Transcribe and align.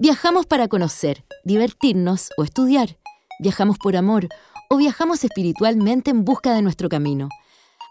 Viajamos 0.00 0.44
para 0.46 0.66
conocer, 0.66 1.24
divertirnos 1.44 2.30
o 2.36 2.42
estudiar. 2.42 2.98
Viajamos 3.38 3.78
por 3.78 3.96
amor 3.96 4.26
o 4.68 4.76
viajamos 4.76 5.22
espiritualmente 5.22 6.10
en 6.10 6.24
busca 6.24 6.52
de 6.52 6.62
nuestro 6.62 6.88
camino. 6.88 7.28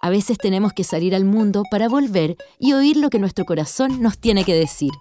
A 0.01 0.09
veces 0.09 0.37
tenemos 0.37 0.73
que 0.73 0.83
salir 0.83 1.15
al 1.15 1.23
mundo 1.23 1.63
para 1.71 1.87
volver 1.87 2.35
y 2.59 2.73
oír 2.73 2.97
lo 2.97 3.09
que 3.09 3.19
nuestro 3.19 3.45
corazón 3.45 4.01
nos 4.01 4.17
tiene 4.17 4.43
que 4.43 4.53
decir. 4.53 4.91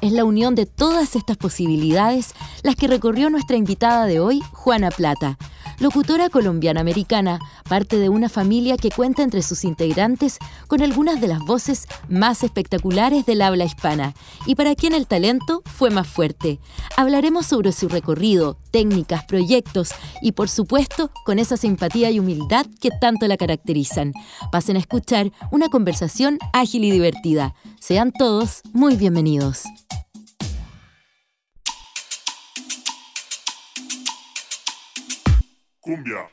Es 0.00 0.12
la 0.12 0.24
unión 0.24 0.54
de 0.54 0.66
todas 0.66 1.16
estas 1.16 1.36
posibilidades 1.36 2.34
las 2.62 2.76
que 2.76 2.86
recorrió 2.86 3.30
nuestra 3.30 3.56
invitada 3.56 4.06
de 4.06 4.20
hoy, 4.20 4.40
Juana 4.52 4.92
Plata, 4.92 5.36
locutora 5.78 6.28
colombiana-americana, 6.28 7.38
parte 7.68 7.98
de 7.98 8.08
una 8.08 8.28
familia 8.28 8.76
que 8.76 8.90
cuenta 8.90 9.22
entre 9.22 9.42
sus 9.42 9.64
integrantes 9.64 10.38
con 10.66 10.82
algunas 10.82 11.20
de 11.20 11.28
las 11.28 11.40
voces 11.40 11.86
más 12.08 12.42
espectaculares 12.42 13.26
del 13.26 13.42
habla 13.42 13.64
hispana 13.64 14.14
y 14.46 14.54
para 14.54 14.74
quien 14.74 14.94
el 14.94 15.06
talento 15.06 15.62
fue 15.64 15.90
más 15.90 16.06
fuerte. 16.06 16.60
Hablaremos 16.96 17.46
sobre 17.46 17.72
su 17.72 17.88
recorrido, 17.88 18.58
técnicas, 18.70 19.24
proyectos 19.24 19.90
y 20.22 20.32
por 20.32 20.48
supuesto 20.48 21.10
con 21.24 21.38
esa 21.38 21.56
simpatía 21.56 22.10
y 22.10 22.20
humildad 22.20 22.66
que 22.80 22.90
tanto 23.00 23.26
la 23.26 23.36
caracterizan. 23.36 24.12
Pasen 24.52 24.76
a 24.76 24.80
escuchar 24.80 25.32
una 25.50 25.68
conversación 25.68 26.38
ágil 26.52 26.84
y 26.84 26.90
divertida. 26.90 27.54
Sean 27.80 28.12
todos 28.12 28.62
muy 28.72 28.96
bienvenidos. 28.96 29.64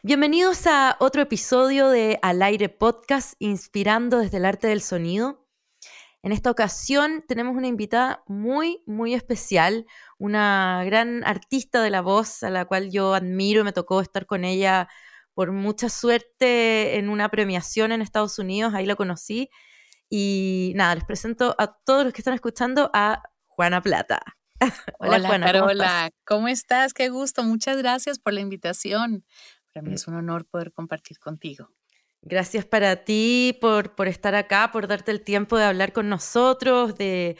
Bienvenidos 0.02 0.66
a 0.66 0.96
otro 1.02 1.22
episodio 1.22 1.90
de 1.90 2.20
Al 2.22 2.41
aire 2.41 2.70
podcast, 2.70 3.34
inspirando 3.40 4.20
desde 4.20 4.38
el 4.38 4.46
arte 4.46 4.68
del 4.68 4.82
sonido. 4.82 5.46
En 6.24 6.32
esta 6.32 6.50
ocasión 6.50 7.26
tenemos 7.27 7.58
una 7.58 7.68
invitada 7.68 8.24
muy, 8.27 8.82
muy 8.86 9.14
especial, 9.14 9.85
una 10.18 10.84
gran 10.85 11.26
artista 11.26 11.82
de 11.82 11.90
la 11.90 11.99
voz 11.99 12.44
a 12.44 12.49
la 12.49 12.63
cual 12.63 12.91
yo 12.91 13.13
admiro 13.13 13.66
me 13.66 13.74
tocó 13.74 13.99
estar 13.99 14.26
con 14.26 14.46
ella 14.46 14.88
por 15.34 15.52
mucha 15.52 15.90
suerte 15.90 16.98
en 16.98 17.10
una 17.10 17.27
premiación 17.27 17.91
en 17.91 18.02
Estados 18.02 18.40
Unidos, 18.40 18.74
ahí 18.74 18.85
la 18.85 18.96
conocí. 18.96 19.49
Y 20.10 20.72
nada, 20.76 20.96
les 20.96 21.04
presento 21.04 21.55
a 21.57 21.77
todos 21.84 22.05
los 22.05 22.13
que 22.13 22.22
están 22.22 22.35
escuchando 22.35 22.90
a 22.94 23.22
Juana 23.48 23.82
Plata. 23.82 24.22
Hola, 24.99 25.15
Hola 25.17 25.27
Juana, 25.27 25.45
Carola, 25.48 26.12
¿cómo 26.23 26.48
estás? 26.48 26.93
Qué 26.93 27.09
gusto, 27.09 27.43
muchas 27.43 27.77
gracias 27.77 28.20
por 28.20 28.34
la 28.34 28.41
invitación. 28.41 29.26
Para 29.73 29.84
mí 29.84 29.91
mm. 29.91 29.95
es 29.95 30.07
un 30.07 30.15
honor 30.15 30.45
poder 30.45 30.71
compartir 30.71 31.17
contigo. 31.20 31.71
Gracias 32.21 32.65
para 32.65 33.04
ti 33.04 33.57
por, 33.59 33.95
por 33.95 34.07
estar 34.07 34.35
acá, 34.35 34.70
por 34.71 34.87
darte 34.87 35.09
el 35.09 35.23
tiempo 35.23 35.57
de 35.57 35.63
hablar 35.63 35.93
con 35.93 36.09
nosotros. 36.09 36.95
De, 36.95 37.37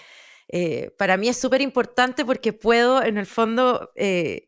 eh, 0.48 0.92
para 0.98 1.18
mí 1.18 1.30
es 1.30 1.38
súper 1.38 1.62
importante 1.62 2.26
porque 2.26 2.54
puedo, 2.54 3.04
en 3.04 3.20
el 3.20 3.28
fondo, 3.28 3.92
eh, 3.96 4.48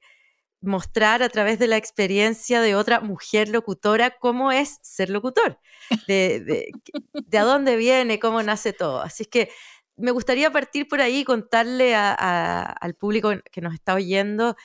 mostrar 0.61 1.21
a 1.21 1.29
través 1.29 1.59
de 1.59 1.67
la 1.67 1.77
experiencia 1.77 2.61
de 2.61 2.75
otra 2.75 3.01
mujer 3.01 3.49
locutora 3.49 4.17
cómo 4.17 4.51
es 4.51 4.79
ser 4.81 5.11
locutor, 5.11 5.59
de, 6.07 6.39
de, 6.39 6.71
de 7.27 7.37
a 7.37 7.43
dónde 7.43 7.75
viene, 7.75 8.17
cómo 8.17 8.41
nace 8.41 8.73
todo. 8.73 9.01
Así 9.01 9.23
es 9.23 9.29
que 9.29 9.49
me 9.95 10.11
gustaría 10.11 10.51
partir 10.51 10.87
por 10.87 11.01
ahí 11.01 11.19
y 11.19 11.23
contarle 11.23 11.95
al 11.95 12.95
público 12.95 13.31
que 13.51 13.61
nos 13.61 13.73
está 13.73 13.93
oyendo 13.93 14.55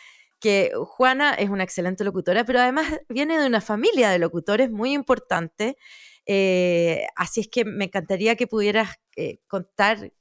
que 0.40 0.70
Juana 0.74 1.34
es 1.34 1.50
una 1.50 1.64
excelente 1.64 2.04
locutora, 2.04 2.44
pero 2.44 2.60
además 2.60 2.86
viene 3.08 3.38
de 3.38 3.46
una 3.46 3.60
familia 3.60 4.10
de 4.10 4.18
locutores 4.18 4.70
muy 4.70 4.92
importante. 4.92 5.76
Eh, 6.26 7.06
así 7.16 7.40
es 7.40 7.48
que 7.48 7.64
me 7.64 7.86
encantaría 7.86 8.36
que 8.36 8.46
pudieras 8.46 8.98
eh, 9.16 9.38
contar 9.46 10.12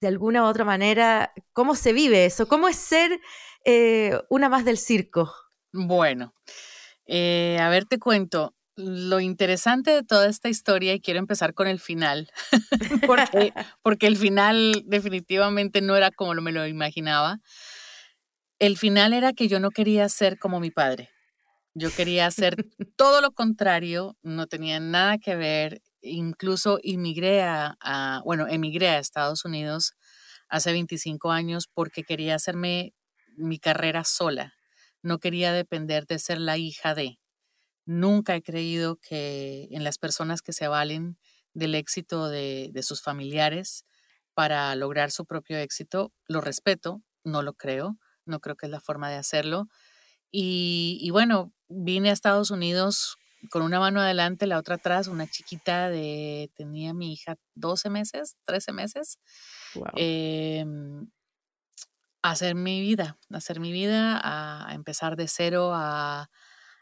de 0.00 0.08
alguna 0.08 0.42
u 0.42 0.46
otra 0.46 0.64
manera 0.64 1.32
cómo 1.52 1.76
se 1.76 1.92
vive 1.92 2.26
eso, 2.26 2.48
cómo 2.48 2.68
es 2.68 2.76
ser 2.76 3.20
eh, 3.64 4.18
una 4.28 4.48
más 4.48 4.64
del 4.64 4.78
circo. 4.78 5.32
Bueno, 5.72 6.34
a 7.08 7.68
ver, 7.68 7.86
te 7.86 7.98
cuento 7.98 8.54
lo 8.76 9.20
interesante 9.20 9.90
de 9.90 10.02
toda 10.02 10.28
esta 10.28 10.48
historia, 10.48 10.94
y 10.94 11.00
quiero 11.00 11.20
empezar 11.20 11.54
con 11.54 11.66
el 11.68 11.80
final, 11.80 12.30
porque, 13.06 13.52
porque 13.82 14.06
el 14.06 14.16
final 14.16 14.82
definitivamente 14.86 15.80
no 15.80 15.96
era 15.96 16.10
como 16.10 16.34
me 16.34 16.52
lo 16.52 16.66
imaginaba. 16.66 17.40
El 18.58 18.76
final 18.76 19.12
era 19.12 19.32
que 19.32 19.48
yo 19.48 19.60
no 19.60 19.70
quería 19.70 20.08
ser 20.08 20.38
como 20.38 20.60
mi 20.60 20.70
padre. 20.70 21.10
Yo 21.74 21.90
quería 21.92 22.26
hacer 22.26 22.66
todo 22.96 23.20
lo 23.20 23.32
contrario, 23.32 24.16
no 24.22 24.46
tenía 24.46 24.78
nada 24.78 25.18
que 25.18 25.34
ver. 25.34 25.82
Incluso 26.02 26.78
emigré 26.84 27.42
a, 27.42 28.22
bueno, 28.24 28.46
emigré 28.46 28.90
a 28.90 28.98
Estados 28.98 29.44
Unidos 29.44 29.94
hace 30.48 30.72
25 30.72 31.32
años 31.32 31.68
porque 31.72 32.04
quería 32.04 32.36
hacerme 32.36 32.94
mi 33.36 33.58
carrera 33.58 34.04
sola. 34.04 34.54
No 35.02 35.18
quería 35.18 35.52
depender 35.52 36.06
de 36.06 36.20
ser 36.20 36.38
la 36.38 36.58
hija 36.58 36.94
de. 36.94 37.18
Nunca 37.86 38.34
he 38.34 38.42
creído 38.42 38.96
que 38.96 39.68
en 39.70 39.84
las 39.84 39.98
personas 39.98 40.40
que 40.40 40.52
se 40.52 40.68
valen 40.68 41.18
del 41.52 41.74
éxito 41.74 42.28
de, 42.28 42.72
sus 42.82 43.02
familiares 43.02 43.84
para 44.34 44.74
lograr 44.74 45.10
su 45.10 45.26
propio 45.26 45.58
éxito, 45.58 46.12
lo 46.26 46.40
respeto, 46.40 47.02
no 47.22 47.42
lo 47.42 47.54
creo, 47.54 47.96
no 48.26 48.40
creo 48.40 48.56
que 48.56 48.66
es 48.66 48.72
la 48.72 48.80
forma 48.80 49.10
de 49.10 49.16
hacerlo. 49.16 49.68
Y, 50.30 51.08
bueno, 51.12 51.52
vine 51.68 52.10
a 52.10 52.12
Estados 52.12 52.50
Unidos 52.50 53.16
con 53.50 53.62
una 53.62 53.78
mano 53.78 54.00
adelante, 54.00 54.46
la 54.46 54.58
otra 54.58 54.76
atrás, 54.76 55.06
una 55.06 55.26
chiquita 55.26 55.90
de, 55.90 56.50
tenía 56.54 56.94
mi 56.94 57.12
hija 57.12 57.36
12 57.54 57.90
meses, 57.90 58.36
13 58.46 58.72
meses, 58.72 59.18
em, 59.94 61.08
a 62.22 62.30
hacer 62.30 62.54
mi 62.54 62.80
vida, 62.80 63.18
a 63.30 63.36
hacer 63.36 63.60
mi 63.60 63.70
vida, 63.70 64.18
a 64.24 64.72
empezar 64.74 65.14
de 65.14 65.28
cero, 65.28 65.72
a, 65.74 66.30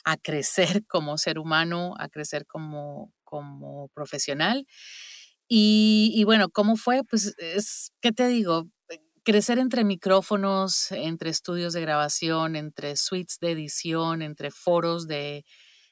a 0.04 0.16
crecer 0.16 0.84
como 0.86 1.18
ser 1.18 1.38
humano, 1.38 1.94
a 1.98 2.08
crecer 2.08 2.46
como, 2.46 3.12
como 3.24 3.88
profesional. 3.94 4.66
Y, 5.48 6.22
bueno, 6.24 6.48
¿cómo 6.50 6.76
fue? 6.76 7.04
Pues 7.04 7.34
es, 7.38 7.92
¿qué 8.00 8.12
te 8.12 8.26
digo? 8.26 8.68
Eh, 8.88 9.00
crecer 9.22 9.58
entre 9.58 9.84
micrófonos, 9.84 10.90
entre 10.92 11.28
estudios 11.30 11.74
de 11.74 11.82
grabación, 11.82 12.56
entre 12.56 12.96
suites 12.96 13.38
de 13.40 13.50
edición, 13.52 14.22
entre 14.22 14.50
foros 14.50 15.06
de, 15.06 15.44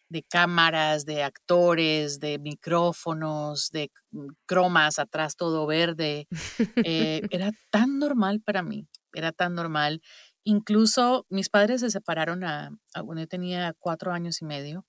de 0.09 0.22
cámaras, 0.25 1.04
de 1.04 1.22
actores, 1.22 2.21
de 2.21 2.38
micrófonos, 2.38 3.71
de 3.71 3.91
mm, 4.10 4.27
cromas 4.47 4.98
atrás 4.98 5.37
todo 5.37 5.66
verde. 5.66 6.27
Eh, 6.84 7.22
era 7.31 7.53
tan 7.71 7.98
normal 7.98 8.41
para 8.41 8.62
mí, 8.62 8.88
era 9.12 9.32
tan 9.32 9.54
normal. 9.54 10.00
Incluso 10.45 11.27
mis 11.28 11.49
padres 11.49 11.81
se 11.81 11.91
separaron 11.91 12.45
a, 12.45 12.71
cuando 12.95 13.21
yo 13.21 13.28
tenía 13.28 13.75
cuatro 13.78 14.12
años 14.12 14.41
y 14.43 14.45
medio. 14.45 14.87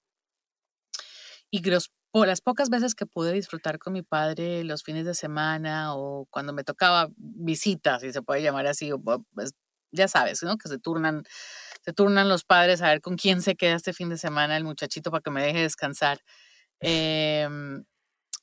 Y 1.49 1.61
las 2.25 2.41
pocas 2.41 2.69
veces 2.69 2.95
que 2.95 3.05
pude 3.05 3.33
disfrutar 3.33 3.77
con 3.77 3.93
mi 3.93 4.01
padre 4.03 4.63
los 4.63 4.83
fines 4.83 5.05
de 5.05 5.13
semana 5.13 5.95
o 5.95 6.25
cuando 6.29 6.53
me 6.53 6.63
tocaba 6.63 7.09
visitas, 7.17 8.01
si 8.01 8.11
se 8.11 8.21
puede 8.21 8.41
llamar 8.41 8.67
así, 8.67 8.91
pues, 9.33 9.53
ya 9.91 10.07
sabes, 10.07 10.41
¿no? 10.43 10.57
Que 10.57 10.69
se 10.69 10.79
turnan, 10.79 11.23
se 11.83 11.93
turnan 11.93 12.29
los 12.29 12.43
padres 12.45 12.81
a 12.81 12.87
ver 12.89 13.01
con 13.01 13.17
quién 13.17 13.41
se 13.41 13.55
queda 13.55 13.75
este 13.75 13.93
fin 13.93 14.09
de 14.09 14.17
semana 14.17 14.55
el 14.57 14.63
muchachito 14.63 15.11
para 15.11 15.21
que 15.21 15.31
me 15.31 15.43
deje 15.43 15.59
descansar. 15.61 16.21
Em, 16.79 17.83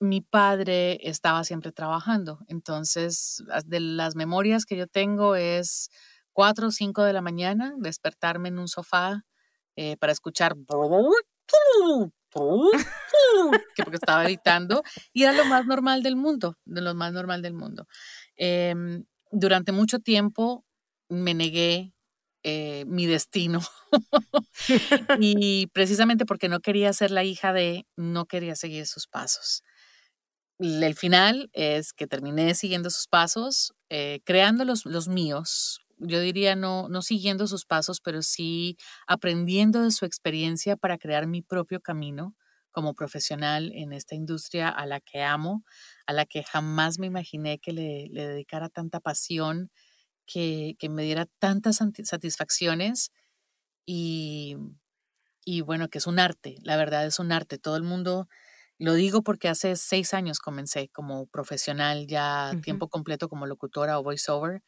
mi 0.00 0.20
padre 0.20 1.00
estaba 1.08 1.44
siempre 1.44 1.72
trabajando, 1.72 2.40
entonces 2.48 3.42
de 3.66 3.80
las 3.80 4.14
memorias 4.16 4.64
que 4.64 4.76
yo 4.76 4.86
tengo 4.86 5.34
es 5.36 5.90
4 6.38 6.68
o 6.68 6.70
5 6.70 7.02
de 7.02 7.12
la 7.12 7.20
mañana, 7.20 7.74
despertarme 7.78 8.48
en 8.48 8.60
un 8.60 8.68
sofá 8.68 9.24
eh, 9.74 9.96
para 9.96 10.12
escuchar 10.12 10.54
que 13.74 13.82
porque 13.82 13.96
estaba 13.96 14.24
editando 14.24 14.84
y 15.12 15.24
era 15.24 15.32
lo 15.32 15.44
más 15.46 15.66
normal 15.66 16.04
del 16.04 16.14
mundo, 16.14 16.56
de 16.64 16.80
lo 16.80 16.94
más 16.94 17.12
normal 17.12 17.42
del 17.42 17.54
mundo. 17.54 17.88
Em, 18.36 19.04
durante 19.32 19.72
mucho 19.72 19.98
tiempo 19.98 20.64
me 21.08 21.34
negué 21.34 21.92
eh, 22.44 22.84
mi 22.86 23.06
destino 23.06 23.60
y 25.18 25.66
precisamente 25.72 26.24
porque 26.24 26.48
no 26.48 26.60
quería 26.60 26.92
ser 26.92 27.10
la 27.10 27.24
hija 27.24 27.52
de, 27.52 27.84
no 27.96 28.26
quería 28.26 28.54
seguir 28.54 28.86
sus 28.86 29.08
pasos. 29.08 29.64
El 30.60 30.94
final 30.94 31.50
es 31.52 31.92
que 31.92 32.06
terminé 32.06 32.54
siguiendo 32.54 32.90
sus 32.90 33.08
pasos, 33.08 33.74
eh, 33.90 34.20
creando 34.24 34.64
los, 34.64 34.86
los 34.86 35.08
míos, 35.08 35.80
yo 35.98 36.20
diría 36.20 36.56
no, 36.56 36.88
no 36.88 37.02
siguiendo 37.02 37.46
sus 37.46 37.64
pasos, 37.64 38.00
pero 38.00 38.22
sí 38.22 38.76
aprendiendo 39.06 39.82
de 39.82 39.90
su 39.90 40.04
experiencia 40.04 40.76
para 40.76 40.98
crear 40.98 41.26
mi 41.26 41.42
propio 41.42 41.80
camino 41.80 42.34
como 42.70 42.94
profesional 42.94 43.72
en 43.74 43.92
esta 43.92 44.14
industria 44.14 44.68
a 44.68 44.86
la 44.86 45.00
que 45.00 45.22
amo, 45.22 45.64
a 46.06 46.12
la 46.12 46.26
que 46.26 46.44
jamás 46.44 46.98
me 46.98 47.06
imaginé 47.06 47.58
que 47.58 47.72
le, 47.72 48.08
dedicara 48.12 48.68
tanta 48.68 49.00
pasión, 49.00 49.70
que, 50.26 50.76
me 50.88 51.02
diera 51.02 51.26
tantas 51.38 51.80
satisfacciones 52.04 53.10
y, 53.86 54.56
y 55.44 55.62
bueno, 55.62 55.88
que 55.88 55.98
es 55.98 56.06
un 56.06 56.18
arte, 56.18 56.56
la 56.62 56.76
verdad 56.76 57.06
es 57.06 57.18
un 57.18 57.32
arte. 57.32 57.58
Todo 57.58 57.76
el 57.76 57.82
mundo, 57.82 58.28
lo 58.78 58.94
digo 58.94 59.22
porque 59.22 59.48
hace 59.48 59.74
seis 59.76 60.14
años 60.14 60.38
comencé 60.38 60.88
como 60.88 61.26
profesional 61.26 62.06
ya 62.06 62.52
tiempo 62.62 62.88
completo 62.88 63.28
como 63.28 63.46
locutora 63.46 63.98
o 63.98 64.02
voiceover 64.02 64.62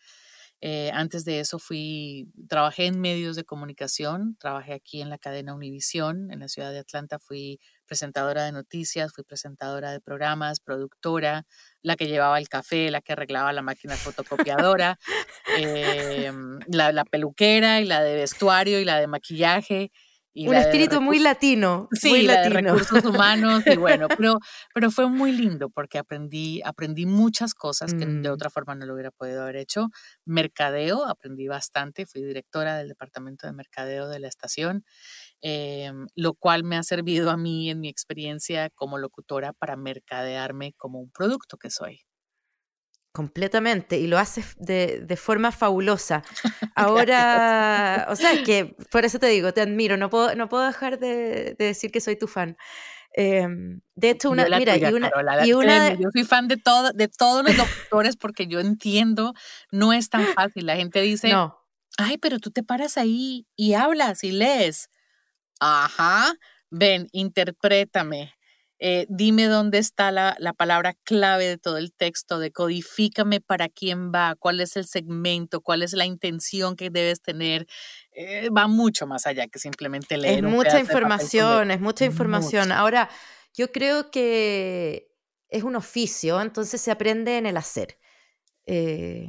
Eh, 0.63 0.91
antes 0.93 1.25
de 1.25 1.41
eso 1.41 1.59
fui, 1.59 2.29
trabajé 2.49 2.87
en 2.87 3.01
medios 3.01 3.35
de 3.35 3.45
comunicación, 3.45 4.37
trabajé 4.39 4.75
aquí 4.75 5.01
en 5.01 5.09
la 5.09 5.17
cadena 5.17 5.55
Univisión, 5.55 6.31
en 6.31 6.41
la 6.41 6.49
ciudad 6.49 6.71
de 6.71 6.81
Atlanta, 6.81 7.19
fui 7.19 7.59
presentadora 7.87 8.45
de 8.45 8.53
noticias, 8.53 9.13
fui 9.13 9.25
presentadora 9.25 9.91
de 9.91 10.01
programas, 10.01 10.61
productora, 10.61 11.47
la 11.83 11.97
que 11.97 12.09
llevaba 12.09 12.39
el 12.39 12.49
café, 12.49 12.91
la 12.91 13.01
que 13.01 13.13
arreglaba 13.15 13.53
la 13.53 13.63
máquina 13.63 13.97
fotocopiadora, 13.97 14.99
em, 15.59 16.59
la, 16.69 16.93
la 16.93 17.05
peluquera 17.05 17.81
y 17.81 17.87
la 17.87 18.03
de 18.03 18.17
vestuario 18.17 18.81
y 18.81 18.85
la 18.85 19.01
de 19.01 19.07
maquillaje 19.07 19.91
un 20.35 20.55
espíritu 20.55 21.01
muy 21.01 21.19
latino. 21.19 21.89
Sí, 21.93 22.11
muy 22.11 22.23
latino. 22.23 22.55
de 22.55 22.63
recursos 22.63 23.05
humanos 23.05 23.63
y 23.67 23.77
bueno, 23.77 24.09
pero, 24.19 24.39
pero 24.73 24.91
fue 24.91 25.09
muy 25.09 25.33
lindo 25.33 25.71
porque 25.71 25.99
aprendí, 25.99 26.61
aprendí 26.65 27.07
muchas 27.07 27.55
cosas 27.55 27.95
que 27.95 28.07
de 28.07 28.29
mm. 28.29 28.33
otra 28.33 28.51
forma 28.51 28.75
no 28.75 28.87
lo 28.87 28.95
hubiera 28.95 29.11
podido 29.11 29.43
haber 29.43 29.57
hecho. 29.57 29.89
Mercadeo, 30.25 31.07
aprendí 31.07 31.49
bastante, 31.49 32.07
fui 32.07 32.23
directora 32.23 32.77
del 32.79 32.89
departamento 32.89 33.47
de 33.47 33.53
mercadeo 33.53 34.09
de 34.09 34.21
la 34.21 34.29
estación, 34.29 34.85
em, 35.41 36.07
lo 36.15 36.35
cual 36.35 36.65
me 36.65 36.77
ha 36.77 36.83
servido 36.83 37.31
a 37.31 37.37
mí 37.37 37.71
en 37.71 37.81
mi 37.81 37.89
experiencia 37.89 38.71
como 38.71 38.99
locutora 38.99 39.53
para 39.53 39.77
mercadearme 39.77 40.75
como 40.77 41.01
un 41.01 41.11
producto 41.11 41.57
que 41.57 41.71
soy. 41.71 42.03
Completamente, 43.13 43.99
y 43.99 44.07
lo 44.07 44.19
haces 44.19 44.55
de, 44.59 45.01
de 45.01 45.17
forma 45.17 45.51
fabulosa. 45.51 46.23
Ahora, 46.77 48.07
o 48.09 48.17
sea, 48.17 48.33
es 48.33 48.41
que 48.41 48.77
por 48.91 49.05
eso 49.05 49.19
te 49.19 49.27
digo, 49.27 49.53
te 49.53 49.61
admiro, 49.61 49.97
no 49.97 50.11
puedo, 50.11 50.35
no 50.37 50.49
puedo 50.49 50.65
dejar 50.65 50.99
de, 50.99 51.57
de 51.59 51.65
decir 51.65 51.91
que 51.91 52.01
soy 52.01 52.17
tu 52.17 52.29
fan. 52.29 52.57
Em, 53.13 53.81
de 53.97 54.11
hecho, 54.11 54.31
una, 54.31 54.45
mira, 54.45 54.77
y 54.77 54.85
una, 54.85 55.11
y 55.45 55.53
una 55.53 55.95
yo 55.95 56.11
soy 56.13 56.25
fan 56.25 56.47
de, 56.47 56.57
todo, 56.57 56.93
de 56.93 57.09
todos 57.09 57.45
los 57.45 57.57
doctores 57.57 58.17
porque 58.17 58.47
yo 58.47 58.61
entiendo, 58.61 59.35
no 59.73 59.93
es 59.93 60.11
tan 60.11 60.27
fácil. 60.29 60.67
La 60.67 60.77
gente 60.77 61.01
dice, 61.01 61.31
no. 61.31 61.59
ay, 61.99 62.19
pero 62.19 62.39
tú 62.39 62.51
te 62.51 62.63
paras 62.63 62.97
ahí 62.97 63.49
y 63.57 63.75
hablas 63.75 64.23
y 64.23 64.31
lees. 64.31 64.91
Ajá, 65.59 66.33
ven, 66.71 67.09
interprétame. 67.11 68.33
Eh, 68.83 69.07
dime 69.11 69.45
dónde 69.45 69.77
está 69.77 70.11
la, 70.11 70.55
palabra 70.57 70.95
clave 71.05 71.47
de 71.47 71.59
todo 71.59 71.77
el 71.77 71.93
texto, 71.93 72.39
decodifícame 72.39 73.43
para 73.43 73.69
quién 73.69 74.11
va, 74.11 74.37
cuál 74.37 74.59
es 74.61 74.75
el 74.75 74.87
segmento, 74.87 75.61
cuál 75.61 75.83
es 75.83 75.93
la 75.93 76.07
intención 76.07 76.77
que 76.77 76.89
debes 76.89 77.21
tener. 77.21 77.67
Eh, 78.13 78.49
va 78.49 78.69
mucho 78.69 79.07
más 79.07 79.27
allá 79.27 79.49
que 79.49 79.59
simplemente 79.59 80.17
leer. 80.17 80.43
Es 80.43 80.51
mucha 80.51 80.81
información, 80.81 81.71
es 81.71 81.81
mucha 81.81 82.07
información. 82.07 82.73
Ahora, 82.73 83.11
yo 83.53 83.71
creo 83.71 84.11
que 84.11 85.11
es 85.51 85.63
un 85.63 85.77
oficio, 85.77 86.41
entonces 86.41 86.81
se 86.81 86.91
aprende 86.91 87.37
en 87.37 87.45
el 87.45 87.59
hacer. 87.59 87.99
Eh, 88.65 89.29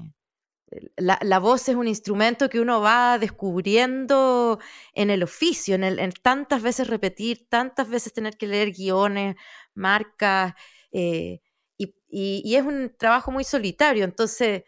la, 0.95 1.39
voz 1.39 1.67
es 1.69 1.75
un 1.75 1.87
instrumento 1.87 2.49
que 2.49 2.59
uno 2.59 2.81
va 2.81 3.17
descubriendo 3.19 4.59
en 4.93 5.09
el 5.09 5.23
oficio, 5.23 5.75
en, 5.75 5.83
el, 5.83 6.13
tantas 6.21 6.61
veces 6.61 6.87
repetir, 6.87 7.47
tantas 7.49 7.89
veces 7.89 8.13
tener 8.13 8.37
que 8.37 8.47
leer 8.47 8.71
guiones, 8.71 9.35
marcas, 9.73 10.53
eh, 10.91 11.41
y, 11.77 12.55
es 12.55 12.63
un 12.63 12.93
trabajo 12.97 13.31
muy 13.31 13.43
solitario. 13.43 14.03
Entonces, 14.03 14.63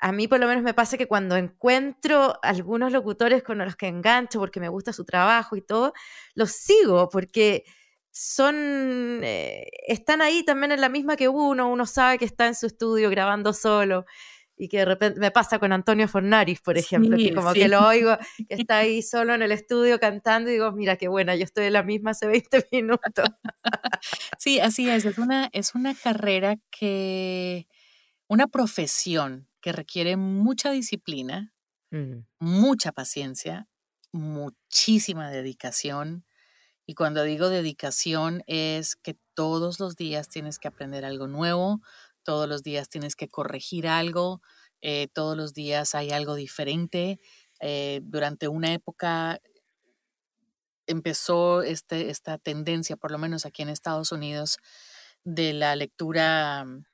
a 0.00 0.12
mí 0.12 0.28
por 0.28 0.40
lo 0.40 0.48
menos 0.48 0.64
me 0.64 0.74
pasa 0.74 0.98
que 0.98 1.06
cuando 1.06 1.36
encuentro 1.36 2.38
algunos 2.42 2.92
locutores 2.92 3.42
con 3.42 3.58
los 3.58 3.76
que 3.76 3.86
engancho 3.86 4.40
porque 4.40 4.60
me 4.60 4.68
gusta 4.68 4.92
su 4.92 5.04
trabajo 5.04 5.56
y 5.56 5.62
todo, 5.62 5.92
los 6.34 6.50
sigo 6.52 7.08
porque 7.08 7.64
son, 8.10 9.20
eh, 9.22 9.66
están 9.88 10.20
ahí 10.22 10.44
también 10.44 10.72
en 10.72 10.80
la 10.80 10.88
misma 10.88 11.16
que 11.16 11.28
uno, 11.28 11.70
uno 11.70 11.86
sabe 11.86 12.18
que 12.18 12.24
está 12.24 12.46
en 12.46 12.54
su 12.54 12.66
estudio 12.66 13.10
grabando 13.10 13.52
solo 13.52 14.04
y 14.56 14.68
que 14.68 14.78
de 14.78 14.84
repente 14.84 15.20
me 15.20 15.30
pasa 15.30 15.58
con 15.58 15.72
Antonio 15.72 16.06
Fornaris, 16.06 16.60
por 16.60 16.78
ejemplo, 16.78 17.16
que 17.16 17.34
como 17.34 17.52
que 17.52 17.68
lo 17.68 17.86
oigo, 17.86 18.16
que 18.48 18.54
está 18.68 18.78
ahí 18.78 19.02
solo 19.02 19.34
en 19.34 19.42
el 19.42 19.52
estudio 19.52 19.98
cantando 19.98 20.50
y 20.50 20.54
digo, 20.54 20.70
mira 20.72 20.96
qué 20.96 21.08
buena, 21.08 21.34
yo 21.34 21.44
estoy 21.44 21.66
en 21.66 21.72
la 21.72 21.82
misma 21.82 22.12
hace 22.12 22.26
20 22.26 22.68
minutos. 22.72 23.28
Sí, 24.38 24.60
así 24.60 24.88
es, 24.88 25.04
es 25.04 25.18
una, 25.18 25.50
es 25.52 25.74
una 25.74 25.94
carrera 25.94 26.56
que, 26.70 27.66
una 28.28 28.46
profesión 28.46 29.48
que 29.60 29.72
requiere 29.72 30.16
mucha 30.16 30.70
disciplina, 30.70 31.52
mm. 31.90 32.18
mucha 32.38 32.92
paciencia, 32.92 33.68
muchísima 34.12 35.30
dedicación. 35.30 36.24
Y 36.86 36.94
cuando 36.94 37.22
digo 37.22 37.48
dedicación 37.48 38.42
es 38.46 38.94
que 38.94 39.16
todos 39.34 39.80
los 39.80 39.96
días 39.96 40.28
tienes 40.28 40.58
que 40.58 40.68
aprender 40.68 41.04
algo 41.04 41.26
nuevo, 41.26 41.80
todos 42.24 42.48
los 42.48 42.62
días 42.62 42.88
tienes 42.88 43.14
que 43.16 43.28
corregir 43.28 43.86
algo, 43.86 44.40
eh, 44.80 45.08
todos 45.12 45.36
los 45.36 45.54
días 45.54 45.94
hay 45.94 46.10
algo 46.10 46.34
diferente. 46.34 47.20
Eh, 47.60 48.00
durante 48.02 48.48
una 48.48 48.72
época 48.72 49.40
empezó 50.86 51.62
este, 51.62 52.10
esta 52.10 52.38
tendencia, 52.38 52.96
por 52.96 53.10
lo 53.10 53.18
menos 53.18 53.46
aquí 53.46 53.62
en 53.62 53.68
Estados 53.68 54.12
Unidos, 54.12 54.58
de 55.24 55.52
la 55.54 55.76
lectura, 55.76 56.64
mm, 56.64 56.84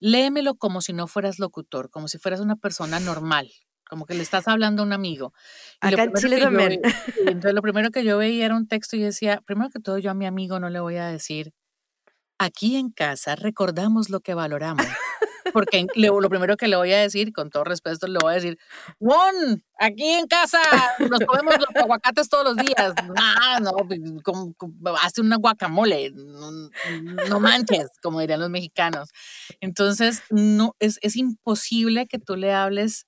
léemelo 0.00 0.56
como 0.56 0.80
si 0.80 0.92
no 0.92 1.06
fueras 1.06 1.38
locutor, 1.38 1.90
como 1.90 2.08
si 2.08 2.18
fueras 2.18 2.40
una 2.40 2.56
persona 2.56 3.00
normal, 3.00 3.50
como 3.88 4.06
que 4.06 4.14
le 4.14 4.22
estás 4.22 4.46
hablando 4.46 4.82
a 4.82 4.86
un 4.86 4.92
amigo. 4.92 5.32
Acá 5.80 6.04
en 6.04 6.12
Chile 6.14 6.40
también. 6.40 6.80
entonces 7.26 7.54
lo 7.54 7.62
primero 7.62 7.90
que 7.90 8.04
yo 8.04 8.18
veía 8.18 8.46
era 8.46 8.56
un 8.56 8.68
texto 8.68 8.96
y 8.96 9.00
decía, 9.00 9.40
primero 9.46 9.70
que 9.70 9.80
todo 9.80 9.98
yo 9.98 10.10
a 10.10 10.14
mi 10.14 10.26
amigo 10.26 10.60
no 10.60 10.68
le 10.68 10.80
voy 10.80 10.96
a 10.96 11.06
decir, 11.06 11.54
Aquí 12.42 12.76
en 12.76 12.88
casa 12.88 13.36
recordamos 13.36 14.08
lo 14.08 14.20
que 14.20 14.32
valoramos. 14.32 14.86
Porque 15.52 15.86
lo, 15.94 16.18
primero 16.30 16.56
que 16.56 16.68
le 16.68 16.76
voy 16.76 16.90
a 16.90 16.98
decir, 16.98 17.34
con 17.34 17.50
todo 17.50 17.64
respeto, 17.64 18.06
le 18.06 18.18
voy 18.18 18.32
a 18.32 18.36
decir, 18.36 18.58
Juan, 18.98 19.62
aquí 19.78 20.08
en 20.08 20.26
casa 20.26 20.58
nos 21.00 21.20
comemos 21.20 21.56
los 21.58 21.82
aguacates 21.82 22.30
todos 22.30 22.44
los 22.44 22.56
días. 22.56 22.94
No, 23.06 23.60
no, 23.60 23.72
pues, 23.86 24.00
hace 25.02 25.20
una 25.20 25.36
guacamole, 25.36 26.12
no, 26.14 27.40
manches, 27.40 27.88
como 28.02 28.20
dirían 28.20 28.40
los 28.40 28.48
mexicanos. 28.48 29.10
Entonces, 29.60 30.22
no, 30.30 30.74
es, 30.78 30.98
es 31.02 31.16
imposible 31.16 32.06
que 32.06 32.18
tú 32.18 32.36
le 32.36 32.54
hables 32.54 33.06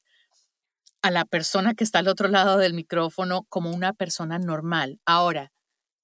a 1.01 1.11
la 1.11 1.25
persona 1.25 1.73
que 1.73 1.85
está 1.85 2.01
al 2.01 2.09
otro 2.09 2.29
lado 2.29 2.59
del 2.59 2.75
micrófono 2.75 3.47
como 3.49 3.71
una 3.71 3.95
persona 3.95 4.39
normal. 4.39 5.01
Ahora, 5.07 5.53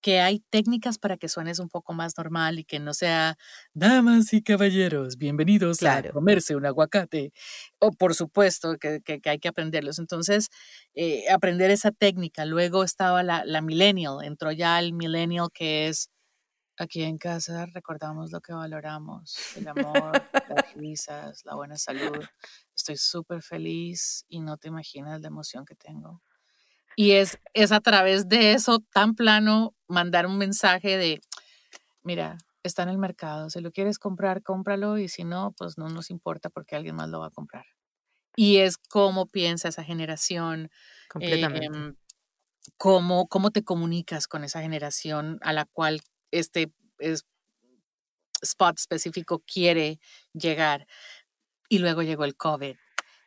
que 0.00 0.20
hay 0.20 0.40
técnicas 0.50 0.98
para 0.98 1.16
que 1.16 1.28
suenes 1.28 1.58
un 1.58 1.68
poco 1.68 1.92
más 1.92 2.16
normal 2.16 2.58
y 2.58 2.64
que 2.64 2.78
no 2.78 2.94
sea 2.94 3.36
damas 3.74 4.32
y 4.32 4.42
caballeros, 4.42 5.16
bienvenidos 5.18 5.82
a 5.82 6.02
comerse 6.10 6.56
un 6.56 6.66
aguacate. 6.66 7.32
O 7.78 7.90
por 7.90 8.14
supuesto 8.14 8.76
que, 8.78 9.02
hay 9.24 9.38
que 9.38 9.48
aprenderlos. 9.48 9.98
Entonces, 9.98 10.48
eh, 10.94 11.24
aprender 11.30 11.70
esa 11.70 11.90
técnica. 11.90 12.44
Luego 12.44 12.84
estaba 12.84 13.22
la, 13.22 13.44
la 13.44 13.60
millennial, 13.60 14.18
entró 14.22 14.52
ya 14.52 14.78
el 14.78 14.92
millennial 14.92 15.48
que 15.52 15.88
es 15.88 16.10
aquí 16.78 17.02
en 17.02 17.18
casa 17.18 17.66
recordamos 17.66 18.30
lo 18.30 18.40
que 18.40 18.52
valoramos, 18.52 19.36
el 19.56 19.68
amor, 19.68 20.12
las 20.32 20.74
risas, 20.76 21.44
la 21.44 21.54
buena 21.54 21.76
salud. 21.76 22.24
Estoy 22.74 22.96
súper 22.96 23.42
feliz 23.42 24.24
y 24.28 24.40
no 24.40 24.56
te 24.56 24.68
imaginas 24.68 25.20
la 25.20 25.28
emoción 25.28 25.64
que 25.64 25.74
tengo. 25.74 26.22
Y 26.98 27.12
es, 27.12 27.38
es 27.54 27.70
a 27.70 27.80
través 27.80 28.28
de 28.28 28.54
eso 28.54 28.80
tan 28.92 29.14
plano 29.14 29.72
mandar 29.86 30.26
un 30.26 30.36
mensaje 30.36 30.96
de, 30.96 31.20
mira, 32.02 32.38
está 32.64 32.82
en 32.82 32.88
el 32.88 32.98
mercado, 32.98 33.50
si 33.50 33.60
lo 33.60 33.70
quieres 33.70 34.00
comprar, 34.00 34.42
cómpralo 34.42 34.98
y 34.98 35.06
si 35.06 35.22
no, 35.22 35.54
pues 35.56 35.78
no 35.78 35.88
nos 35.90 36.10
importa 36.10 36.50
porque 36.50 36.74
alguien 36.74 36.96
más 36.96 37.08
lo 37.08 37.20
va 37.20 37.28
a 37.28 37.30
comprar. 37.30 37.66
Y 38.34 38.56
es 38.56 38.78
cómo 38.78 39.26
piensa 39.26 39.68
esa 39.68 39.84
generación, 39.84 40.72
Completamente. 41.08 41.66
Em, 41.66 41.94
cómo, 42.76 43.28
cómo 43.28 43.52
te 43.52 43.62
comunicas 43.62 44.26
con 44.26 44.42
esa 44.42 44.60
generación 44.60 45.38
a 45.42 45.52
la 45.52 45.66
cual 45.66 46.00
este 46.32 46.72
spot 48.42 48.76
específico 48.76 49.44
quiere 49.46 50.00
llegar. 50.32 50.88
Y 51.68 51.78
luego 51.78 52.02
llegó 52.02 52.24
el 52.24 52.34
COVID. 52.34 52.74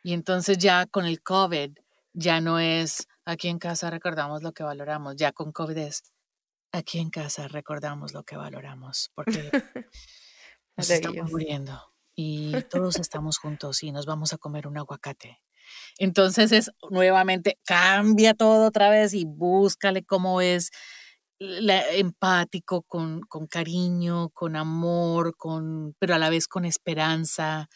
Y 0.02 0.12
entonces 0.12 0.58
ya 0.58 0.84
con 0.84 1.06
el 1.06 1.22
COVID 1.22 1.70
ya 2.12 2.42
no 2.42 2.58
es 2.58 3.08
Aquí 3.24 3.48
en 3.48 3.58
casa 3.58 3.90
recordamos 3.90 4.42
lo 4.42 4.52
que 4.52 4.62
valoramos. 4.62 5.16
Ya 5.16 5.32
con 5.32 5.52
COVID 5.52 5.78
es, 5.78 6.02
aquí 6.72 6.98
en 6.98 7.10
casa 7.10 7.48
recordamos 7.48 8.12
lo 8.12 8.24
que 8.24 8.36
valoramos, 8.36 9.10
porque 9.14 9.50
nos 10.76 10.90
estamos 10.90 11.30
muriendo 11.30 11.80
y 12.14 12.52
todos 12.70 12.96
estamos 12.96 13.38
juntos 13.38 13.82
y 13.82 13.92
nos 13.92 14.06
vamos 14.06 14.32
a 14.32 14.38
comer 14.38 14.66
un 14.66 14.78
aguacate. 14.78 15.40
Entonces 15.98 16.52
es 16.52 16.70
nuevamente, 16.90 17.58
cambia 17.64 18.34
todo 18.34 18.66
otra 18.66 18.90
vez 18.90 19.14
y 19.14 19.24
búscale 19.24 20.04
cómo 20.04 20.40
es 20.40 20.70
empático, 21.38 22.82
con, 22.82 23.20
con, 23.22 23.46
cariño, 23.46 24.30
con 24.30 24.56
amor, 24.56 25.36
con, 25.36 25.94
pero 25.98 26.14
a 26.14 26.18
la 26.18 26.30
vez 26.30 26.46
con 26.46 26.64
esperanza, 26.64 27.68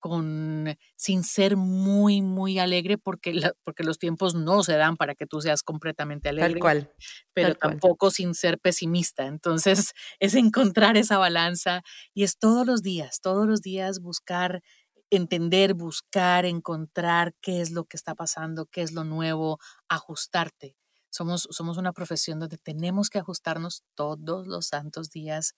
con, 0.00 0.76
sin 0.96 1.22
ser 1.22 1.56
muy, 1.56 2.22
muy 2.22 2.58
alegre, 2.58 2.98
porque, 2.98 3.52
porque 3.62 3.84
los 3.84 3.98
tiempos 3.98 4.34
no 4.34 4.64
se 4.64 4.76
dan 4.76 4.96
para 4.96 5.14
que 5.14 5.26
tú 5.26 5.40
seas 5.40 5.62
completamente 5.62 6.30
alegre. 6.30 6.54
Tal 6.54 6.60
cual. 6.60 6.92
Pero 7.32 7.54
tampoco 7.54 8.10
sin 8.10 8.34
ser 8.34 8.58
pesimista. 8.58 9.26
Entonces, 9.26 9.92
es 10.18 10.34
encontrar 10.34 10.96
esa 10.96 11.18
balanza 11.18 11.82
y 12.14 12.24
es 12.24 12.38
todos 12.38 12.66
los 12.66 12.82
días, 12.82 13.20
todos 13.20 13.46
los 13.46 13.60
días 13.60 14.00
buscar 14.00 14.62
entender, 15.10 15.74
buscar, 15.74 16.46
encontrar 16.46 17.34
qué 17.40 17.60
es 17.60 17.70
lo 17.70 17.84
que 17.84 17.96
está 17.96 18.14
pasando, 18.14 18.66
qué 18.66 18.82
es 18.82 18.92
lo 18.92 19.04
nuevo, 19.04 19.58
ajustarte. 19.88 20.76
Somos, 21.10 21.48
somos 21.50 21.76
una 21.76 21.92
profesión 21.92 22.38
donde 22.38 22.56
tenemos 22.56 23.10
que 23.10 23.18
ajustarnos 23.18 23.82
todos 23.94 24.46
los 24.46 24.68
santos 24.68 25.10
días 25.10 25.54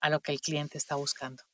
a 0.00 0.10
lo 0.10 0.20
que 0.20 0.32
el 0.32 0.40
cliente 0.40 0.76
está 0.76 0.96
buscando. 0.96 1.44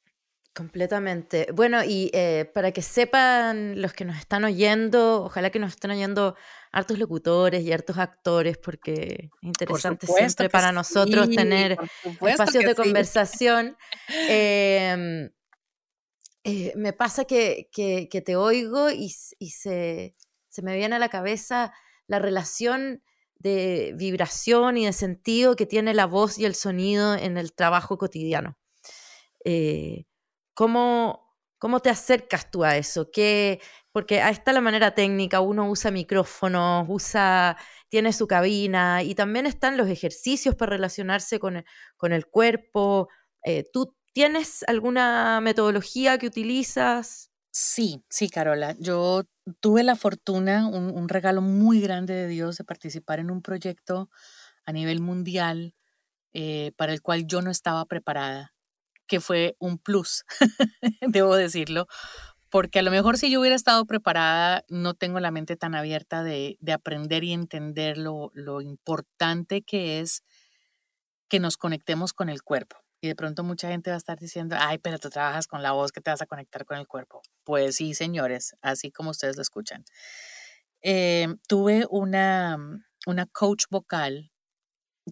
Completamente. 0.54 1.46
Bueno, 1.54 1.82
y 1.82 2.10
eh, 2.12 2.50
para 2.52 2.72
que 2.72 2.82
sepan 2.82 3.80
los 3.80 3.94
que 3.94 4.04
nos 4.04 4.18
están 4.18 4.44
oyendo, 4.44 5.24
ojalá 5.24 5.48
que 5.48 5.58
nos 5.58 5.70
estén 5.70 5.92
oyendo 5.92 6.36
hartos 6.72 6.98
locutores 6.98 7.62
y 7.62 7.72
hartos 7.72 7.96
actores, 7.96 8.58
porque 8.58 9.30
es 9.30 9.42
interesante 9.42 10.06
siempre 10.06 10.50
para 10.50 10.70
nosotros 10.70 11.30
tener 11.30 11.78
espacios 12.20 12.64
de 12.64 12.74
conversación. 12.74 13.76
Em, 14.28 15.30
eh, 16.44 16.72
me 16.76 16.92
pasa 16.92 17.24
que, 17.24 17.68
te 17.72 18.36
oigo 18.36 18.90
y, 18.90 19.08
se, 19.08 20.14
se, 20.48 20.62
me 20.62 20.76
viene 20.76 20.96
a 20.96 20.98
la 20.98 21.08
cabeza 21.08 21.72
la 22.06 22.18
relación 22.18 23.02
de 23.36 23.94
vibración 23.96 24.76
y 24.76 24.84
de 24.84 24.92
sentido 24.92 25.56
que 25.56 25.64
tiene 25.64 25.94
la 25.94 26.06
voz 26.06 26.38
y 26.38 26.44
el 26.44 26.54
sonido 26.54 27.14
en 27.14 27.38
el 27.38 27.54
trabajo 27.54 27.96
cotidiano. 27.96 28.58
Eh, 29.44 30.04
¿cómo, 30.54 31.36
¿Cómo 31.58 31.80
te 31.80 31.90
acercas 31.90 32.50
tú 32.50 32.64
a 32.64 32.76
eso? 32.76 33.10
¿Qué, 33.12 33.60
porque 33.92 34.20
ahí 34.22 34.32
está 34.32 34.52
la 34.52 34.60
manera 34.60 34.94
técnica, 34.94 35.40
uno 35.40 35.68
usa 35.70 35.90
micrófonos, 35.90 36.86
usa, 36.88 37.56
tiene 37.88 38.12
su 38.12 38.26
cabina 38.26 39.02
y 39.02 39.14
también 39.14 39.46
están 39.46 39.76
los 39.76 39.88
ejercicios 39.88 40.54
para 40.54 40.70
relacionarse 40.70 41.38
con 41.38 41.58
el, 41.58 41.64
con 41.96 42.12
el 42.12 42.26
cuerpo. 42.26 43.08
Eh, 43.44 43.64
¿Tú 43.72 43.94
tienes 44.12 44.64
alguna 44.66 45.40
metodología 45.42 46.18
que 46.18 46.26
utilizas? 46.26 47.30
Sí, 47.50 48.02
sí, 48.08 48.30
Carola. 48.30 48.74
Yo 48.78 49.24
tuve 49.60 49.82
la 49.82 49.94
fortuna, 49.94 50.66
un, 50.66 51.08
regalo 51.08 51.42
muy 51.42 51.80
grande 51.80 52.14
de 52.14 52.28
Dios 52.28 52.56
de 52.56 52.64
participar 52.64 53.20
en 53.20 53.30
un 53.30 53.42
proyecto 53.42 54.08
a 54.64 54.72
nivel 54.72 55.00
mundial 55.00 55.74
eh, 56.32 56.72
para 56.76 56.94
el 56.94 57.02
cual 57.02 57.26
yo 57.26 57.42
no 57.42 57.50
estaba 57.50 57.84
preparada, 57.84 58.54
que 59.12 59.20
fue 59.20 59.56
un 59.58 59.76
plus, 59.76 60.24
debo 61.06 61.36
decirlo, 61.36 61.86
porque 62.48 62.78
a 62.78 62.82
lo 62.82 62.90
mejor 62.90 63.18
si 63.18 63.30
yo 63.30 63.40
hubiera 63.40 63.54
estado 63.54 63.84
preparada, 63.84 64.64
no 64.70 64.94
tengo 64.94 65.20
la 65.20 65.30
mente 65.30 65.54
tan 65.54 65.74
abierta 65.74 66.22
de, 66.22 66.56
aprender 66.72 67.22
y 67.22 67.34
entender 67.34 67.98
lo, 67.98 68.30
importante 68.62 69.60
que 69.60 70.00
es 70.00 70.22
que 71.28 71.40
nos 71.40 71.58
conectemos 71.58 72.14
con 72.14 72.30
el 72.30 72.42
cuerpo. 72.42 72.78
Y 73.02 73.08
de 73.08 73.14
pronto 73.14 73.44
mucha 73.44 73.68
gente 73.68 73.90
va 73.90 73.96
a 73.96 73.98
estar 73.98 74.18
diciendo, 74.18 74.56
ay, 74.58 74.78
pero 74.78 74.98
tú 74.98 75.10
trabajas 75.10 75.46
con 75.46 75.62
la 75.62 75.72
voz 75.72 75.92
que 75.92 76.00
te 76.00 76.10
vas 76.10 76.22
a 76.22 76.26
conectar 76.26 76.64
con 76.64 76.78
el 76.78 76.88
cuerpo. 76.88 77.20
Pues 77.44 77.76
sí, 77.76 77.92
señores, 77.92 78.56
así 78.62 78.90
como 78.90 79.10
ustedes 79.10 79.36
lo 79.36 79.42
escuchan. 79.42 79.84
Eh, 80.80 81.28
tuve 81.46 81.86
una, 81.90 82.56
una 83.06 83.26
coach 83.26 83.64
vocal 83.68 84.32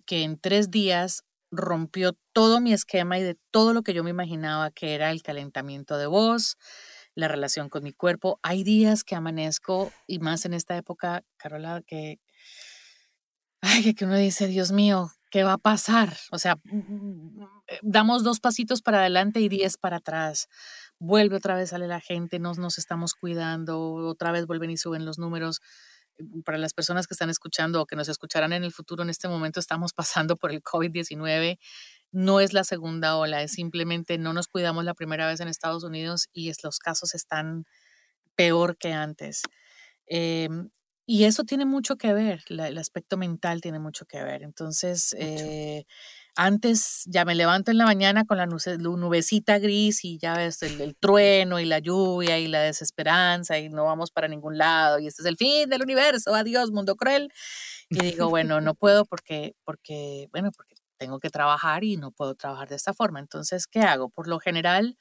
que 0.07 0.23
en 0.23 0.41
tres 0.41 0.71
días 0.71 1.23
rompió 1.51 2.17
todo 2.33 2.61
mi 2.61 2.73
esquema 2.73 3.19
y 3.19 3.23
de 3.23 3.37
todo 3.51 3.75
lo 3.75 3.83
que 3.83 3.95
yo 3.95 4.05
me 4.05 4.11
imaginaba 4.11 4.71
que 4.71 4.95
era 4.95 5.11
el 5.11 5.23
calentamiento 5.23 5.99
de 5.99 6.07
voz, 6.07 6.57
la 7.15 7.29
relación 7.29 7.69
con 7.69 7.83
mi 7.83 7.93
cuerpo. 7.93 8.39
Hay 8.43 8.65
días 8.65 9.05
que 9.05 9.17
amanezco 9.17 9.93
y 10.07 10.19
más 10.21 10.45
en 10.45 10.55
esta 10.55 10.77
época, 10.77 11.23
Carola, 11.37 11.83
que, 11.87 12.21
ay, 13.61 13.95
que 13.95 14.05
uno 14.05 14.17
dice, 14.17 14.47
Dios 14.47 14.73
mío, 14.73 15.11
¿qué 15.31 15.45
va 15.45 15.55
a 15.55 15.59
pasar? 15.59 16.17
O 16.33 16.39
sea, 16.39 16.59
eh, 17.69 17.79
damos 17.83 18.25
dos 18.25 18.41
pasitos 18.41 18.83
para 18.83 19.01
adelante 19.01 19.41
y 19.41 19.49
diez 19.49 19.77
para 19.77 19.99
atrás. 19.99 20.49
Vuelve 20.99 21.37
otra 21.37 21.57
vez, 21.57 21.71
sale 21.71 21.87
la 21.89 22.01
gente, 22.01 22.39
nos, 22.39 22.59
nos 22.59 22.79
estamos 22.79 23.15
cuidando, 23.15 23.95
otra 23.95 24.33
vez 24.33 24.47
vuelven 24.47 24.71
y 24.71 24.77
suben 24.77 25.05
los 25.05 25.19
números. 25.19 25.61
Para 26.45 26.59
las 26.59 26.75
personas 26.75 27.07
que 27.07 27.15
están 27.15 27.31
escuchando 27.31 27.81
o 27.81 27.87
que 27.87 27.97
nos 27.97 28.09
escucharán 28.09 28.53
en 28.53 28.65
el 28.65 28.73
futuro, 28.73 29.03
en 29.03 29.11
este 29.11 29.29
momento 29.29 29.61
estamos 29.61 29.93
pasando 29.93 30.37
por 30.37 30.53
el 30.53 30.63
COVID-19. 30.63 31.59
No 32.13 32.41
es 32.41 32.53
la 32.53 32.65
segunda 32.65 33.17
ola, 33.17 33.43
es 33.43 33.53
simplemente 33.53 34.19
no 34.19 34.33
nos 34.33 34.49
cuidamos 34.49 34.85
la 34.85 34.95
primera 34.95 35.27
vez 35.27 35.41
en 35.41 35.49
Estados 35.49 35.85
Unidos 35.85 36.29
y 36.33 36.49
es, 36.51 36.65
los 36.65 36.79
casos 36.79 37.15
están 37.15 37.65
peor 38.35 38.77
que 38.77 38.93
antes. 38.93 39.43
Em, 40.07 40.71
y 41.07 41.25
eso 41.25 41.45
tiene 41.45 41.67
mucho 41.67 41.97
que 41.97 42.13
ver, 42.13 42.45
el 42.49 42.79
aspecto 42.79 43.17
mental 43.17 43.61
tiene 43.61 43.79
mucho 43.81 44.07
que 44.07 44.23
ver. 44.23 44.43
Entonces, 44.43 45.15
eh, 45.19 45.85
antes 46.43 47.03
ya 47.05 47.27
me 47.27 47.35
levanto 47.35 47.71
en 47.71 47.77
la 47.77 47.85
mañana 47.85 48.25
con 48.25 48.39
la 48.39 48.47
nubecita 48.47 49.59
gris 49.59 50.07
y 50.07 50.17
ya 50.17 50.33
ves 50.33 50.63
el, 50.63 50.97
trueno 50.97 51.61
y 51.61 51.67
la 51.67 51.81
lluvia 51.81 52.39
y 52.39 52.49
la 52.49 52.61
desesperanza 52.63 53.59
y 53.59 53.69
no 53.69 53.85
vamos 53.85 54.11
para 54.11 54.27
ningún 54.27 54.57
lado 54.57 54.99
y 54.99 55.07
este 55.07 55.21
es 55.21 55.27
el 55.27 55.37
fin 55.37 55.69
del 55.69 55.83
universo, 55.83 56.35
adiós 56.35 56.71
mundo 56.71 56.97
cruel. 56.97 57.31
Y 57.91 58.01
digo, 58.01 58.31
bueno, 58.31 58.63
no 58.63 58.75
puedo 58.75 59.05
porque, 59.05 59.55
porque, 59.65 60.29
bueno, 60.33 60.51
porque 60.51 60.77
tengo 60.97 61.19
que 61.21 61.29
trabajar 61.29 61.85
y 61.85 61.99
no 61.99 62.11
puedo 62.11 62.35
trabajar 62.35 62.71
de 62.71 62.77
esta 62.77 62.95
forma. 62.95 63.21
Entonces, 63.21 63.67
¿qué 63.67 63.81
hago? 63.81 64.09
Por 64.09 64.27
lo 64.27 64.39
general, 64.39 64.97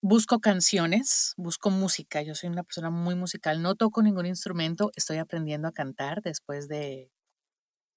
busco 0.00 0.38
canciones, 0.38 1.34
busco 1.36 1.70
música. 1.70 2.22
Yo 2.22 2.36
soy 2.36 2.50
una 2.50 2.62
persona 2.62 2.90
muy 2.90 3.16
musical, 3.16 3.62
no 3.62 3.74
toco 3.74 4.00
ningún 4.00 4.26
instrumento, 4.26 4.92
estoy 4.94 5.16
aprendiendo 5.16 5.66
a 5.66 5.72
cantar 5.72 6.22
después 6.22 6.68
de 6.68 7.10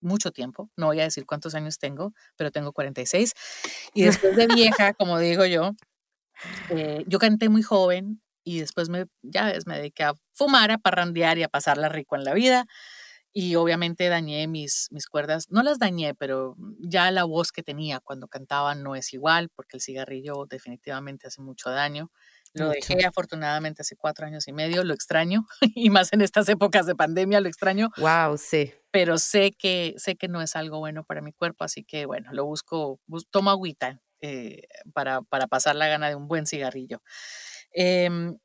mucho 0.01 0.32
tiempo. 0.32 0.70
No 0.77 0.88
voy 0.88 1.00
a 1.00 1.04
decir 1.04 1.25
cuántos 1.25 1.56
años 1.56 1.80
tengo, 1.80 2.13
pero 2.36 2.51
tengo 2.51 2.74
46. 2.74 3.34
Y 3.94 4.04
después 4.04 4.36
de 4.36 4.48
vieja, 4.48 4.94
como 4.94 5.20
digo 5.20 5.46
yo, 5.46 5.72
eh, 6.70 7.04
yo 7.08 7.20
canté 7.20 7.50
muy 7.50 7.63
joven 7.63 8.22
y 8.44 8.60
después 8.60 8.89
me, 8.89 9.06
ya 9.22 9.48
ves, 9.48 9.68
me 9.68 9.77
dediqué 9.77 10.04
a 10.04 10.13
fumar, 10.34 10.72
a 10.72 10.77
parrandear 10.77 11.38
y 11.38 11.44
a 11.44 11.50
pasarla 11.50 11.89
rico 11.89 12.16
en 12.16 12.24
la 12.24 12.34
vida 12.34 12.68
y 13.39 13.56
obviamente 13.56 14.10
dañé 14.10 14.48
mis, 14.48 14.88
mis 14.89 15.06
cuerdas, 15.06 15.51
no 15.51 15.62
las 15.62 15.77
dañé, 15.77 16.16
pero 16.16 16.56
ya 16.80 17.12
la 17.12 17.24
voz 17.24 17.51
que 17.51 17.62
tenía 17.62 18.00
cuando 18.00 18.27
cantaba 18.27 18.74
no 18.74 18.96
es 18.96 19.13
igual, 19.13 19.50
porque 19.56 19.77
el 19.77 19.82
cigarrillo 19.82 20.48
definitivamente 20.50 21.27
hace 21.27 21.44
mucho 21.44 21.70
daño. 21.70 22.12
Lo 22.57 22.69
dejé 22.69 23.05
afortunadamente 23.05 23.81
hace 23.81 23.95
cuatro 23.95 24.25
años 24.25 24.47
y 24.47 24.53
medio, 24.53 24.83
lo 24.83 24.93
extraño, 24.93 25.45
y 25.75 25.89
más 25.89 26.13
en 26.13 26.21
estas 26.21 26.49
épocas 26.49 26.85
de 26.85 26.95
pandemia 26.95 27.41
lo 27.41 27.47
extraño. 27.47 27.89
Wow, 27.97 28.37
sí. 28.37 28.73
Pero 28.91 29.17
sé 29.17 29.51
que, 29.51 29.93
sé 29.97 30.15
que 30.15 30.27
no 30.27 30.41
es 30.41 30.55
algo 30.55 30.79
bueno 30.79 31.03
para 31.03 31.21
mi 31.21 31.33
cuerpo, 31.33 31.63
así 31.63 31.83
que 31.83 32.05
bueno, 32.05 32.29
lo 32.33 32.45
busco, 32.45 32.99
tomo 33.29 33.49
agüita 33.49 34.01
eh, 34.21 34.63
para, 34.93 35.21
para 35.21 35.47
pasar 35.47 35.75
la 35.75 35.87
gana 35.87 36.09
de 36.09 36.15
un 36.15 36.27
buen 36.27 36.45
cigarrillo. 36.45 37.01
Em, 37.71 38.37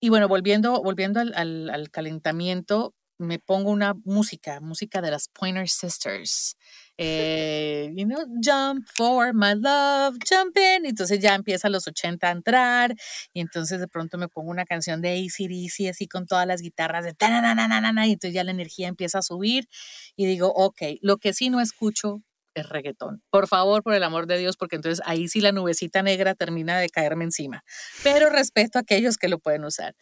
y 0.00 0.08
bueno, 0.08 0.28
volviendo, 0.28 0.82
volviendo 0.82 1.20
al, 1.20 1.32
al, 1.34 1.70
al 1.70 1.90
calentamiento, 1.90 2.94
me 3.18 3.38
pongo 3.38 3.70
una 3.70 3.94
música, 4.04 4.60
música 4.60 5.00
de 5.00 5.10
las 5.10 5.28
Pointer 5.28 5.68
Sisters. 5.68 6.56
Eh, 6.96 7.92
you 7.96 8.06
know, 8.06 8.24
jump 8.40 8.86
for 8.94 9.32
my 9.34 9.54
love, 9.54 10.16
jump 10.28 10.56
in. 10.56 10.86
Entonces 10.86 11.20
ya 11.20 11.34
empieza 11.34 11.68
a 11.68 11.70
los 11.70 11.86
80 11.86 12.28
a 12.28 12.30
entrar 12.30 12.94
y 13.32 13.40
entonces 13.40 13.80
de 13.80 13.88
pronto 13.88 14.18
me 14.18 14.28
pongo 14.28 14.50
una 14.50 14.64
canción 14.64 15.00
de 15.00 15.10
ACDC 15.10 15.90
así 15.90 16.06
con 16.06 16.26
todas 16.26 16.46
las 16.46 16.60
guitarras 16.60 17.04
de 17.04 17.14
y 17.14 18.12
entonces 18.12 18.34
ya 18.34 18.44
la 18.44 18.50
energía 18.50 18.88
empieza 18.88 19.18
a 19.18 19.22
subir 19.22 19.68
y 20.16 20.26
digo, 20.26 20.52
ok, 20.54 20.82
lo 21.00 21.16
que 21.16 21.32
sí 21.32 21.50
no 21.50 21.60
escucho 21.60 22.22
es 22.54 22.68
reggaetón. 22.68 23.22
Por 23.30 23.48
favor, 23.48 23.82
por 23.82 23.94
el 23.94 24.02
amor 24.04 24.26
de 24.26 24.38
Dios, 24.38 24.56
porque 24.56 24.76
entonces 24.76 25.04
ahí 25.06 25.28
sí 25.28 25.40
la 25.40 25.52
nubecita 25.52 26.02
negra 26.02 26.34
termina 26.34 26.78
de 26.78 26.88
caerme 26.88 27.24
encima. 27.24 27.64
Pero 28.02 28.30
respeto 28.30 28.78
a 28.78 28.82
aquellos 28.82 29.16
que 29.16 29.28
lo 29.28 29.38
pueden 29.38 29.64
usar. 29.64 29.96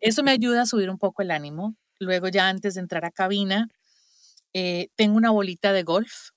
Eso 0.00 0.22
me 0.22 0.30
ayuda 0.30 0.62
a 0.62 0.66
subir 0.66 0.88
un 0.88 0.98
poco 0.98 1.22
el 1.22 1.30
ánimo 1.30 1.76
Luego 1.98 2.28
ya 2.28 2.48
antes 2.48 2.74
de 2.74 2.80
entrar 2.80 3.04
a 3.04 3.10
cabina, 3.10 3.68
eh, 4.52 4.88
tengo 4.96 5.16
una 5.16 5.30
bolita 5.30 5.72
de 5.72 5.82
golf 5.82 6.30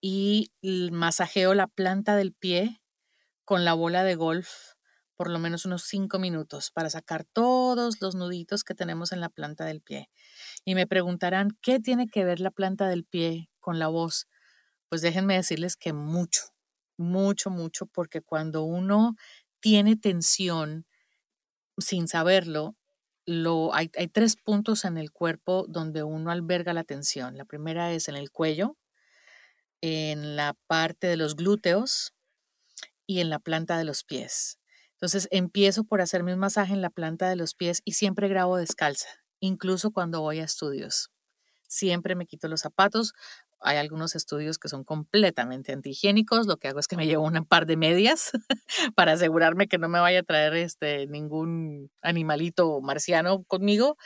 y 0.00 0.50
masajeo 0.62 1.54
la 1.54 1.66
planta 1.66 2.16
del 2.16 2.32
pie 2.32 2.80
con 3.44 3.64
la 3.64 3.74
bola 3.74 4.04
de 4.04 4.14
golf 4.14 4.76
por 5.16 5.30
lo 5.30 5.38
menos 5.38 5.64
unos 5.64 5.82
cinco 5.84 6.18
minutos 6.18 6.70
para 6.70 6.90
sacar 6.90 7.24
todos 7.24 8.00
los 8.00 8.14
nuditos 8.14 8.62
que 8.64 8.74
tenemos 8.74 9.12
en 9.12 9.20
la 9.20 9.30
planta 9.30 9.64
del 9.64 9.80
pie. 9.80 10.10
Y 10.64 10.74
me 10.74 10.86
preguntarán, 10.86 11.56
¿qué 11.62 11.80
tiene 11.80 12.06
que 12.06 12.24
ver 12.24 12.40
la 12.40 12.50
planta 12.50 12.86
del 12.88 13.04
pie 13.04 13.50
con 13.60 13.78
la 13.78 13.88
voz? 13.88 14.28
Pues 14.88 15.00
déjenme 15.02 15.34
decirles 15.34 15.76
que 15.76 15.92
mucho, 15.92 16.42
mucho, 16.98 17.50
mucho, 17.50 17.86
porque 17.86 18.20
cuando 18.20 18.62
uno 18.62 19.16
tiene 19.60 19.96
tensión 19.96 20.86
sin 21.78 22.08
saberlo, 22.08 22.76
hay, 23.72 23.88
tres 23.88 24.36
puntos 24.36 24.84
en 24.84 24.98
el 24.98 25.10
cuerpo 25.10 25.66
donde 25.68 26.02
uno 26.02 26.30
alberga 26.30 26.72
la 26.72 26.84
tensión. 26.84 27.36
La 27.36 27.44
primera 27.44 27.92
es 27.92 28.08
en 28.08 28.16
el 28.16 28.30
cuello, 28.30 28.76
en 29.80 30.36
la 30.36 30.54
parte 30.66 31.06
de 31.06 31.16
los 31.16 31.36
glúteos 31.36 32.14
y 33.06 33.20
en 33.20 33.30
la 33.30 33.38
planta 33.38 33.78
de 33.78 33.84
los 33.84 34.04
pies. 34.04 34.58
Entonces 34.92 35.28
empiezo 35.30 35.84
por 35.84 36.00
hacerme 36.00 36.32
un 36.32 36.40
masaje 36.40 36.72
en 36.72 36.82
la 36.82 36.90
planta 36.90 37.28
de 37.28 37.36
los 37.36 37.54
pies 37.54 37.82
y 37.84 37.92
siempre 37.92 38.28
grabo 38.28 38.56
descalza, 38.56 39.08
incluso 39.40 39.90
cuando 39.90 40.20
voy 40.20 40.40
a 40.40 40.44
estudios. 40.44 41.10
Siempre 41.68 42.14
me 42.14 42.26
quito 42.26 42.48
los 42.48 42.60
zapatos 42.60 43.12
hay 43.60 43.76
algunos 43.78 44.14
estudios 44.14 44.58
que 44.58 44.68
son 44.68 44.84
completamente 44.84 45.72
antihigiénicos. 45.72 46.46
Lo 46.46 46.56
que 46.56 46.68
hago 46.68 46.78
es 46.78 46.88
que 46.88 46.96
me 46.96 47.06
llevo 47.06 47.24
un 47.24 47.44
par 47.46 47.66
de 47.66 47.76
medias 47.76 48.30
para 48.94 49.12
asegurarme 49.12 49.68
que 49.68 49.78
no 49.78 49.88
me 49.88 50.00
vaya 50.00 50.20
a 50.20 50.22
traer 50.22 50.54
este, 50.54 51.06
ningún 51.06 51.90
animalito 52.02 52.80
marciano 52.80 53.44
conmigo. 53.44 53.96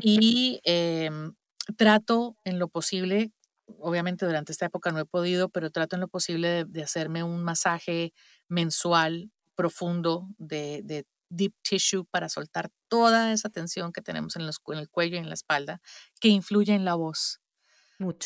Y 0.00 0.60
em, 0.64 1.34
trato 1.76 2.36
en 2.44 2.58
lo 2.58 2.68
posible, 2.68 3.32
obviamente 3.78 4.26
durante 4.26 4.52
esta 4.52 4.66
época 4.66 4.92
no 4.92 5.00
he 5.00 5.06
podido, 5.06 5.48
pero 5.48 5.70
trato 5.70 5.96
en 5.96 6.00
lo 6.00 6.08
posible 6.08 6.64
de, 6.64 6.82
hacerme 6.82 7.22
un 7.22 7.42
masaje 7.42 8.12
mensual 8.48 9.30
profundo 9.54 10.28
de, 10.38 10.82
de, 10.84 11.06
deep 11.30 11.54
tissue 11.62 12.04
para 12.04 12.28
soltar 12.28 12.70
toda 12.88 13.32
esa 13.32 13.48
tensión 13.48 13.92
que 13.92 14.02
tenemos 14.02 14.36
en, 14.36 14.42
en 14.42 14.78
el 14.78 14.88
cuello 14.88 15.16
y 15.16 15.20
en 15.20 15.28
la 15.28 15.34
espalda 15.34 15.80
que 16.20 16.28
influye 16.28 16.74
en 16.74 16.84
la 16.84 16.94
voz. 16.94 17.40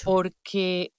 Porque, 0.03 0.93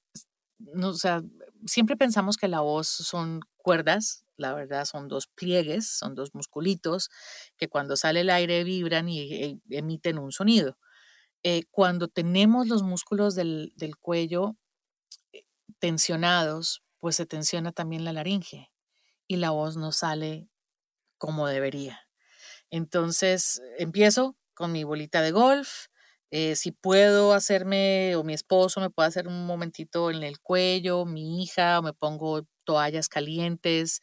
no, 0.59 0.89
o 0.89 0.93
sea, 0.93 1.21
siempre 1.65 1.97
pensamos 1.97 2.37
que 2.37 2.47
la 2.47 2.61
voz 2.61 2.87
son 2.87 3.41
cuerdas, 3.57 4.25
la 4.37 4.53
verdad 4.53 4.85
son 4.85 5.07
dos 5.07 5.27
pliegues, 5.27 5.87
son 5.89 6.15
dos 6.15 6.33
musculitos 6.35 7.09
que 7.57 7.67
cuando 7.69 7.97
sale 7.97 8.21
el 8.21 8.29
aire 8.29 8.63
vibran 8.63 9.09
y, 9.09 9.21
e, 9.33 9.59
emiten 9.69 10.19
un 10.19 10.31
sonido. 10.31 10.77
Eh, 11.43 11.63
cuando 11.71 12.07
tenemos 12.09 12.67
los 12.67 12.83
músculos 12.83 13.35
del, 13.35 13.73
del 13.75 13.97
cuello 13.97 14.57
eh, 15.33 15.43
tensionados, 15.79 16.83
pues 16.99 17.15
se 17.17 17.25
tensiona 17.25 17.71
también 17.71 18.05
la 18.05 18.13
laringe 18.13 18.71
y 19.27 19.37
la 19.37 19.51
voz 19.51 19.77
no 19.77 19.91
sale 19.91 20.49
como 21.17 21.47
debería. 21.47 22.01
Entonces, 22.71 23.61
empiezo 23.79 24.37
con 24.55 24.71
mi 24.73 24.83
bolita 24.83 25.21
de 25.21 25.31
golf. 25.31 25.87
Eh, 26.31 26.55
si 26.55 26.71
puedo 26.71 27.33
hacerme, 27.33 28.15
o 28.15 28.23
mi 28.23 28.33
esposo 28.33 28.81
me 28.81 28.91
puede 28.91 29.07
hacer 29.07 29.27
un 29.27 29.45
momentito 29.47 30.11
en 30.11 30.23
el 30.23 30.39
cuello, 30.39 31.05
mi 31.05 31.41
hija, 31.41 31.79
o 31.79 31.81
me 31.81 31.93
pongo 31.93 32.43
toallas 32.65 33.09
calientes 33.09 34.01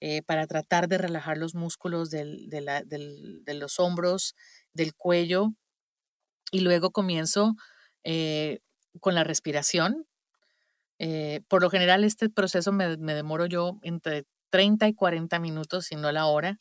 eh, 0.00 0.22
para 0.22 0.46
tratar 0.46 0.88
de 0.88 0.98
relajar 0.98 1.36
los 1.36 1.54
músculos 1.54 2.10
del, 2.10 2.48
de, 2.48 2.82
del, 2.86 3.44
de, 3.44 3.54
los 3.54 3.78
hombros, 3.78 4.34
del 4.72 4.94
cuello. 4.94 5.52
Y 6.50 6.60
luego 6.60 6.92
comienzo 6.92 7.56
eh, 8.04 8.60
con 9.00 9.14
la 9.14 9.24
respiración. 9.24 10.06
por 11.48 11.62
lo 11.62 11.70
general, 11.70 12.04
este 12.04 12.30
proceso 12.30 12.72
me, 12.72 12.96
me 12.96 13.14
demoro 13.14 13.46
yo 13.46 13.78
entre 13.82 14.24
30 14.50 14.88
y 14.88 14.94
40 14.94 15.38
minutos, 15.40 15.86
si 15.86 15.96
no 15.96 16.10
la 16.12 16.26
hora, 16.26 16.56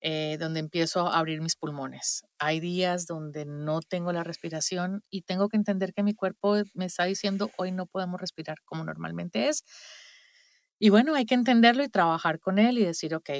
eh, 0.00 0.36
donde 0.38 0.60
empiezo 0.60 1.08
a 1.08 1.18
abrir 1.18 1.40
mis 1.40 1.56
pulmones. 1.56 2.24
Hay 2.38 2.60
días 2.60 3.06
donde 3.06 3.44
no 3.46 3.80
tengo 3.80 4.12
la 4.12 4.24
respiración 4.24 5.02
y 5.10 5.22
tengo 5.22 5.48
que 5.48 5.56
entender 5.56 5.92
que 5.92 6.02
mi 6.02 6.14
cuerpo 6.14 6.56
me 6.74 6.84
está 6.84 7.04
diciendo, 7.04 7.50
hoy 7.56 7.72
no 7.72 7.86
podemos 7.86 8.20
respirar 8.20 8.58
como 8.64 8.84
normalmente 8.84 9.48
es. 9.48 9.64
Y 10.78 10.90
bueno, 10.90 11.14
hay 11.14 11.26
que 11.26 11.34
entenderlo 11.34 11.82
y 11.82 11.88
trabajar 11.88 12.38
con 12.38 12.58
él 12.58 12.78
y 12.78 12.84
decir, 12.84 13.14
ok, 13.14 13.30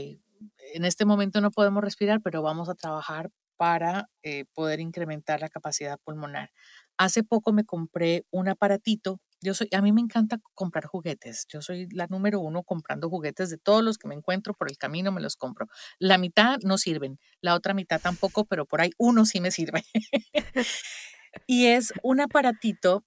en 0.75 0.85
este 0.85 1.05
momento 1.05 1.41
no 1.41 1.51
podemos 1.51 1.83
respirar, 1.83 2.21
pero 2.23 2.43
vamos 2.43 2.69
a 2.69 2.75
trabajar 2.75 3.31
para 3.57 4.09
eh, 4.23 4.45
poder 4.55 4.81
incrementar 4.81 5.41
la 5.41 5.49
capacidad 5.49 5.99
pulmonar. 6.05 6.51
Hace 6.97 7.23
poco 7.23 7.53
me 7.53 7.65
compré 7.65 8.25
un 8.31 8.49
aparatito 8.49 9.21
yo 9.41 9.55
soy, 9.55 9.69
a 9.73 9.83
mí 9.83 9.93
me 9.93 10.01
encanta 10.01 10.39
comprar 10.55 10.87
juguetes. 10.87 11.47
Yo 11.49 11.63
soy 11.63 11.89
la 11.91 12.07
número 12.09 12.41
uno 12.41 12.63
comprando 12.63 13.09
juguetes 13.09 13.51
de 13.51 13.59
todos 13.59 13.83
los 13.83 13.99
que 13.99 14.09
me 14.09 14.15
encuentro 14.15 14.55
por 14.55 14.71
el 14.71 14.79
camino, 14.79 15.13
me 15.13 15.21
los 15.21 15.37
compro. 15.37 15.67
La 15.99 16.19
mitad 16.19 16.59
no 16.63 16.79
sirven, 16.79 17.19
la 17.41 17.55
otra 17.55 17.75
mitad 17.75 18.01
tampoco, 18.01 18.45
pero 18.45 18.67
por 18.67 18.81
ahí 18.81 18.91
uno 18.99 19.25
sí 19.25 19.41
me 19.41 19.51
sirve. 19.51 19.85
y 21.47 21.67
es 21.67 21.93
un 22.03 22.21
aparatito 22.21 23.05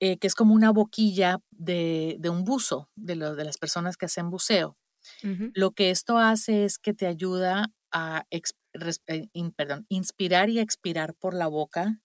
eh, 0.00 0.18
que 0.18 0.26
es 0.26 0.34
como 0.34 0.54
una 0.54 0.72
boquilla 0.72 1.38
de, 1.50 2.18
un 2.28 2.44
buzo, 2.44 2.90
de, 2.96 3.16
lo, 3.16 3.34
de 3.34 3.44
las 3.44 3.58
personas 3.58 3.96
que 3.96 4.06
hacen 4.06 4.30
buceo. 4.30 4.76
Lo 5.54 5.72
que 5.72 5.90
esto 5.90 6.18
hace 6.18 6.64
es 6.64 6.78
que 6.78 6.94
te 6.94 7.06
ayuda 7.06 7.72
a 7.92 8.24
eh, 8.30 8.40
perdón, 9.56 9.86
inspirar 9.88 10.48
y 10.48 10.60
expirar 10.60 11.14
por 11.14 11.34
la 11.34 11.46
boca 11.46 12.00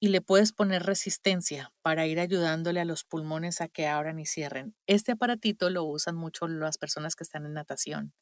y 0.00 0.08
le 0.08 0.22
puedes 0.22 0.52
poner 0.52 0.84
resistencia 0.84 1.72
para 1.82 2.06
ir 2.06 2.18
ayudándole 2.20 2.80
a 2.80 2.86
los 2.86 3.04
pulmones 3.04 3.60
a 3.60 3.68
que 3.68 3.86
abran 3.86 4.18
y 4.18 4.26
cierren. 4.26 4.74
Este 4.86 5.12
aparatito 5.12 5.68
lo 5.70 5.84
usan 5.84 6.16
mucho 6.16 6.48
las 6.48 6.78
personas 6.78 7.14
que 7.14 7.24
están 7.24 7.44
en 7.46 7.52
natación 7.52 8.14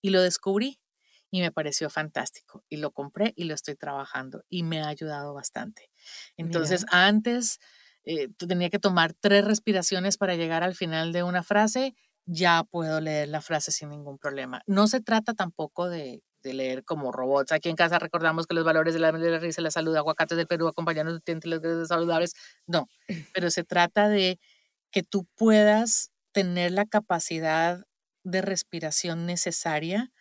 y 0.00 0.10
lo 0.10 0.22
descubrí 0.22 0.80
y 1.30 1.40
me 1.42 1.52
pareció 1.52 1.90
fantástico 1.90 2.64
y 2.70 2.78
lo 2.78 2.90
compré 2.92 3.34
y 3.36 3.44
lo 3.44 3.54
estoy 3.54 3.76
trabajando 3.76 4.44
y 4.48 4.62
me 4.62 4.80
ha 4.80 4.88
ayudado 4.88 5.34
bastante. 5.34 5.90
Entonces, 6.38 6.86
antes 6.90 7.58
eh, 8.04 8.28
tenía 8.38 8.70
que 8.70 8.78
tomar 8.78 9.12
tres 9.12 9.44
respiraciones 9.44 10.16
para 10.16 10.36
llegar 10.36 10.62
al 10.62 10.74
final 10.74 11.12
de 11.12 11.22
una 11.22 11.42
frase, 11.42 11.94
ya 12.24 12.64
puedo 12.64 13.00
leer 13.00 13.28
la 13.28 13.42
frase 13.42 13.72
sin 13.72 13.90
ningún 13.90 14.18
problema. 14.18 14.62
No 14.66 14.88
se 14.88 15.00
trata 15.00 15.34
tampoco 15.34 15.88
de 15.88 16.22
de 16.42 16.54
leer 16.54 16.84
como 16.84 17.12
robots. 17.12 17.52
Aquí 17.52 17.68
en 17.68 17.76
casa 17.76 17.98
recordamos 17.98 18.46
que 18.46 18.54
los 18.54 18.64
valores 18.64 18.94
de 18.94 19.00
la, 19.00 19.12
de 19.12 19.30
la 19.30 19.38
risa, 19.38 19.60
la 19.62 19.70
salud, 19.70 19.96
aguacates 19.96 20.36
del 20.36 20.46
Perú, 20.46 20.68
acompañados 20.68 21.20
de 21.24 21.34
nutrientes 21.34 21.88
saludables. 21.88 22.34
No, 22.66 22.88
pero 23.34 23.50
se 23.50 23.64
trata 23.64 24.08
de 24.08 24.38
que 24.90 25.02
tú 25.02 25.26
puedas 25.36 26.10
tener 26.32 26.72
la 26.72 26.86
capacidad 26.86 27.84
de 28.24 28.42
respiración 28.42 29.26
necesaria 29.26 30.12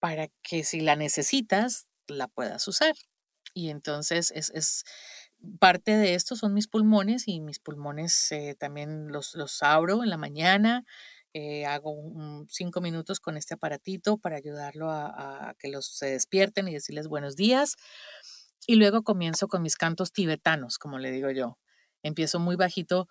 para 0.00 0.28
que 0.42 0.64
si 0.64 0.80
la 0.80 0.96
necesitas, 0.96 1.88
la 2.08 2.28
puedas 2.28 2.66
usar. 2.68 2.94
Y 3.54 3.70
entonces 3.70 4.32
es, 4.34 4.50
es 4.50 4.84
parte 5.58 5.96
de 5.96 6.14
esto 6.14 6.36
son 6.36 6.54
mis 6.54 6.68
pulmones 6.68 7.28
y 7.28 7.40
mis 7.40 7.58
pulmones 7.58 8.32
eh, 8.32 8.56
también 8.58 9.08
los, 9.08 9.34
los 9.34 9.62
abro 9.62 10.02
en 10.02 10.10
la 10.10 10.16
mañana 10.16 10.84
eh, 11.36 11.66
hago 11.66 11.96
cinco 12.48 12.80
minutos 12.80 13.18
con 13.18 13.36
este 13.36 13.54
aparatito 13.54 14.18
para 14.18 14.36
ayudarlo 14.36 14.88
a, 14.90 15.56
que 15.58 15.68
los 15.68 15.86
se 15.86 16.06
despierten 16.06 16.68
y 16.68 16.74
decirles 16.74 17.08
buenos 17.08 17.34
días. 17.34 17.74
Y 18.68 18.76
luego 18.76 19.02
comienzo 19.02 19.48
con 19.48 19.60
mis 19.60 19.76
cantos 19.76 20.12
tibetanos, 20.12 20.78
como 20.78 20.98
le 21.00 21.10
digo 21.10 21.30
yo. 21.32 21.58
Empiezo 22.04 22.38
muy 22.38 22.54
bajito. 22.54 23.08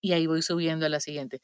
Y 0.00 0.12
ahí 0.12 0.26
voy 0.28 0.42
subiendo 0.42 0.86
a 0.86 0.88
la 0.88 1.00
siguiente 1.00 1.42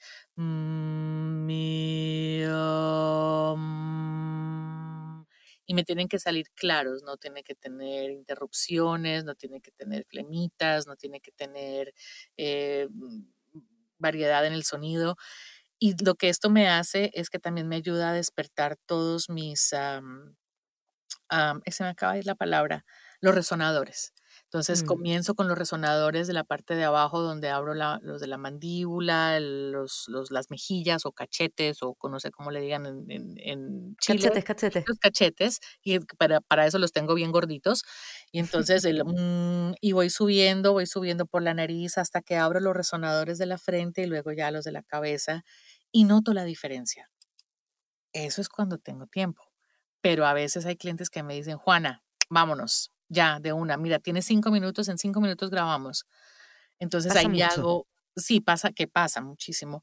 y 5.68 5.74
me 5.74 5.84
tienen 5.84 6.08
que 6.08 6.18
salir 6.18 6.46
claros, 6.54 7.02
no 7.04 7.18
tiene 7.18 7.44
que 7.44 7.54
tener 7.54 8.10
interrupciones, 8.10 9.24
no 9.24 9.34
tiene 9.34 9.60
que 9.60 9.70
tener 9.70 10.04
flemitas, 10.06 10.86
no 10.86 10.96
tiene 10.96 11.20
que 11.20 11.30
tener 11.30 11.92
eh, 12.38 12.88
variedad 13.98 14.46
en 14.46 14.54
el 14.54 14.64
sonido. 14.64 15.16
Y 15.78 16.02
lo 16.02 16.14
que 16.14 16.30
esto 16.30 16.48
me 16.50 16.68
hace 16.68 17.10
es 17.12 17.28
que 17.28 17.38
también 17.38 17.68
me 17.68 17.76
ayuda 17.76 18.10
a 18.10 18.14
despertar 18.14 18.78
todos 18.86 19.28
mis, 19.28 19.60
se 19.60 20.00
me 21.82 21.88
acaba 21.90 22.14
de 22.14 22.20
ir 22.20 22.26
la 22.26 22.34
palabra, 22.34 22.86
los 23.20 23.34
resonadores. 23.34 24.14
Entonces 24.48 24.82
mm. 24.82 24.86
comienzo 24.86 25.34
con 25.34 25.46
los 25.46 25.58
resonadores 25.58 26.26
de 26.26 26.32
la 26.32 26.42
parte 26.42 26.74
de 26.74 26.84
abajo 26.84 27.20
donde 27.20 27.50
abro 27.50 27.74
los 27.74 28.18
de 28.18 28.26
la 28.26 28.38
mandíbula, 28.38 29.38
los, 29.40 30.04
los, 30.08 30.30
las 30.30 30.50
mejillas 30.50 31.04
o 31.04 31.12
cachetes 31.12 31.82
o 31.82 31.94
no 32.08 32.18
sé 32.18 32.30
cómo 32.30 32.50
le 32.50 32.62
digan 32.62 32.86
en, 32.86 33.34
en, 33.36 33.96
Chile. 34.00 34.20
Cachetes, 34.20 34.44
cachetes. 34.44 34.84
Los 34.88 34.98
cachetes 34.98 35.60
y 35.82 35.98
para, 36.16 36.40
para 36.40 36.66
eso 36.66 36.78
los 36.78 36.92
tengo 36.92 37.14
bien 37.14 37.30
gorditos. 37.30 37.82
Y 38.32 38.38
entonces 38.38 38.86
el, 38.86 39.04
mm, 39.04 39.74
y 39.82 39.92
voy 39.92 40.08
subiendo, 40.08 40.72
voy 40.72 40.86
subiendo 40.86 41.26
por 41.26 41.42
la 41.42 41.52
nariz 41.52 41.98
hasta 41.98 42.22
que 42.22 42.38
abro 42.38 42.58
los 42.58 42.74
resonadores 42.74 43.36
de 43.36 43.44
la 43.44 43.58
frente 43.58 44.04
y 44.04 44.06
luego 44.06 44.32
ya 44.32 44.50
los 44.50 44.64
de 44.64 44.72
la 44.72 44.82
cabeza 44.82 45.44
y 45.92 46.04
noto 46.04 46.32
la 46.32 46.44
diferencia. 46.44 47.10
Eso 48.14 48.40
es 48.40 48.48
cuando 48.48 48.78
tengo 48.78 49.06
tiempo. 49.08 49.42
Pero 50.00 50.24
a 50.24 50.32
veces 50.32 50.64
hay 50.64 50.76
clientes 50.76 51.10
que 51.10 51.22
me 51.22 51.34
dicen, 51.34 51.58
Juana, 51.58 52.02
vámonos 52.30 52.92
ya, 53.08 53.38
de 53.40 53.52
una. 53.52 53.76
Mira, 53.76 53.98
tienes 53.98 54.24
cinco 54.26 54.50
minutos, 54.50 54.88
en 54.88 54.98
cinco 54.98 55.20
minutos 55.20 55.50
grabamos. 55.50 56.06
Entonces 56.78 57.14
ahí 57.16 57.36
ya 57.36 57.48
hago, 57.48 57.86
sí, 58.16 58.40
pasa, 58.40 58.72
que 58.72 58.86
pasa 58.86 59.20
muchísimo. 59.20 59.82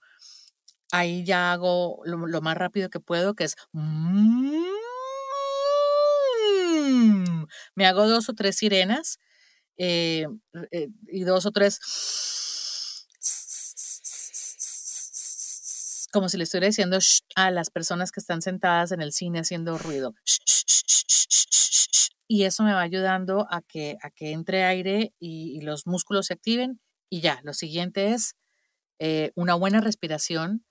Ahí 0.92 1.24
ya 1.26 1.52
hago 1.52 2.02
lo, 2.06 2.42
más 2.42 2.58
rápido 2.58 2.90
que 2.90 3.00
puedo, 3.00 3.34
que 3.34 3.46
es... 3.46 3.56
Mm, 3.72 4.64
me 7.76 7.86
hago 7.86 8.08
dos 8.08 8.30
o 8.30 8.34
tres 8.34 8.58
sirenas 8.58 9.20
eh, 9.78 10.28
eh, 10.72 10.88
y 11.08 11.24
dos 11.24 11.46
o 11.46 11.52
tres 11.52 11.80
como 16.16 16.30
si 16.30 16.38
le 16.38 16.46
estuviera 16.46 16.68
diciendo 16.68 16.98
a 17.36 17.52
las 17.52 17.70
personas 17.70 18.14
que 18.14 18.22
están 18.22 18.42
sentadas 18.42 18.94
en 18.94 19.02
el 19.02 19.12
cine 19.12 19.40
haciendo 19.40 19.78
ruido 19.78 20.16
y 22.28 22.44
eso 22.44 22.64
me 22.64 22.74
va 22.74 22.82
ayudando 22.82 23.48
a 23.50 23.62
que, 23.62 23.98
a 24.02 24.10
que 24.10 24.32
entre 24.32 24.64
aire 24.64 25.14
y, 25.20 25.62
los 25.62 25.88
músculos 25.88 26.28
se 26.28 26.34
activen 26.34 26.80
y 27.10 27.22
ya, 27.22 27.40
lo 27.44 27.54
siguiente 27.54 28.14
es 28.14 28.36
eh, 29.00 29.32
una 29.36 29.56
buena 29.56 29.82
respiración 29.82 30.66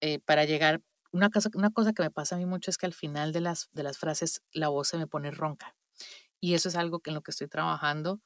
eh, 0.00 0.20
para 0.20 0.44
llegar 0.44 0.82
una 1.12 1.30
cosa, 1.30 1.50
una 1.54 1.70
cosa 1.70 1.92
que 1.92 2.02
me 2.02 2.10
pasa 2.10 2.36
a 2.36 2.38
mí 2.38 2.46
mucho 2.46 2.70
es 2.70 2.78
que 2.78 2.86
al 2.86 2.94
final 2.94 3.32
de 3.32 3.40
las, 3.40 3.68
de 3.72 3.82
las 3.82 3.98
frases 3.98 4.42
la 4.52 4.68
voz 4.68 4.88
se 4.88 4.98
me 4.98 5.06
pone 5.06 5.30
ronca. 5.30 5.74
Y 6.40 6.54
eso 6.54 6.68
es 6.68 6.76
algo 6.76 7.00
que 7.00 7.10
en 7.10 7.14
lo 7.14 7.22
que 7.22 7.30
estoy 7.30 7.48
trabajando 7.48 8.20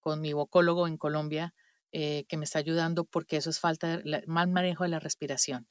con 0.00 0.20
mi 0.20 0.32
vocólogo 0.32 0.86
en 0.86 0.96
Colombia, 0.96 1.54
eh, 1.92 2.24
que 2.28 2.36
me 2.36 2.44
está 2.44 2.58
ayudando 2.60 3.04
porque 3.04 3.36
eso 3.38 3.50
es 3.50 3.60
falta 3.60 4.00
mal 4.26 4.48
manejo 4.48 4.84
de 4.84 4.90
la 4.90 5.00
respiración. 5.00 5.66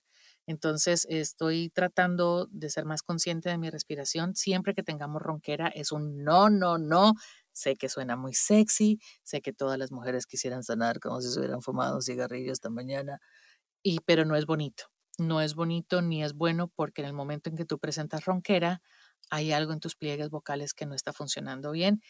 Entonces 0.48 1.06
estoy 1.10 1.70
tratando 1.70 2.48
de 2.52 2.70
ser 2.70 2.86
más 2.86 3.04
consciente 3.04 3.50
de 3.50 3.58
mi 3.60 3.70
respiración. 3.70 4.36
Siempre 4.36 4.74
que 4.74 4.84
tengamos 4.84 5.22
ronquera 5.22 5.68
es 5.68 5.92
un 5.92 6.24
no, 6.24 6.50
no, 6.50 6.78
no. 6.80 7.14
Sé 7.54 7.76
que 7.76 7.90
suena 7.90 8.16
muy 8.16 8.34
sexy, 8.34 9.00
sé 9.24 9.42
que 9.42 9.54
todas 9.54 9.78
las 9.80 9.92
mujeres 9.92 10.26
quisieran 10.28 10.64
sanar 10.64 11.00
como 11.00 11.22
si 11.22 11.30
se 11.32 11.40
hubieran 11.40 11.62
fumado 11.62 11.96
un 11.96 12.02
cigarrillo 12.04 12.52
esta 12.54 12.70
mañana, 12.70 13.20
y, 13.84 14.00
pero 14.02 14.26
no 14.26 14.36
es 14.36 14.46
bonito. 14.46 14.86
No 15.20 15.42
es 15.42 15.56
bonito 15.56 16.02
ni 16.02 16.24
es 16.24 16.34
bueno 16.34 16.68
porque 16.70 17.02
en 17.02 17.08
el 17.08 17.14
momento 17.14 17.50
en 17.50 17.56
que 17.58 17.66
tú 17.66 17.80
presentas 17.80 18.26
ronquera, 18.26 18.82
hay 19.32 19.52
algo 19.52 19.74
en 19.74 19.80
tus 19.80 19.96
pliegues 19.96 20.30
vocales 20.30 20.74
que 20.74 20.86
no 20.86 20.94
está 20.96 21.14
funcionando 21.14 21.72
bien 21.72 22.02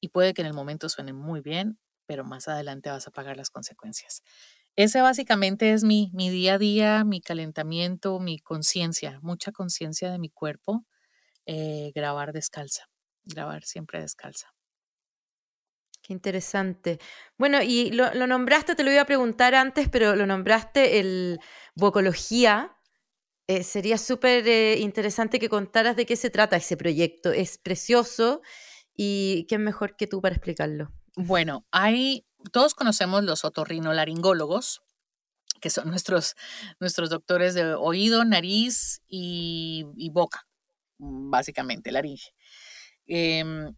y 0.00 0.08
puede 0.08 0.34
que 0.34 0.42
en 0.42 0.48
el 0.48 0.54
momento 0.54 0.88
suene 0.88 1.12
muy 1.12 1.40
bien, 1.40 1.78
pero 2.06 2.24
más 2.24 2.48
adelante 2.48 2.90
vas 2.90 3.06
a 3.08 3.10
pagar 3.12 3.36
las 3.36 3.50
consecuencias. 3.50 4.22
Ese 4.76 5.00
básicamente 5.00 5.72
es 5.72 5.84
mi, 5.84 6.10
mi 6.12 6.28
día 6.28 6.54
a 6.54 6.58
día, 6.58 7.04
mi 7.04 7.22
calentamiento, 7.22 8.20
mi 8.20 8.38
conciencia, 8.38 9.18
mucha 9.22 9.50
conciencia 9.50 10.12
de 10.12 10.18
mi 10.18 10.28
cuerpo, 10.28 10.84
eh, 11.46 11.92
grabar 11.94 12.32
descalza, 12.34 12.88
grabar 13.24 13.64
siempre 13.64 14.00
descalza. 14.02 14.52
Qué 16.02 16.12
interesante. 16.12 17.00
Bueno, 17.38 17.62
y 17.62 17.90
lo, 17.90 18.12
nombraste, 18.26 18.74
te 18.76 18.84
lo 18.84 18.92
iba 18.92 19.00
a 19.00 19.06
preguntar 19.06 19.54
antes, 19.54 19.88
pero 19.88 20.14
lo 20.14 20.26
nombraste 20.26 21.00
el 21.00 21.40
vocología. 21.74 22.76
Eh, 23.48 23.62
sería 23.62 23.98
súper 23.98 24.46
eh, 24.46 24.78
interesante 24.78 25.38
que 25.38 25.48
contaras 25.48 25.96
de 25.96 26.06
qué 26.06 26.16
se 26.16 26.30
trata 26.30 26.56
ese 26.56 26.76
proyecto. 26.76 27.32
Es 27.32 27.58
precioso 27.58 28.42
y 28.94 29.46
quién 29.48 29.64
mejor 29.64 29.96
que 29.96 30.06
tú 30.06 30.20
para 30.20 30.36
explicarlo. 30.36 30.92
Bueno, 31.16 31.66
hay 31.72 32.26
todos 32.52 32.74
conocemos 32.74 33.24
los 33.24 33.44
otorrinolaringólogos, 33.44 34.82
que 35.60 35.70
son 35.70 35.88
nuestros, 35.88 36.34
nuestros 36.80 37.10
doctores 37.10 37.54
de 37.54 37.74
oído, 37.74 38.24
nariz 38.24 39.02
y, 39.08 40.10
boca, 40.12 40.46
básicamente, 40.98 41.92
laringe. 41.92 42.32
Em, 43.06 43.74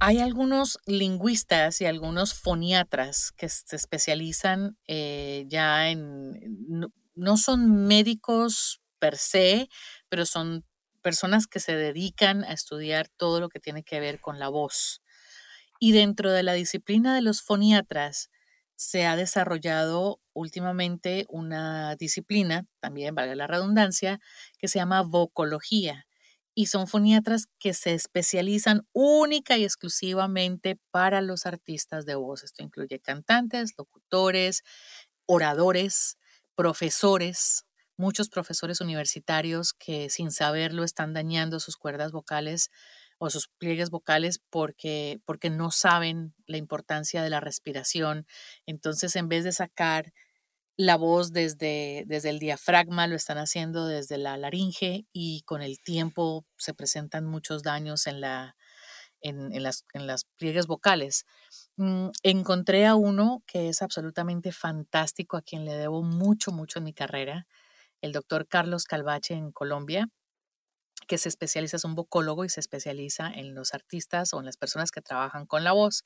hay 0.00 0.18
algunos 0.18 0.78
lingüistas 0.86 1.80
y 1.82 1.86
algunos 1.86 2.32
foniatras 2.32 3.32
que 3.32 3.50
se 3.50 3.76
especializan 3.76 4.78
eh, 4.86 5.44
ya 5.48 5.90
en, 5.90 6.90
no, 7.14 7.36
son 7.36 7.86
médicos 7.86 8.80
per 8.98 9.18
se, 9.18 9.68
pero 10.08 10.24
son 10.24 10.64
personas 11.02 11.46
que 11.46 11.60
se 11.60 11.76
dedican 11.76 12.44
a 12.44 12.52
estudiar 12.52 13.08
todo 13.08 13.40
lo 13.40 13.50
que 13.50 13.60
tiene 13.60 13.82
que 13.82 14.00
ver 14.00 14.20
con 14.20 14.38
la 14.38 14.48
voz. 14.48 15.02
Y 15.80 15.92
dentro 15.92 16.30
de 16.32 16.42
la 16.42 16.52
disciplina 16.54 17.14
de 17.14 17.22
los 17.22 17.42
foniatras 17.42 18.30
se 18.76 19.06
ha 19.06 19.16
desarrollado 19.16 20.20
últimamente 20.34 21.26
una 21.28 21.96
disciplina, 21.96 22.66
también 22.80 23.14
valga 23.14 23.34
la 23.34 23.46
redundancia, 23.46 24.20
que 24.58 24.68
se 24.68 24.78
llama 24.78 25.02
vocología. 25.02 26.06
Y 26.54 26.66
son 26.66 26.86
foniatras 26.88 27.46
que 27.58 27.72
se 27.74 27.94
especializan 27.94 28.86
única 28.92 29.56
y 29.56 29.64
exclusivamente 29.64 30.78
para 30.90 31.22
los 31.22 31.46
artistas 31.46 32.04
de 32.06 32.16
voz. 32.16 32.44
Esto 32.44 32.62
incluye 32.62 33.00
cantantes, 33.00 33.72
locutores, 33.78 34.62
oradores, 35.26 36.18
profesores, 36.56 37.64
muchos 37.96 38.28
profesores 38.28 38.80
universitarios 38.80 39.72
que 39.74 40.10
sin 40.10 40.30
saberlo 40.32 40.84
están 40.84 41.14
dañando 41.14 41.60
sus 41.60 41.76
cuerdas 41.76 42.12
vocales 42.12 42.70
o 43.20 43.28
sus 43.28 43.48
pliegues 43.48 43.90
vocales 43.90 44.40
porque, 44.48 45.20
porque 45.26 45.50
no 45.50 45.70
saben 45.70 46.34
la 46.46 46.56
importancia 46.56 47.22
de 47.22 47.28
la 47.28 47.38
respiración. 47.38 48.26
Entonces, 48.64 49.14
en 49.14 49.28
vez 49.28 49.44
de 49.44 49.52
sacar 49.52 50.14
la 50.78 50.96
voz 50.96 51.30
desde, 51.30 52.04
desde 52.06 52.30
el 52.30 52.38
diafragma, 52.38 53.06
lo 53.06 53.16
están 53.16 53.36
haciendo 53.36 53.86
desde 53.86 54.16
la 54.16 54.38
laringe 54.38 55.04
y 55.12 55.42
con 55.42 55.60
el 55.60 55.80
tiempo 55.82 56.46
se 56.56 56.72
presentan 56.72 57.26
muchos 57.26 57.62
daños 57.62 58.06
en, 58.06 58.22
la, 58.22 58.56
en, 59.20 59.52
en, 59.52 59.64
las, 59.64 59.84
en 59.92 60.06
las 60.06 60.24
pliegues 60.38 60.66
vocales. 60.66 61.26
Mm, 61.76 62.08
encontré 62.22 62.86
a 62.86 62.94
uno 62.94 63.42
que 63.46 63.68
es 63.68 63.82
absolutamente 63.82 64.50
fantástico, 64.50 65.36
a 65.36 65.42
quien 65.42 65.66
le 65.66 65.74
debo 65.74 66.02
mucho, 66.02 66.52
mucho 66.52 66.78
en 66.78 66.86
mi 66.86 66.94
carrera, 66.94 67.46
el 68.00 68.12
doctor 68.12 68.48
Carlos 68.48 68.84
Calvache 68.84 69.34
en 69.34 69.52
Colombia 69.52 70.08
que 71.08 71.18
se 71.18 71.28
especializa, 71.28 71.76
es 71.76 71.84
un 71.84 71.94
vocólogo 71.94 72.44
y 72.44 72.48
se 72.48 72.60
especializa 72.60 73.30
en 73.30 73.54
los 73.54 73.74
artistas 73.74 74.32
o 74.34 74.40
en 74.40 74.46
las 74.46 74.56
personas 74.56 74.90
que 74.90 75.02
trabajan 75.02 75.46
con 75.46 75.64
la 75.64 75.72
voz. 75.72 76.04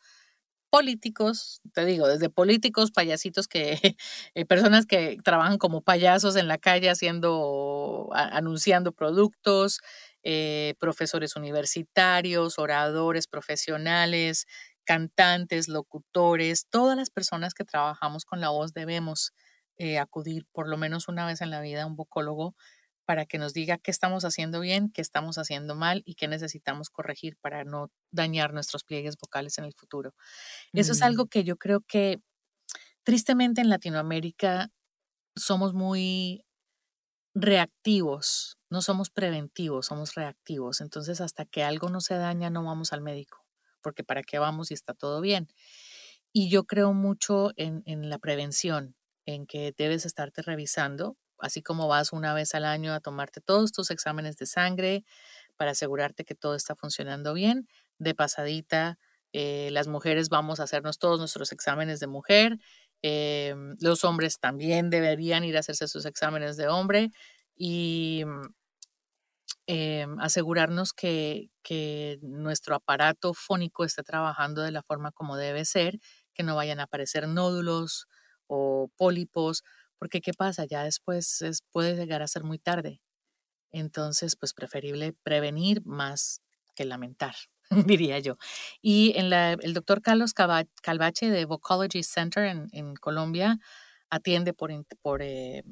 Políticos, 0.71 1.61
te 1.73 1.85
digo, 1.85 2.09
desde 2.09 2.31
políticos, 2.31 2.91
payasitos 2.91 3.47
que, 3.49 3.79
eh, 4.35 4.45
personas 4.47 4.87
que 4.87 5.17
trabajan 5.25 5.59
como 5.59 5.83
payasos 5.83 6.37
en 6.37 6.49
la 6.49 6.59
calle 6.59 6.91
haciendo, 6.91 8.11
anunciando 8.13 8.93
productos, 8.93 9.81
eh, 10.25 10.75
profesores 10.81 11.37
universitarios, 11.37 12.59
oradores 12.59 13.29
profesionales, 13.29 14.47
cantantes, 14.85 15.69
locutores, 15.69 16.67
todas 16.71 16.97
las 16.97 17.11
personas 17.11 17.55
que 17.55 17.65
trabajamos 17.65 18.25
con 18.25 18.41
la 18.41 18.51
voz 18.51 18.73
debemos 18.73 19.33
eh, 19.79 19.99
acudir 19.99 20.47
por 20.53 20.69
lo 20.69 20.77
menos 20.77 21.09
una 21.09 21.27
vez 21.27 21.41
en 21.41 21.51
la 21.51 21.61
vida 21.61 21.83
a 21.83 21.87
un 21.87 21.97
vocólogo 21.97 22.55
para 23.05 23.27
que 23.27 23.39
nos 23.39 23.53
diga 23.53 23.79
qué 23.79 23.91
estamos 23.91 24.25
haciendo 24.25 24.61
bien, 24.61 24.91
qué 24.91 25.01
estamos 25.01 25.39
haciendo 25.39 25.75
mal 25.75 26.03
y 26.05 26.15
qué 26.15 26.29
necesitamos 26.29 26.91
corregir 26.91 27.37
para 27.37 27.65
no 27.65 27.91
dañar 28.11 28.53
nuestros 28.53 28.85
pliegues 28.85 29.17
vocales 29.17 29.59
en 29.59 29.65
el 29.65 29.75
futuro. 29.75 30.15
Eso 30.73 30.93
es 30.93 31.01
mm. 31.01 31.05
algo 31.05 31.27
que 31.27 31.45
yo 31.45 31.57
creo 31.57 31.81
que 31.81 32.21
tristemente 33.03 33.61
en 33.61 33.69
Latinoamérica 33.69 34.71
somos 35.37 35.75
muy 35.75 36.45
reactivos, 37.35 38.59
no 38.71 38.81
somos 38.81 39.11
preventivos, 39.11 39.87
somos 39.87 40.15
reactivos. 40.15 40.81
Entonces, 40.81 41.21
hasta 41.21 41.45
que 41.45 41.63
algo 41.63 41.89
no 41.89 42.01
se 42.01 42.15
daña, 42.15 42.51
no 42.51 42.65
vamos 42.65 42.93
al 42.93 43.03
médico, 43.03 43.45
porque 43.83 44.05
para 44.05 44.23
qué 44.23 44.39
vamos 44.39 44.69
si 44.69 44.75
está 44.75 44.95
todo 44.95 45.21
bien. 45.21 45.49
Y 46.33 46.49
yo 46.49 46.65
creo 46.65 46.93
mucho 46.93 47.51
en, 47.57 47.83
en 47.87 48.09
la 48.09 48.19
prevención, 48.19 48.97
en 49.27 49.47
que 49.47 49.75
debes 49.77 50.07
estarte 50.07 50.43
revisando 50.43 51.17
así 51.39 51.63
como 51.63 51.89
vas 51.89 52.13
una 52.13 52.35
vez 52.35 52.55
al 52.55 52.65
año 52.65 52.93
a 52.95 53.01
tomarte 53.01 53.41
todos 53.41 53.73
tus 53.73 53.91
exámenes 53.91 54.37
de 54.37 54.47
sangre 54.47 55.05
para 55.57 55.73
asegurarte 55.73 56.25
que 56.25 56.35
todo 56.35 56.55
está 56.57 56.75
funcionando 56.77 57.35
bien, 57.35 57.69
de 57.99 58.15
pasadita, 58.15 58.99
eh, 59.33 59.71
las 59.73 59.89
mujeres 59.89 60.29
vamos 60.29 60.61
a 60.61 60.65
hacernos 60.65 60.99
todos 60.99 61.19
nuestros 61.21 61.53
exámenes 61.53 62.01
de 62.01 62.07
mujer, 62.09 62.59
em, 63.03 63.77
los 63.81 64.05
hombres 64.05 64.39
también 64.41 64.91
deberían 64.91 65.45
ir 65.45 65.57
a 65.57 65.61
hacerse 65.61 65.89
sus 65.89 66.07
exámenes 66.07 66.57
de 66.57 66.69
hombre 66.69 67.11
y 67.57 68.25
em, 69.67 70.19
asegurarnos 70.21 70.93
que, 70.93 71.51
que 71.63 72.19
nuestro 72.23 72.75
aparato 72.77 73.35
fónico 73.35 73.85
esté 73.85 74.03
trabajando 74.03 74.63
de 74.63 74.71
la 74.73 74.83
forma 74.83 75.11
como 75.13 75.37
debe 75.37 75.65
ser, 75.65 75.99
que 76.35 76.43
no 76.43 76.57
vayan 76.57 76.81
a 76.81 76.85
aparecer 76.85 77.29
nódulos 77.29 78.07
o 78.47 78.91
pólipos 78.97 79.63
porque 79.99 80.21
¿qué 80.21 80.33
pasa? 80.33 80.65
Ya 80.65 80.85
después 80.85 81.43
puede 81.71 81.97
llegar 81.97 82.23
a 82.23 82.29
ser 82.29 82.45
muy 82.45 82.59
tarde. 82.59 83.01
Entonces, 83.73 84.37
pues 84.37 84.55
preferible 84.55 85.15
prevenir 85.25 85.85
más 85.85 86.41
que 86.77 86.85
lamentar, 86.85 87.35
diría 88.01 88.19
yo. 88.21 88.37
Y 88.81 89.15
en 89.17 89.31
la, 89.31 89.53
el 89.53 89.75
doctor 89.75 90.01
Carlos 90.01 90.33
Calvache 90.33 91.31
de 91.31 91.45
Vocology 91.45 92.03
Center 92.03 92.45
en, 92.73 92.95
Colombia 92.97 93.59
atiende 94.11 94.53
por, 94.53 94.71
por, 95.03 95.23
eh, 95.23 95.65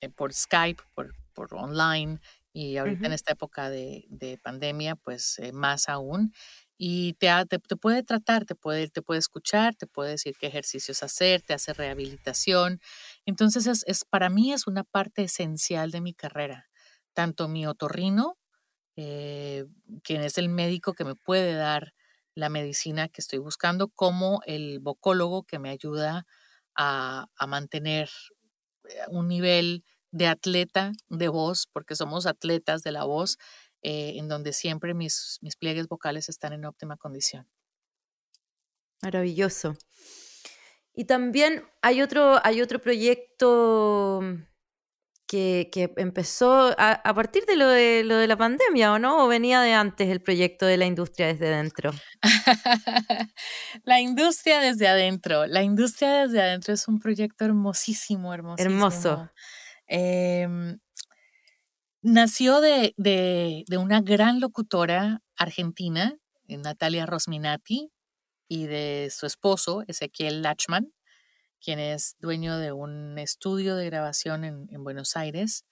eh, 0.00 0.08
por 0.08 0.32
Skype, 0.32 0.82
por, 0.94 1.14
por 1.34 1.52
online, 1.54 2.20
y 2.54 2.78
ahorita 2.78 3.06
en 3.06 3.12
esta 3.12 3.34
época 3.34 3.68
de, 3.68 4.06
de 4.08 4.38
pandemia, 4.38 4.96
pues 4.96 5.38
eh, 5.40 5.52
más 5.52 5.90
aún 5.90 6.32
y 6.78 7.14
te, 7.14 7.28
te, 7.48 7.58
puede 7.76 8.02
tratar, 8.02 8.44
te 8.44 8.54
puede, 8.54 8.88
te 8.88 9.02
puede 9.02 9.18
escuchar, 9.18 9.74
te 9.74 9.86
puede 9.86 10.10
decir 10.10 10.36
qué 10.38 10.46
ejercicios 10.46 11.02
hacer, 11.02 11.42
te 11.42 11.54
hace 11.54 11.72
rehabilitación. 11.72 12.80
Entonces, 13.26 13.66
es, 13.66 13.84
es 13.86 14.04
para 14.04 14.30
mí 14.30 14.52
es 14.52 14.66
una 14.66 14.84
parte 14.84 15.24
esencial 15.24 15.90
de 15.90 16.00
mi 16.00 16.14
carrera. 16.14 16.68
Tanto 17.14 17.48
mi 17.48 17.66
otorrino, 17.66 18.38
eh, 18.96 19.66
quien 20.02 20.22
es 20.22 20.38
el 20.38 20.48
médico 20.48 20.94
que 20.94 21.04
me 21.04 21.14
puede 21.16 21.54
dar 21.54 21.94
la 22.34 22.48
medicina 22.50 23.08
que 23.08 23.20
estoy 23.20 23.38
buscando, 23.40 23.88
como 23.88 24.40
el 24.46 24.80
vocólogo 24.80 25.44
que 25.44 25.58
me 25.58 25.70
ayuda 25.70 26.26
a, 26.74 27.28
a 27.36 27.46
mantener 27.46 28.10
eh, 28.88 28.96
un 29.08 29.28
nivel 29.28 29.84
de 30.12 30.28
atleta 30.28 30.92
de 31.08 31.28
voz, 31.28 31.66
porque 31.72 31.96
somos 31.96 32.26
atletas 32.26 32.82
de 32.82 32.92
la 32.92 33.04
voz, 33.04 33.38
eh, 33.82 34.14
en 34.16 34.28
donde 34.28 34.52
siempre 34.52 34.94
mis, 34.94 35.38
mis 35.42 35.56
pliegues 35.56 35.88
vocales 35.88 36.28
están 36.28 36.52
en 36.52 36.64
óptima 36.64 36.96
condición. 36.96 37.48
Maravilloso. 39.02 39.76
Y 40.96 41.04
también 41.04 41.62
hay 41.82 42.00
otro, 42.00 42.40
hay 42.42 42.62
otro 42.62 42.80
proyecto 42.80 44.22
que, 45.26 45.68
empezó 45.98 46.74
a, 46.78 47.14
partir 47.14 47.44
de 47.44 47.54
lo, 47.56 47.68
de 47.68 48.02
lo 48.02 48.16
de 48.16 48.26
la 48.26 48.36
pandemia, 48.38 48.92
¿o 48.92 48.98
no? 48.98 49.22
¿O 49.24 49.28
venía 49.28 49.60
de 49.60 49.74
antes 49.74 50.08
el 50.08 50.22
proyecto 50.22 50.64
de 50.64 50.78
la 50.78 50.86
industria 50.86 51.26
desde 51.26 51.52
adentro? 51.52 51.90
la 53.84 54.00
industria 54.00 54.60
desde 54.60 54.88
adentro. 54.88 55.46
La 55.46 55.62
industria 55.62 56.22
desde 56.26 56.40
adentro 56.40 56.72
es 56.72 56.88
un 56.88 56.98
proyecto 56.98 57.44
hermosísimo, 57.44 58.32
hermosísimo. 58.32 58.70
Hermoso. 58.70 59.30
Nació 62.00 62.60
de, 62.60 62.94
de, 62.96 63.64
de, 63.66 63.78
una 63.78 64.00
gran 64.00 64.40
locutora 64.40 65.22
argentina, 65.36 66.16
Natalia 66.46 67.04
Rosminati, 67.04 67.90
y 68.48 68.66
de 68.66 69.08
su 69.10 69.26
esposo, 69.26 69.84
Ezequiel 69.86 70.42
Lachman 70.42 70.92
quien 71.60 71.78
es 71.78 72.14
dueño 72.20 72.58
de 72.58 72.72
un 72.72 73.18
estudio 73.18 73.76
de 73.76 73.86
grabación 73.86 74.44
en, 74.44 74.84
Buenos 74.84 75.16
Aires. 75.16 75.64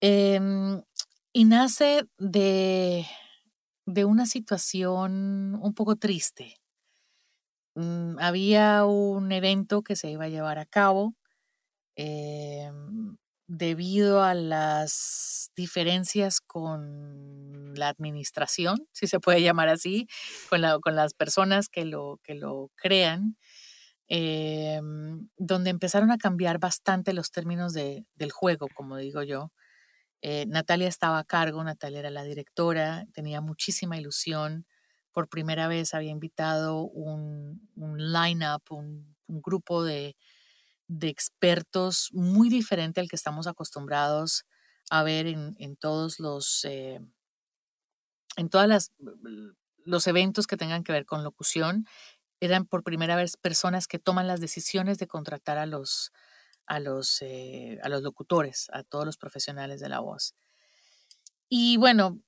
Em, 0.00 0.82
y 1.32 1.44
nace 1.44 2.08
de, 2.18 3.06
de, 3.86 4.04
una 4.04 4.26
situación 4.26 5.58
un 5.62 5.74
poco 5.74 5.96
triste. 5.96 6.56
Mm, 7.76 8.18
había 8.18 8.84
un 8.84 9.30
evento 9.32 9.82
que 9.82 9.96
se 9.96 10.10
iba 10.10 10.24
a 10.24 10.28
llevar 10.28 10.58
a 10.58 10.66
cabo 10.66 11.14
em, 11.94 13.16
debido 13.46 14.22
a 14.22 14.34
las 14.34 15.50
diferencias 15.56 16.40
con 16.40 17.74
la 17.74 17.88
administración, 17.88 18.88
si 18.92 19.06
se 19.06 19.20
puede 19.20 19.42
llamar 19.42 19.68
así, 19.68 20.08
con, 20.50 20.62
con 20.80 20.96
las 20.96 21.14
personas 21.14 21.68
que 21.68 21.84
lo, 21.84 22.20
que 22.22 22.34
lo 22.34 22.70
crean. 22.76 23.36
Em, 24.08 25.28
donde 25.36 25.70
empezaron 25.70 26.12
a 26.12 26.18
cambiar 26.18 26.58
bastante 26.60 27.12
los 27.12 27.32
términos 27.32 27.72
del 27.72 28.30
juego, 28.32 28.68
como 28.74 28.96
digo 28.96 29.22
yo. 29.22 29.50
Eh, 30.22 30.46
Natalia 30.46 30.88
estaba 30.88 31.18
a 31.18 31.24
cargo, 31.24 31.62
Natalia 31.64 32.00
era 32.00 32.10
la 32.10 32.24
directora, 32.24 33.06
tenía 33.12 33.40
muchísima 33.40 33.98
ilusión. 33.98 34.66
Por 35.12 35.28
primera 35.28 35.68
vez 35.68 35.94
había 35.94 36.10
invitado 36.10 36.82
un, 36.82 37.68
un 37.76 38.12
line-up, 38.12 38.62
un, 38.70 39.16
grupo 39.28 39.82
de, 39.84 40.16
expertos 40.88 42.10
muy 42.12 42.48
diferente 42.48 43.00
al 43.00 43.08
que 43.08 43.16
estamos 43.16 43.46
acostumbrados 43.46 44.44
a 44.90 45.02
ver 45.02 45.26
en, 45.26 45.76
todos 45.76 46.20
los, 46.20 46.64
eh, 46.64 47.00
en 48.36 48.48
todas 48.48 48.92
los 49.84 50.06
eventos 50.06 50.46
que 50.46 50.56
tengan 50.56 50.84
que 50.84 50.92
ver 50.92 51.06
con 51.06 51.24
locución 51.24 51.86
eran 52.40 52.66
por 52.66 52.82
primera 52.82 53.16
vez 53.16 53.36
personas 53.36 53.88
que 53.88 53.98
toman 53.98 54.26
las 54.26 54.40
decisiones 54.40 54.98
de 54.98 55.06
contratar 55.06 55.58
a 55.58 55.66
los, 55.66 56.12
a 56.66 56.80
los, 56.80 57.22
eh, 57.22 57.78
a 57.82 57.88
los 57.88 58.02
locutores, 58.02 58.68
a 58.72 58.82
todos 58.82 59.06
los 59.06 59.16
profesionales 59.16 59.80
de 59.80 59.88
la 59.88 60.00
voz. 60.00 60.34
Y 61.48 61.76
bueno, 61.78 62.20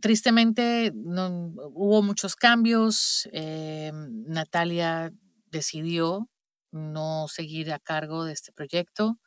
tristemente 0.00 0.92
no, 0.94 1.52
hubo 1.72 2.02
muchos 2.02 2.34
cambios. 2.34 3.28
Eh, 3.32 3.92
Natalia 3.94 5.12
decidió 5.50 6.28
no 6.74 7.26
seguir 7.28 7.72
a 7.72 7.78
cargo 7.78 8.24
de 8.24 8.32
este 8.32 8.52
proyecto 8.52 9.18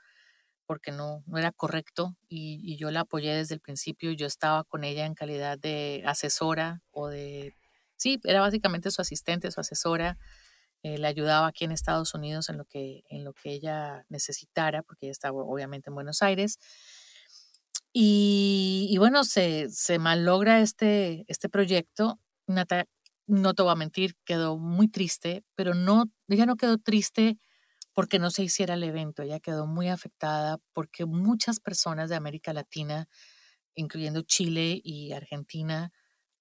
porque 0.65 0.91
no, 0.91 1.23
no 1.27 1.37
era 1.37 1.51
correcto 1.51 2.15
y, 2.27 2.59
y, 2.63 2.77
yo 2.77 2.91
la 2.91 3.01
apoyé 3.01 3.33
desde 3.33 3.55
el 3.55 3.61
principio. 3.61 4.11
Yo 4.11 4.27
estaba 4.27 4.65
con 4.65 4.83
ella 4.83 5.05
en 5.05 5.15
calidad 5.15 5.57
de 5.57 6.03
asesora 6.05 6.81
o 6.91 7.07
de 7.07 7.55
sí, 7.95 8.19
era 8.23 8.41
básicamente 8.41 8.91
su 8.91 9.01
asistente, 9.01 9.51
su 9.51 9.61
asesora. 9.61 10.17
Eh, 10.83 10.97
le 10.99 11.07
ayudaba 11.07 11.47
aquí 11.47 11.65
en 11.65 11.71
Estados 11.71 12.13
Unidos 12.13 12.49
en 12.49 12.57
lo 12.57 12.65
que, 12.65 13.03
en 13.09 13.23
lo 13.23 13.33
que 13.33 13.51
ella 13.51 14.05
necesitara, 14.09 14.83
porque 14.83 15.07
ella 15.07 15.11
estaba 15.11 15.39
obviamente 15.39 15.89
en 15.89 15.95
Buenos 15.95 16.21
Aires. 16.21 16.59
Y, 17.93 18.95
bueno, 18.99 19.23
se, 19.23 19.69
se 19.69 19.97
este, 20.61 21.25
este 21.27 21.49
proyecto. 21.49 22.19
Nata, 22.45 22.85
no 23.27 23.53
te 23.53 23.63
voy 23.63 23.71
a 23.73 23.75
mentir, 23.75 24.15
quedó 24.25 24.57
muy 24.57 24.87
triste, 24.87 25.43
pero 25.55 25.73
no, 25.73 26.05
ella 26.29 26.45
no 26.45 26.55
quedó 26.55 26.77
triste 26.77 27.37
porque 27.93 28.19
no 28.19 28.31
se 28.31 28.43
hiciera 28.43 28.75
el 28.75 28.83
evento, 28.83 29.23
ella 29.23 29.39
quedó 29.39 29.67
muy 29.67 29.89
afectada 29.89 30.59
porque 30.73 31.05
muchas 31.05 31.59
personas 31.59 32.09
de 32.09 32.15
América 32.15 32.53
Latina, 32.53 33.07
incluyendo 33.75 34.21
Chile 34.21 34.79
y 34.83 35.13
Argentina, 35.13 35.91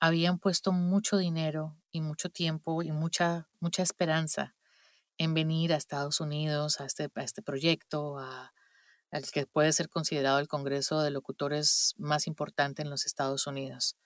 habían 0.01 0.39
puesto 0.39 0.73
mucho 0.73 1.17
dinero 1.17 1.77
y 1.91 2.03
mucho 2.03 2.31
tiempo 2.31 2.83
y 2.83 2.93
mucha, 2.93 3.49
mucha 3.61 3.83
esperanza 3.83 4.55
en 5.19 5.35
venir 5.35 5.73
a 5.73 5.77
Estados 5.77 6.21
Unidos, 6.21 6.81
a 6.81 6.87
este, 6.87 7.09
a 7.15 7.23
este 7.23 7.43
proyecto, 7.43 8.19
a, 8.19 8.53
al 9.11 9.31
que 9.31 9.47
puede 9.47 9.73
ser 9.73 9.89
considerado 9.89 10.39
el 10.39 10.49
Congreso 10.49 11.01
de 11.01 11.11
Locutores 11.11 11.95
más 11.99 12.27
importante 12.27 12.83
en 12.83 12.91
los 12.91 13.07
Estados 13.07 13.47
Unidos. 13.47 13.97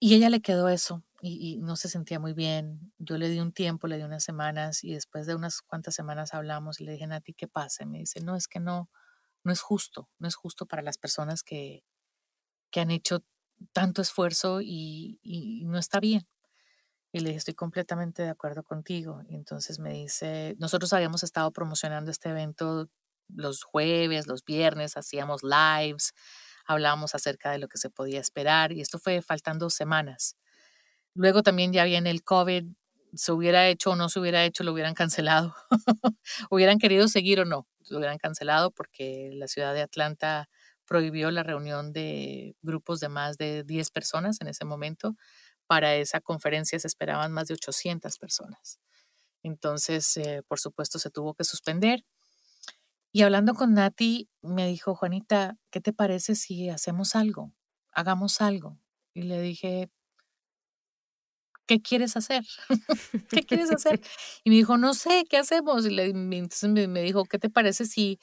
Y 0.00 0.14
ella 0.14 0.30
le 0.30 0.40
quedó 0.40 0.68
eso 0.68 1.02
y, 1.26 1.58
no 1.58 1.76
se 1.76 1.88
sentía 1.88 2.18
muy 2.20 2.34
bien. 2.34 2.92
Yo 2.98 3.16
le 3.16 3.28
di 3.28 3.40
un 3.40 3.52
tiempo, 3.52 3.86
le 3.86 3.96
di 3.96 4.02
unas 4.02 4.22
semanas 4.24 4.84
y 4.84 4.92
después 4.92 5.26
de 5.26 5.34
unas 5.34 5.62
cuantas 5.62 5.94
semanas 5.94 6.34
hablamos 6.34 6.80
y 6.80 6.84
le 6.84 6.92
dije, 6.92 7.06
Nati, 7.06 7.32
¿qué 7.32 7.48
pasa? 7.48 7.84
Y 7.84 7.86
me 7.86 7.98
dice, 7.98 8.20
no, 8.20 8.36
es 8.36 8.46
que 8.46 8.60
no, 8.60 8.90
no 9.42 9.52
es 9.52 9.60
justo, 9.60 10.10
no 10.18 10.28
es 10.28 10.34
justo 10.34 10.66
para 10.66 10.82
las 10.82 10.98
personas 10.98 11.42
que, 11.42 11.84
que 12.70 12.80
han 12.80 12.90
hecho 12.90 13.24
tanto 13.72 14.02
esfuerzo 14.02 14.60
y, 14.62 15.18
no 15.66 15.78
está 15.78 16.00
bien. 16.00 16.28
Y 17.12 17.20
le 17.20 17.30
dije, 17.30 17.38
estoy 17.38 17.54
completamente 17.54 18.22
de 18.22 18.30
acuerdo 18.30 18.64
contigo. 18.64 19.22
Y 19.28 19.36
entonces 19.36 19.78
me 19.78 19.92
dice, 19.92 20.56
nosotros 20.58 20.92
habíamos 20.92 21.22
estado 21.22 21.52
promocionando 21.52 22.10
este 22.10 22.30
evento 22.30 22.90
los 23.28 23.62
jueves, 23.62 24.26
los 24.26 24.44
viernes, 24.44 24.96
hacíamos 24.98 25.42
lives, 25.42 26.12
hablábamos 26.66 27.14
acerca 27.14 27.50
de 27.52 27.58
lo 27.58 27.68
que 27.68 27.78
se 27.78 27.88
podía 27.88 28.20
esperar 28.20 28.72
y 28.72 28.82
esto 28.82 28.98
fue 28.98 29.22
faltando 29.22 29.70
semanas. 29.70 30.36
Luego 31.14 31.42
también 31.42 31.72
ya 31.72 31.84
viene 31.84 32.10
el 32.10 32.22
COVID, 32.24 32.64
se 33.14 33.32
hubiera 33.32 33.68
hecho 33.68 33.90
o 33.90 33.96
no 33.96 34.08
se 34.08 34.20
hubiera 34.20 34.44
hecho, 34.44 34.64
lo 34.64 34.72
hubieran 34.72 34.94
cancelado. 34.94 35.54
hubieran 36.50 36.78
querido 36.78 37.08
seguir 37.08 37.40
o 37.40 37.44
no, 37.44 37.66
lo 37.88 37.98
hubieran 37.98 38.18
cancelado 38.18 38.70
porque 38.70 39.30
la 39.34 39.48
ciudad 39.48 39.74
de 39.74 39.82
Atlanta 39.82 40.48
prohibió 40.86 41.30
la 41.30 41.42
reunión 41.42 41.92
de 41.92 42.56
grupos 42.62 43.00
de 43.00 43.08
más 43.08 43.38
de 43.38 43.64
10 43.64 43.90
personas 43.90 44.40
en 44.40 44.48
ese 44.48 44.64
momento. 44.64 45.16
Para 45.66 45.94
esa 45.94 46.20
conferencia 46.20 46.78
se 46.78 46.86
esperaban 46.86 47.32
más 47.32 47.48
de 47.48 47.54
800 47.54 48.18
personas. 48.18 48.78
Entonces, 49.42 50.16
eh, 50.16 50.42
por 50.46 50.60
supuesto, 50.60 50.98
se 50.98 51.10
tuvo 51.10 51.34
que 51.34 51.44
suspender. 51.44 52.04
Y 53.12 53.22
hablando 53.22 53.54
con 53.54 53.74
Nati, 53.74 54.28
me 54.42 54.66
dijo, 54.66 54.94
Juanita, 54.94 55.56
¿qué 55.70 55.80
te 55.80 55.92
parece 55.92 56.34
si 56.34 56.68
hacemos 56.68 57.14
algo? 57.14 57.52
Hagamos 57.92 58.40
algo. 58.40 58.78
Y 59.14 59.22
le 59.22 59.40
dije, 59.40 59.88
¿qué 61.66 61.80
quieres 61.80 62.16
hacer? 62.16 62.44
¿Qué 63.30 63.44
quieres 63.44 63.70
hacer? 63.70 64.00
Y 64.44 64.50
me 64.50 64.56
dijo, 64.56 64.76
no 64.78 64.94
sé, 64.94 65.24
¿qué 65.28 65.38
hacemos? 65.38 65.86
Y 65.86 65.90
le, 65.90 66.06
entonces 66.06 66.70
me 66.88 67.02
dijo, 67.02 67.24
¿qué 67.24 67.38
te 67.38 67.50
parece 67.50 67.86
si 67.86 68.18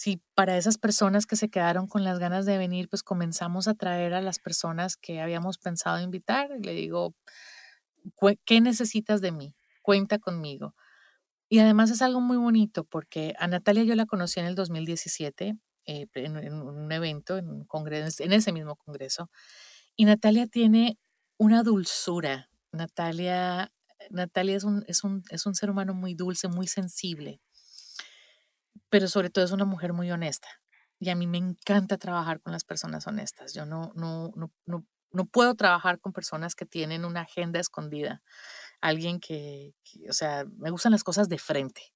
si 0.00 0.22
para 0.34 0.56
esas 0.56 0.78
personas 0.78 1.26
que 1.26 1.36
se 1.36 1.50
quedaron 1.50 1.86
con 1.86 2.04
las 2.04 2.18
ganas 2.18 2.46
de 2.46 2.56
venir, 2.56 2.88
pues 2.88 3.02
comenzamos 3.02 3.68
a 3.68 3.74
traer 3.74 4.14
a 4.14 4.22
las 4.22 4.38
personas 4.38 4.96
que 4.96 5.20
habíamos 5.20 5.58
pensado 5.58 6.00
invitar. 6.00 6.48
Y 6.58 6.62
le 6.62 6.72
digo, 6.72 7.14
¿qué 8.46 8.62
necesitas 8.62 9.20
de 9.20 9.30
mí? 9.30 9.54
Cuenta 9.82 10.18
conmigo. 10.18 10.74
Y 11.50 11.58
además 11.58 11.90
es 11.90 12.00
algo 12.00 12.22
muy 12.22 12.38
bonito 12.38 12.84
porque 12.84 13.34
a 13.38 13.46
Natalia 13.46 13.84
yo 13.84 13.94
la 13.94 14.06
conocí 14.06 14.40
en 14.40 14.46
el 14.46 14.54
2017 14.54 15.58
eh, 15.84 16.06
en, 16.14 16.54
un 16.54 16.90
evento, 16.92 17.36
en, 17.36 17.50
un 17.50 17.64
congreso, 17.66 18.22
en 18.22 18.32
ese 18.32 18.52
mismo 18.52 18.76
congreso. 18.76 19.30
Y 19.96 20.06
Natalia 20.06 20.46
tiene 20.46 20.98
una 21.36 21.62
dulzura. 21.62 22.49
Natalia, 22.72 23.72
Natalia 24.10 24.56
es 24.56 24.64
un, 24.64 24.84
es 24.86 25.04
un, 25.04 25.22
es 25.30 25.46
un 25.46 25.54
ser 25.54 25.70
humano 25.70 25.94
muy 25.94 26.14
dulce, 26.14 26.48
muy 26.48 26.66
sensible 26.66 27.40
pero 28.90 29.08
sobre 29.08 29.30
todo 29.30 29.44
es 29.44 29.52
una 29.52 29.64
mujer 29.64 29.92
muy 29.92 30.10
honesta. 30.10 30.48
Y 30.98 31.08
a 31.08 31.14
mí 31.14 31.26
me 31.26 31.38
encanta 31.38 31.96
trabajar 31.96 32.40
con 32.42 32.52
las 32.52 32.64
personas 32.64 33.06
honestas. 33.06 33.54
Yo 33.54 33.64
no, 33.64 33.92
no, 33.94 34.32
no, 34.36 34.52
no, 34.66 34.86
no 35.12 35.24
puedo 35.24 35.54
trabajar 35.54 35.98
con 36.00 36.12
personas 36.12 36.54
que 36.54 36.66
tienen 36.66 37.06
una 37.06 37.22
agenda 37.22 37.58
escondida. 37.58 38.22
Alguien 38.82 39.18
que, 39.20 39.74
o 40.08 40.12
sea, 40.12 40.44
me 40.58 40.70
gustan 40.70 40.92
las 40.92 41.04
cosas 41.04 41.28
de 41.28 41.38
frente. 41.38 41.94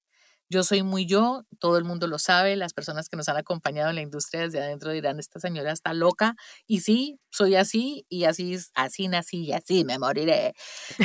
Yo 0.49 0.63
soy 0.63 0.83
muy 0.83 1.05
yo, 1.05 1.43
todo 1.59 1.77
el 1.77 1.83
mundo 1.83 2.07
lo 2.07 2.19
sabe, 2.19 2.55
las 2.55 2.73
personas 2.73 3.09
que 3.09 3.17
nos 3.17 3.29
han 3.29 3.37
acompañado 3.37 3.89
en 3.89 3.95
la 3.95 4.01
industria 4.01 4.41
desde 4.41 4.59
adentro 4.59 4.91
dirán, 4.91 5.19
esta 5.19 5.39
señora 5.39 5.71
está 5.71 5.93
loca, 5.93 6.35
y 6.67 6.81
sí, 6.81 7.19
soy 7.31 7.55
así, 7.55 8.05
y 8.09 8.25
así, 8.25 8.57
así 8.75 9.07
nací, 9.07 9.45
y 9.45 9.53
así 9.53 9.83
me 9.85 9.97
moriré. 9.97 10.53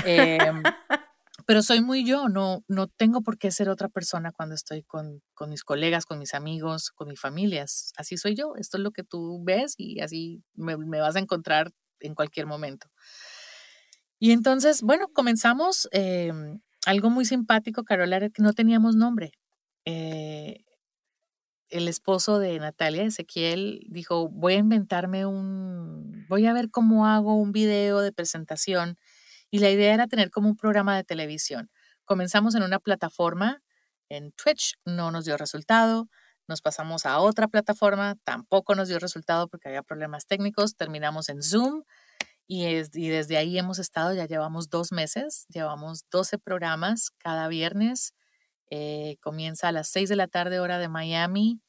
Eh, 0.04 0.38
pero 1.46 1.62
soy 1.62 1.80
muy 1.80 2.04
yo, 2.04 2.28
no, 2.28 2.64
no 2.68 2.86
tengo 2.86 3.22
por 3.22 3.38
qué 3.38 3.50
ser 3.50 3.68
otra 3.68 3.88
persona 3.88 4.30
cuando 4.30 4.54
estoy 4.54 4.82
con, 4.82 5.22
mis 5.48 5.64
colegas, 5.64 6.06
con 6.06 6.18
mis 6.18 6.34
amigos, 6.34 6.90
con 6.90 7.08
mi 7.08 7.16
familia. 7.16 7.64
Así 7.96 8.16
soy 8.16 8.34
yo, 8.34 8.54
esto 8.56 8.76
es 8.76 8.82
lo 8.82 8.92
que 8.92 9.04
tú 9.04 9.42
ves 9.42 9.74
y 9.76 10.00
así 10.00 10.44
me, 10.54 10.76
vas 10.76 11.16
a 11.16 11.18
encontrar 11.18 11.72
en 11.98 12.14
cualquier 12.14 12.46
momento. 12.46 12.88
Y 14.18 14.32
entonces, 14.32 14.82
bueno, 14.82 15.08
comenzamos 15.12 15.88
em, 15.92 16.60
algo 16.86 17.10
muy 17.10 17.24
simpático, 17.24 17.84
Carola, 17.84 18.16
era 18.16 18.30
que 18.30 18.42
no 18.42 18.52
teníamos 18.52 18.96
nombre. 18.96 19.32
Eh, 19.84 20.64
el 21.68 21.88
esposo 21.88 22.38
de 22.38 22.58
Natalia, 22.58 23.04
Ezequiel, 23.04 23.86
dijo, 23.88 24.28
voy 24.28 24.54
a 24.54 24.58
inventarme 24.58 25.26
un, 25.26 26.26
voy 26.28 26.46
a 26.46 26.52
ver 26.52 26.70
cómo 26.70 27.06
hago 27.06 27.36
un 27.36 27.52
video 27.52 28.00
de 28.00 28.12
presentación. 28.12 28.96
Y 29.50 29.60
la 29.60 29.70
idea 29.70 29.94
era 29.94 30.06
tener 30.06 30.30
como 30.30 30.48
un 30.48 30.56
programa 30.56 30.96
de 30.96 31.04
televisión. 31.04 31.70
Comenzamos 32.04 32.54
en 32.54 32.62
una 32.62 32.78
plataforma, 32.78 33.62
en 34.08 34.32
Twitch, 34.32 34.74
no 34.84 35.10
nos 35.10 35.24
dio 35.24 35.36
resultado. 35.36 36.08
Nos 36.48 36.62
pasamos 36.62 37.06
a 37.06 37.20
otra 37.20 37.46
plataforma, 37.46 38.16
tampoco 38.24 38.74
nos 38.74 38.88
dio 38.88 38.98
resultado 38.98 39.46
porque 39.48 39.68
había 39.68 39.82
problemas 39.84 40.26
técnicos. 40.26 40.74
Terminamos 40.76 41.28
en 41.28 41.42
Zoom 41.42 41.84
y, 42.50 42.66
y 42.66 43.08
desde 43.08 43.36
ahí 43.36 43.58
hemos 43.58 43.78
estado, 43.78 44.12
ya 44.12 44.26
llevamos 44.26 44.68
dos 44.68 44.90
meses, 44.92 45.46
llevamos 45.48 46.04
12 46.10 46.38
programas 46.38 47.10
cada 47.18 47.48
viernes 47.48 48.14
eh, 48.70 49.16
comienza 49.20 49.68
a 49.68 49.72
las 49.72 49.88
6 49.88 50.08
de 50.08 50.16
la 50.16 50.28
tarde 50.28 50.60
hora 50.60 50.78
de 50.78 50.88
Miami, 50.88 51.60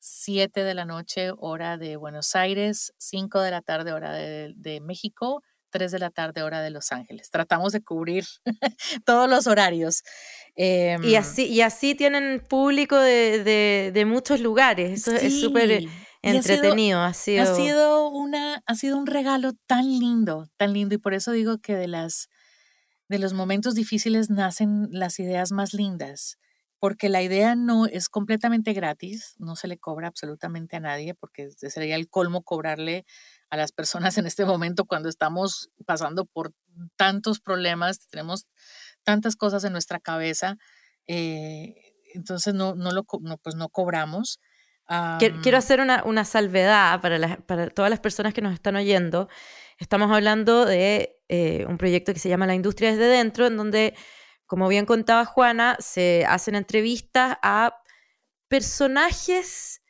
7 0.00 0.62
de 0.62 0.74
la 0.74 0.84
noche 0.84 1.30
hora 1.38 1.78
de 1.78 1.96
Buenos 1.96 2.36
Aires, 2.36 2.92
5 2.98 3.40
de 3.40 3.50
la 3.50 3.62
tarde 3.62 3.94
hora 3.94 4.12
de, 4.12 4.80
México, 4.82 5.42
3 5.70 5.90
de 5.90 5.98
la 5.98 6.10
tarde 6.10 6.42
hora 6.42 6.60
de 6.60 6.68
Los 6.68 6.92
Ángeles. 6.92 7.30
Tratamos 7.30 7.72
de 7.72 7.80
cubrir 7.80 8.26
todos 9.06 9.28
los 9.30 9.46
horarios. 9.46 10.02
y, 10.54 10.64
em 10.64 11.16
así, 11.16 11.46
y 11.46 11.62
así 11.62 11.94
tienen 11.94 12.44
público 12.46 12.98
de, 12.98 14.04
muchos 14.06 14.40
lugares. 14.40 15.08
Eso 15.08 15.16
es 15.16 15.40
súper 15.40 15.84
entretenido. 16.22 17.00
Ha 17.00 17.14
sido, 17.14 17.42
ha 17.42 17.46
sido, 17.46 18.08
una, 18.08 18.62
ha 18.66 18.74
sido 18.74 18.96
un 18.96 19.06
regalo 19.06 19.52
tan 19.66 19.86
lindo, 19.98 20.48
tan 20.56 20.72
lindo. 20.72 20.94
Y 20.94 20.98
por 20.98 21.14
eso 21.14 21.32
digo 21.32 21.58
que 21.58 21.74
de 21.76 21.88
las 21.88 22.28
de 23.08 23.18
los 23.18 23.32
momentos 23.32 23.74
difíciles 23.74 24.30
nacen 24.30 24.88
las 24.92 25.18
ideas 25.18 25.50
más 25.50 25.74
lindas 25.74 26.38
porque 26.80 27.10
la 27.10 27.22
idea 27.22 27.54
no 27.54 27.84
es 27.84 28.08
completamente 28.08 28.72
gratis, 28.72 29.34
no 29.38 29.54
se 29.54 29.68
le 29.68 29.78
cobra 29.78 30.08
absolutamente 30.08 30.76
a 30.76 30.80
nadie, 30.80 31.14
porque 31.14 31.50
sería 31.50 31.94
el 31.94 32.08
colmo 32.08 32.42
cobrarle 32.42 33.04
a 33.50 33.58
las 33.58 33.70
personas 33.70 34.16
en 34.16 34.26
este 34.26 34.46
momento 34.46 34.86
cuando 34.86 35.10
estamos 35.10 35.70
pasando 35.84 36.24
por 36.24 36.54
tantos 36.96 37.38
problemas, 37.38 38.08
tenemos 38.08 38.46
tantas 39.04 39.36
cosas 39.36 39.62
en 39.64 39.72
nuestra 39.72 40.00
cabeza, 40.00 40.56
eh, 41.06 41.74
entonces 42.14 42.54
no, 42.54 42.74
no, 42.74 42.92
lo, 42.92 43.04
pues 43.04 43.54
no 43.56 43.68
cobramos. 43.68 44.40
Quiero 45.42 45.56
hacer 45.56 45.80
una, 45.80 46.02
una 46.04 46.24
salvedad 46.24 47.00
para, 47.00 47.36
para, 47.46 47.70
todas 47.70 47.90
las 47.90 48.00
personas 48.00 48.34
que 48.34 48.42
nos 48.42 48.54
están 48.54 48.76
oyendo. 48.76 49.28
Estamos 49.78 50.10
hablando 50.10 50.64
de 50.64 51.16
eh, 51.28 51.64
un 51.68 51.78
proyecto 51.78 52.12
que 52.12 52.18
se 52.18 52.28
llama 52.28 52.46
La 52.46 52.54
Industria 52.54 52.90
desde 52.90 53.06
dentro, 53.06 53.46
en 53.46 53.56
donde 53.56 53.94
como 54.50 54.66
bien 54.66 54.84
contaba 54.84 55.24
Juana, 55.26 55.76
se 55.78 56.24
hacen 56.26 56.56
entrevistas 56.56 57.36
a 57.40 57.80
personajes 58.48 59.80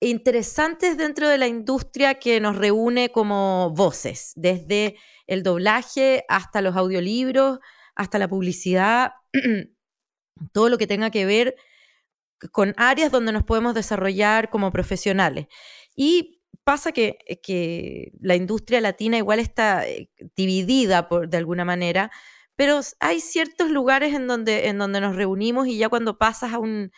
interesantes 0.00 0.96
dentro 0.96 1.28
de 1.28 1.38
la 1.38 1.46
industria 1.46 2.14
que 2.14 2.40
nos 2.40 2.56
reúne 2.56 3.12
como 3.12 3.70
voces, 3.70 4.32
desde 4.34 4.96
el 5.28 5.44
doblaje 5.44 6.24
hasta 6.28 6.60
los 6.60 6.74
audiolibros, 6.74 7.60
hasta 7.94 8.18
la 8.18 8.26
publicidad, 8.26 9.12
todo 10.52 10.68
lo 10.68 10.76
que 10.76 10.88
tenga 10.88 11.10
que 11.10 11.24
ver 11.24 11.54
con 12.50 12.74
áreas 12.76 13.12
donde 13.12 13.32
nos 13.32 13.44
podemos 13.44 13.74
desarrollar 13.74 14.50
como 14.50 14.72
profesionales. 14.72 15.46
Y 15.94 16.42
pasa 16.64 16.92
que, 16.92 17.18
que 17.42 18.12
la 18.20 18.36
industria 18.36 18.80
latina 18.80 19.18
igual 19.18 19.38
está 19.38 19.86
eh, 19.86 20.10
dividida 20.36 21.08
por, 21.08 21.28
de 21.28 21.36
alguna 21.38 21.64
manera 21.64 22.10
pero 22.56 22.80
hay 23.00 23.20
ciertos 23.20 23.70
lugares 23.70 24.14
en 24.14 24.26
donde, 24.26 24.68
en 24.68 24.78
donde 24.78 25.00
nos 25.00 25.16
reunimos 25.16 25.66
y 25.66 25.78
ya 25.78 25.88
cuando 25.88 26.18
pasas 26.18 26.52
a 26.52 26.58
un, 26.58 26.92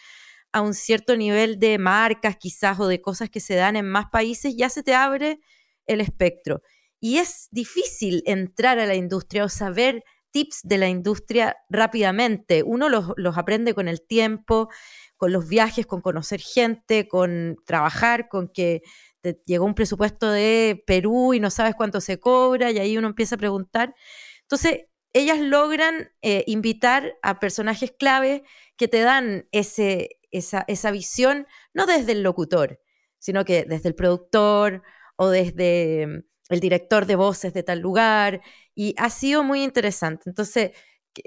a 0.53 0.61
un 0.61 0.75
cierto 0.75 1.17
nivel 1.17 1.59
de 1.59 1.79
marcas 1.79 2.37
quizás 2.37 2.79
o 2.81 2.87
de 2.87 3.01
cosas 3.01 3.31
que 3.31 3.41
se 3.41 3.55
dan 3.55 3.77
en 3.77 3.89
más 3.89 4.07
países, 4.11 4.55
ya 4.57 4.69
se 4.69 4.83
te 4.83 4.95
abre 4.95 5.41
el 5.87 6.01
espectro. 6.01 6.63
Y 7.01 7.19
es 7.19 7.49
difícil 7.51 8.23
entrar 8.27 8.79
a 8.79 8.87
la 8.87 8.95
industria 8.95 9.45
o 9.45 9.49
saber 9.49 10.05
tips 10.35 10.63
de 10.65 10.79
la 10.79 10.89
industria 10.89 11.57
rápidamente. 11.69 12.65
Uno 12.65 12.89
los, 12.89 13.13
los, 13.17 13.39
aprende 13.39 13.73
con 13.73 13.87
el 13.87 14.05
tiempo, 14.05 14.69
con 15.17 15.33
los 15.33 15.49
viajes, 15.49 15.87
con 15.87 16.01
conocer 16.01 16.41
gente, 16.41 17.07
con 17.07 17.57
trabajar, 17.65 18.29
con 18.29 18.49
que 18.49 18.83
te 19.21 19.41
llegó 19.47 19.65
un 19.65 19.77
presupuesto 19.77 20.29
de 20.29 20.83
Perú 20.89 21.35
y 21.35 21.41
no 21.41 21.51
sabes 21.51 21.77
cuánto 21.77 22.01
se 22.01 22.19
cobra 22.19 22.73
y 22.73 22.79
ahí 22.79 22.99
uno 22.99 23.07
empieza 23.07 23.37
a 23.37 23.39
preguntar. 23.39 23.95
Entonces, 24.43 24.87
ellas 25.13 25.39
logran 25.39 26.11
eh, 26.21 26.43
invitar 26.49 27.15
a 27.23 27.39
personajes 27.39 27.93
clave 27.97 28.43
que 28.77 28.89
te 28.89 29.03
dan 29.03 29.47
ese, 29.53 30.19
esa, 30.33 30.65
esa, 30.67 30.91
visión, 30.91 31.47
no 31.73 31.87
desde 31.87 32.11
el 32.11 32.25
locutor, 32.25 32.81
sino 33.21 33.45
que 33.45 33.65
desde 33.65 33.89
el 33.89 33.95
productor 33.95 34.83
o 35.15 35.29
desde 35.29 36.25
el 36.55 36.61
director 36.61 37.07
de 37.07 37.17
voces 37.17 37.53
de 37.53 37.63
tal 37.63 37.81
lugar. 37.81 38.41
Y 38.75 38.95
ha 38.99 39.11
sido 39.11 39.45
muy 39.45 39.63
interesante. 39.63 40.31
Entonces, 40.31 40.73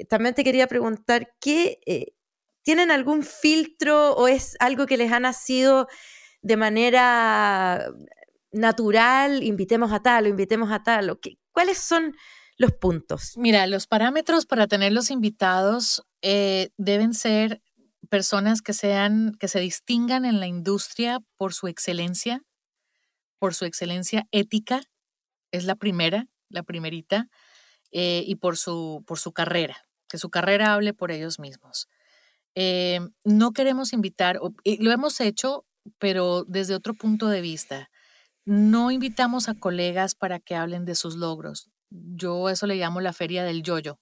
también 0.09 0.35
te 0.35 0.43
quería 0.43 0.67
preguntar, 0.67 1.33
¿qué, 1.39 1.79
eh, 1.85 2.13
¿tienen 2.63 2.91
algún 2.91 3.23
filtro 3.23 4.13
o 4.13 4.27
es 4.27 4.57
algo 4.59 4.85
que 4.85 4.97
les 4.97 5.11
ha 5.11 5.19
nacido 5.19 5.87
de 6.41 6.57
manera 6.57 7.87
natural? 8.51 9.43
Invitemos 9.43 9.91
a 9.91 10.01
tal 10.01 10.25
o 10.25 10.29
invitemos 10.29 10.71
a 10.71 10.83
tal. 10.83 11.19
¿Cuáles 11.51 11.77
son 11.77 12.15
los 12.57 12.73
puntos? 12.73 13.33
Mira, 13.37 13.67
los 13.67 13.87
parámetros 13.87 14.45
para 14.45 14.67
tener 14.67 14.91
los 14.91 15.11
invitados 15.11 16.03
eh, 16.21 16.69
deben 16.77 17.13
ser 17.13 17.61
personas 18.09 18.61
que 18.61 18.73
sean, 18.73 19.35
que 19.39 19.47
se 19.47 19.59
distingan 19.59 20.25
en 20.25 20.39
la 20.39 20.47
industria 20.47 21.19
por 21.35 21.53
su 21.53 21.67
excelencia, 21.67 22.43
por 23.39 23.53
su 23.53 23.65
excelencia 23.65 24.27
ética, 24.31 24.81
es 25.57 25.65
la 25.65 25.75
primera, 25.75 26.27
la 26.49 26.63
primerita, 26.63 27.29
eh, 27.91 28.23
y 28.25 28.35
por 28.35 28.57
su, 28.57 29.03
por 29.07 29.19
su 29.19 29.31
carrera, 29.33 29.77
que 30.09 30.17
su 30.17 30.29
carrera 30.29 30.73
hable 30.73 30.93
por 30.93 31.11
ellos 31.11 31.39
mismos. 31.39 31.89
Eh, 32.55 32.99
no 33.23 33.53
queremos 33.53 33.93
invitar, 33.93 34.39
lo 34.41 34.91
hemos 34.91 35.21
hecho, 35.21 35.65
pero 35.99 36.43
desde 36.47 36.75
otro 36.75 36.93
punto 36.95 37.27
de 37.27 37.41
vista. 37.41 37.89
No 38.45 38.91
invitamos 38.91 39.49
a 39.49 39.55
colegas 39.55 40.15
para 40.15 40.39
que 40.39 40.55
hablen 40.55 40.85
de 40.85 40.95
sus 40.95 41.15
logros 41.15 41.69
yo 41.89 42.49
eso 42.49 42.67
le 42.67 42.75
llamo 42.75 43.01
la 43.01 43.13
feria 43.13 43.43
del 43.43 43.63
yoyo. 43.63 43.99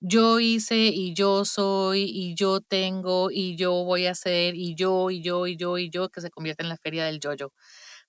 Yo 0.00 0.40
hice 0.40 0.76
y 0.94 1.14
yo 1.14 1.44
soy 1.44 2.04
y 2.04 2.34
yo 2.36 2.60
tengo 2.60 3.30
y 3.32 3.56
yo 3.56 3.72
voy 3.84 4.06
a 4.06 4.12
hacer 4.12 4.54
y 4.54 4.74
yo 4.76 5.10
y 5.10 5.22
yo 5.22 5.46
y 5.46 5.56
yo 5.56 5.78
y 5.78 5.90
yo 5.90 6.08
que 6.08 6.20
se 6.20 6.30
convierte 6.30 6.62
en 6.62 6.68
la 6.68 6.76
feria 6.76 7.04
del 7.04 7.20
yoyo. 7.20 7.52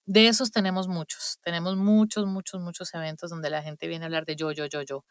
De 0.10 0.28
esos 0.28 0.50
tenemos 0.50 0.88
muchos, 0.88 1.38
tenemos 1.44 1.76
muchos, 1.78 2.26
muchos, 2.26 2.60
muchos 2.60 2.92
eventos 2.96 3.30
donde 3.30 3.52
la 3.52 3.62
gente 3.62 3.88
viene 3.88 4.06
a 4.06 4.08
hablar 4.08 4.26
de 4.26 4.36
yo, 4.36 4.52
yo, 4.52 4.66
yo, 4.66 4.82
yo. 4.82 5.06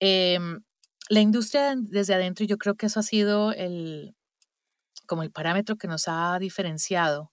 Em, 0.00 0.62
la 1.10 1.20
industria 1.20 1.74
desde 1.76 2.14
adentro, 2.14 2.42
y 2.44 2.48
yo 2.48 2.56
creo 2.56 2.74
que 2.74 2.86
eso 2.86 3.00
ha 3.00 3.02
sido 3.02 3.52
el, 3.52 4.16
como 5.06 5.24
el 5.24 5.30
parámetro 5.30 5.76
que 5.76 5.88
nos 5.88 6.04
ha 6.08 6.38
diferenciado, 6.38 7.32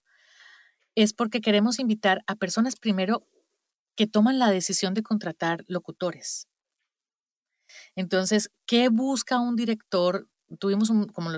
es 0.94 1.14
porque 1.14 1.40
queremos 1.40 1.78
invitar 1.78 2.22
a 2.26 2.36
personas 2.36 2.76
primero 2.76 3.26
que 3.96 4.06
toman 4.06 4.38
la 4.38 4.50
decisión 4.50 4.92
de 4.92 5.02
contratar 5.02 5.64
locutores. 5.68 6.46
Entonces, 7.96 8.50
¿qué 8.66 8.90
busca 8.90 9.38
un 9.40 9.56
director? 9.56 10.28
Tuvimos 10.58 10.90
un, 10.90 11.08
como 11.08 11.30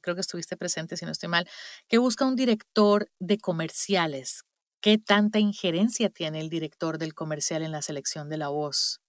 creo 0.00 0.14
que 0.14 0.22
estuviste 0.22 0.56
presente, 0.56 0.96
si 0.96 1.04
no 1.04 1.12
estoy 1.12 1.28
mal, 1.28 1.46
¿qué 1.88 1.98
busca 1.98 2.24
un 2.24 2.36
director 2.36 3.10
de 3.18 3.36
comerciales? 3.38 4.44
¿Qué 4.82 4.98
tanta 4.98 5.38
injerencia 5.38 6.10
tiene 6.10 6.40
el 6.40 6.50
director 6.50 6.98
del 6.98 7.14
comercial 7.14 7.62
en 7.62 7.70
la 7.70 7.82
selección 7.82 8.28
de 8.28 8.36
la 8.36 8.48
voz? 8.48 9.00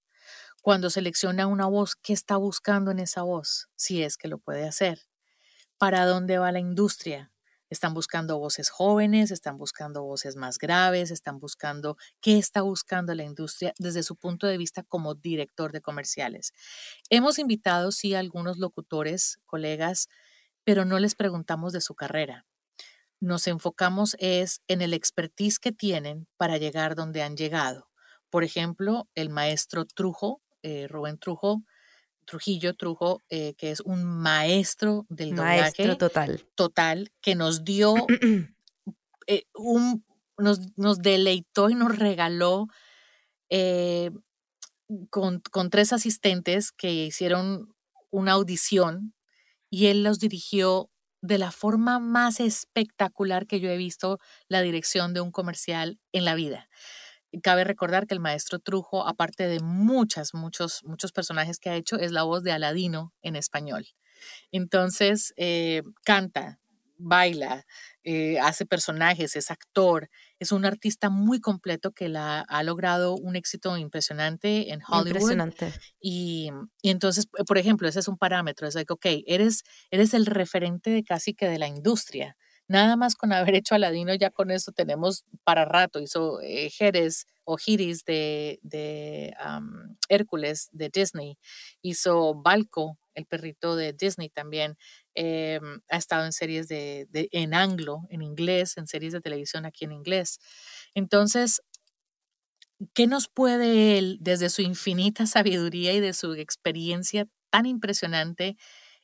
Cuando 0.62 0.92
selecciona 0.92 1.48
una 1.48 1.66
voz, 1.66 1.96
¿qué 1.96 2.14
está 2.14 2.38
buscando 2.38 2.92
en 2.92 3.00
esa 3.00 3.24
voz? 3.24 3.70
Si 3.76 4.04
es 4.04 4.16
que 4.16 4.28
lo 4.28 4.38
puede 4.38 4.68
hacer. 4.68 5.00
¿Para 5.80 6.06
dónde 6.06 6.38
va 6.38 6.52
la 6.52 6.60
industria? 6.60 7.32
Están 7.72 7.96
buscando 7.96 8.38
voces 8.38 8.70
jóvenes, 8.70 9.32
están 9.32 9.58
buscando 9.58 10.04
voces 10.04 10.36
más 10.36 10.60
graves, 10.60 11.10
están 11.10 11.40
buscando 11.40 11.98
qué 12.22 12.38
está 12.38 12.62
buscando 12.62 13.16
la 13.16 13.24
industria 13.24 13.74
desde 13.80 14.04
su 14.04 14.16
punto 14.16 14.46
de 14.46 14.60
vista 14.60 14.84
como 14.84 15.16
director 15.16 15.72
de 15.72 15.82
comerciales. 15.82 16.54
Hemos 17.10 17.39
invitado, 17.39 17.91
sí, 17.91 18.14
a 18.14 18.20
algunos 18.20 18.60
locutores, 18.60 19.39
colegas, 19.47 20.08
pero 20.64 20.86
no 20.86 21.00
les 21.00 21.16
preguntamos 21.16 21.74
de 21.74 21.82
su 21.82 21.95
carrera. 21.95 22.45
Nos 23.24 23.47
enfocamos 23.47 24.17
es 24.19 24.61
en 24.67 24.82
el 24.82 24.93
expertise 24.93 25.57
que 25.57 25.71
tienen 25.71 26.28
para 26.36 26.57
llegar 26.57 26.93
donde 26.93 27.24
han 27.24 27.38
llegado. 27.38 27.89
Por 28.30 28.43
ejemplo, 28.43 29.07
el 29.15 29.30
maestro 29.30 29.86
Trujo, 29.86 30.41
eh, 30.61 30.89
Rubén 30.89 31.17
Trujo, 31.17 31.63
Trujillo 32.26 32.74
Trujo, 32.74 33.21
eh, 33.30 33.53
que 33.53 33.71
es 33.71 33.80
un 33.80 34.03
maestro 34.03 35.05
del 35.07 35.36
maestro 35.36 35.97
total. 35.97 36.45
Total, 36.55 37.13
que 37.21 37.36
nos 37.36 37.63
dio 37.63 37.95
eh, 39.28 39.43
un, 39.53 40.03
nos, 40.38 40.59
nos, 40.76 40.99
deleitó 40.99 41.69
y 41.69 41.76
nos 41.76 41.97
regaló 41.97 42.67
con, 45.09 45.39
con, 45.49 45.69
tres 45.69 45.93
asistentes 45.93 46.74
que 46.74 46.91
hicieron 46.91 47.74
una 48.09 48.34
audición 48.34 49.13
y 49.69 49.86
él 49.86 50.03
los 50.03 50.19
dirigió 50.19 50.89
de 51.24 51.38
la 51.38 51.51
forma 51.51 51.99
más 51.99 52.41
espectacular 52.41 53.47
que 53.47 53.61
yo 53.61 53.69
he 53.69 53.78
visto 53.78 54.19
la 54.49 54.61
dirección 54.61 55.13
de 55.13 55.21
un 55.21 55.32
comercial 55.32 55.97
en 56.11 56.26
la 56.26 56.36
vida. 56.36 56.69
Cabe 57.41 57.63
recordar 57.63 58.07
que 58.07 58.13
el 58.13 58.19
maestro 58.19 58.59
Trujo, 58.59 59.07
aparte 59.07 59.47
de 59.47 59.61
muchas, 59.61 60.34
muchos, 60.34 60.84
muchos 60.84 61.13
personajes 61.13 61.59
que 61.59 61.69
ha 61.69 61.76
hecho, 61.76 61.95
es 61.97 62.11
la 62.11 62.24
voz 62.24 62.43
de 62.43 62.51
Aladino 62.51 63.13
en 63.21 63.38
español. 63.38 63.88
Entonces, 64.51 65.34
eh, 65.38 65.82
canta, 66.03 66.59
baila, 66.97 67.65
eh, 68.03 68.38
hace 68.39 68.65
personajes, 68.65 69.38
es 69.38 69.49
actor, 69.49 70.09
es 70.44 70.52
un 70.52 70.66
artista 70.66 71.10
muy 71.10 71.39
completo 71.39 71.91
que 71.91 72.10
la, 72.10 72.41
ha 72.41 72.64
logrado 72.64 73.16
un 73.16 73.36
éxito 73.36 73.78
impresionante 73.78 74.72
en 74.72 74.82
Hollywood. 74.88 75.08
Impresionante. 75.08 75.74
Y, 76.00 76.52
y, 76.82 76.89
entonces, 76.89 77.28
por 77.48 77.58
ejemplo, 77.58 77.88
ese 77.88 78.00
es 78.00 78.08
un 78.08 78.18
parámetro, 78.18 78.68
es 78.68 78.76
like, 78.76 78.94
ok, 78.94 79.06
eres, 79.26 79.64
eres 79.89 80.14
el 80.14 80.26
referente 80.26 80.89
de 80.89 81.04
casi 81.04 81.34
que 81.34 81.48
de 81.48 81.58
la 81.58 81.68
industria. 81.68 82.38
Nada 82.68 82.96
más 82.96 83.16
con 83.16 83.34
haber 83.34 83.56
hecho 83.56 83.76
Aladino, 83.76 84.14
ya 84.14 84.30
con 84.30 84.50
eso 84.50 84.72
tenemos 84.72 85.26
para 85.44 85.66
rato. 85.66 86.00
Hizo 86.00 86.39
eh, 86.41 86.70
Jerez 86.70 87.26
o 87.44 87.58
Giris 87.58 88.06
de, 88.06 88.60
de 88.64 89.36
Hércules 90.08 90.70
de 90.72 90.89
Disney. 90.89 91.38
Hizo 91.82 92.34
Balco, 92.36 92.98
el 93.16 93.26
perrito 93.26 93.76
de 93.76 93.94
Disney 93.94 94.30
también. 94.30 94.78
Em, 95.16 95.82
ha 95.89 95.97
estado 95.97 96.26
en 96.26 96.34
series 96.34 96.68
de, 96.68 97.07
en 97.32 97.53
anglo, 97.53 98.01
en 98.09 98.22
inglés, 98.24 98.78
en 98.78 98.88
series 98.88 99.14
de 99.14 99.22
televisión 99.22 99.66
aquí 99.66 99.86
en 99.86 99.91
inglés. 99.93 100.39
Entonces, 100.95 101.61
¿qué 102.93 103.07
nos 103.07 103.28
puede 103.30 103.97
él, 103.97 104.18
desde 104.22 104.49
su 104.49 104.61
infinita 104.61 105.26
sabiduría 105.28 105.93
y 105.93 105.99
de 105.99 106.14
su 106.14 106.34
experiencia 106.34 107.28
tan 107.49 107.66
impresionante, 107.66 108.57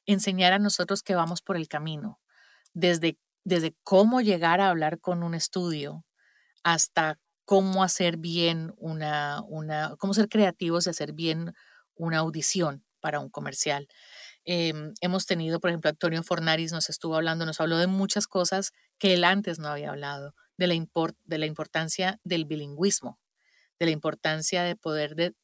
enseñar 0.05 0.53
a 0.53 0.59
nosotros 0.59 1.03
que 1.03 1.15
vamos 1.15 1.41
por 1.41 1.57
el 1.57 1.67
camino? 1.67 2.19
Desde 2.73 3.17
desde 3.45 3.75
cómo 3.83 4.21
llegar 4.21 4.61
a 4.61 4.69
hablar 4.69 4.99
con 5.01 5.23
un 5.23 5.33
estudio 5.35 6.05
hasta 6.63 7.19
cómo 7.45 7.83
hacer 7.83 8.17
bien 8.17 8.73
una, 8.77 9.41
una 9.47 9.95
cómo 9.99 10.13
ser 10.13 10.29
creativos 10.29 10.87
y 10.87 10.91
hacer 10.91 11.13
bien 11.13 11.53
una 11.95 12.19
audición 12.19 12.85
para 13.01 13.19
un 13.21 13.29
comercial. 13.29 13.87
Em, 14.51 14.95
hemos 15.01 15.27
tenido, 15.27 15.59
por 15.59 15.69
ejemplo, 15.69 15.91
Antonio 15.91 16.23
Fornaris 16.23 16.71
nos 16.71 16.89
estuvo 16.89 17.15
hablando, 17.15 17.45
nos 17.45 17.61
habló 17.61 17.77
de 17.77 17.85
muchas 17.85 18.25
cosas 18.25 18.73
que 18.97 19.13
él 19.13 19.23
antes 19.23 19.59
no 19.59 19.67
había 19.67 19.91
hablado, 19.91 20.33
de 20.57 20.65
la, 20.65 20.73
de 21.25 21.37
la 21.37 21.45
importancia 21.45 22.19
del 22.23 22.45
bilingüismo, 22.45 23.19
de 23.77 23.85
la 23.85 23.91
importancia 23.91 24.63
de 24.63 24.75
poder 24.75 25.13
de, 25.13 25.35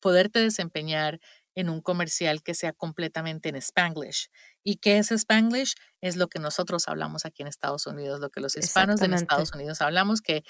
poderte 0.00 0.40
desempeñar 0.40 1.20
en 1.54 1.68
un 1.68 1.80
comercial 1.80 2.42
que 2.42 2.54
sea 2.54 2.72
completamente 2.72 3.48
en 3.48 3.54
Spanglish. 3.54 4.28
¿Y 4.64 4.78
qué 4.78 4.98
es 4.98 5.12
Spanglish? 5.12 5.76
Es 6.00 6.16
lo 6.16 6.26
que 6.26 6.40
nosotros 6.40 6.88
hablamos 6.88 7.24
aquí 7.24 7.42
en 7.42 7.48
Estados 7.48 7.86
Unidos, 7.86 8.18
lo 8.18 8.30
que 8.30 8.40
los 8.40 8.56
hispanos 8.56 9.02
en 9.02 9.14
Estados 9.14 9.52
Unidos 9.54 9.80
hablamos, 9.80 10.20
que 10.20 10.42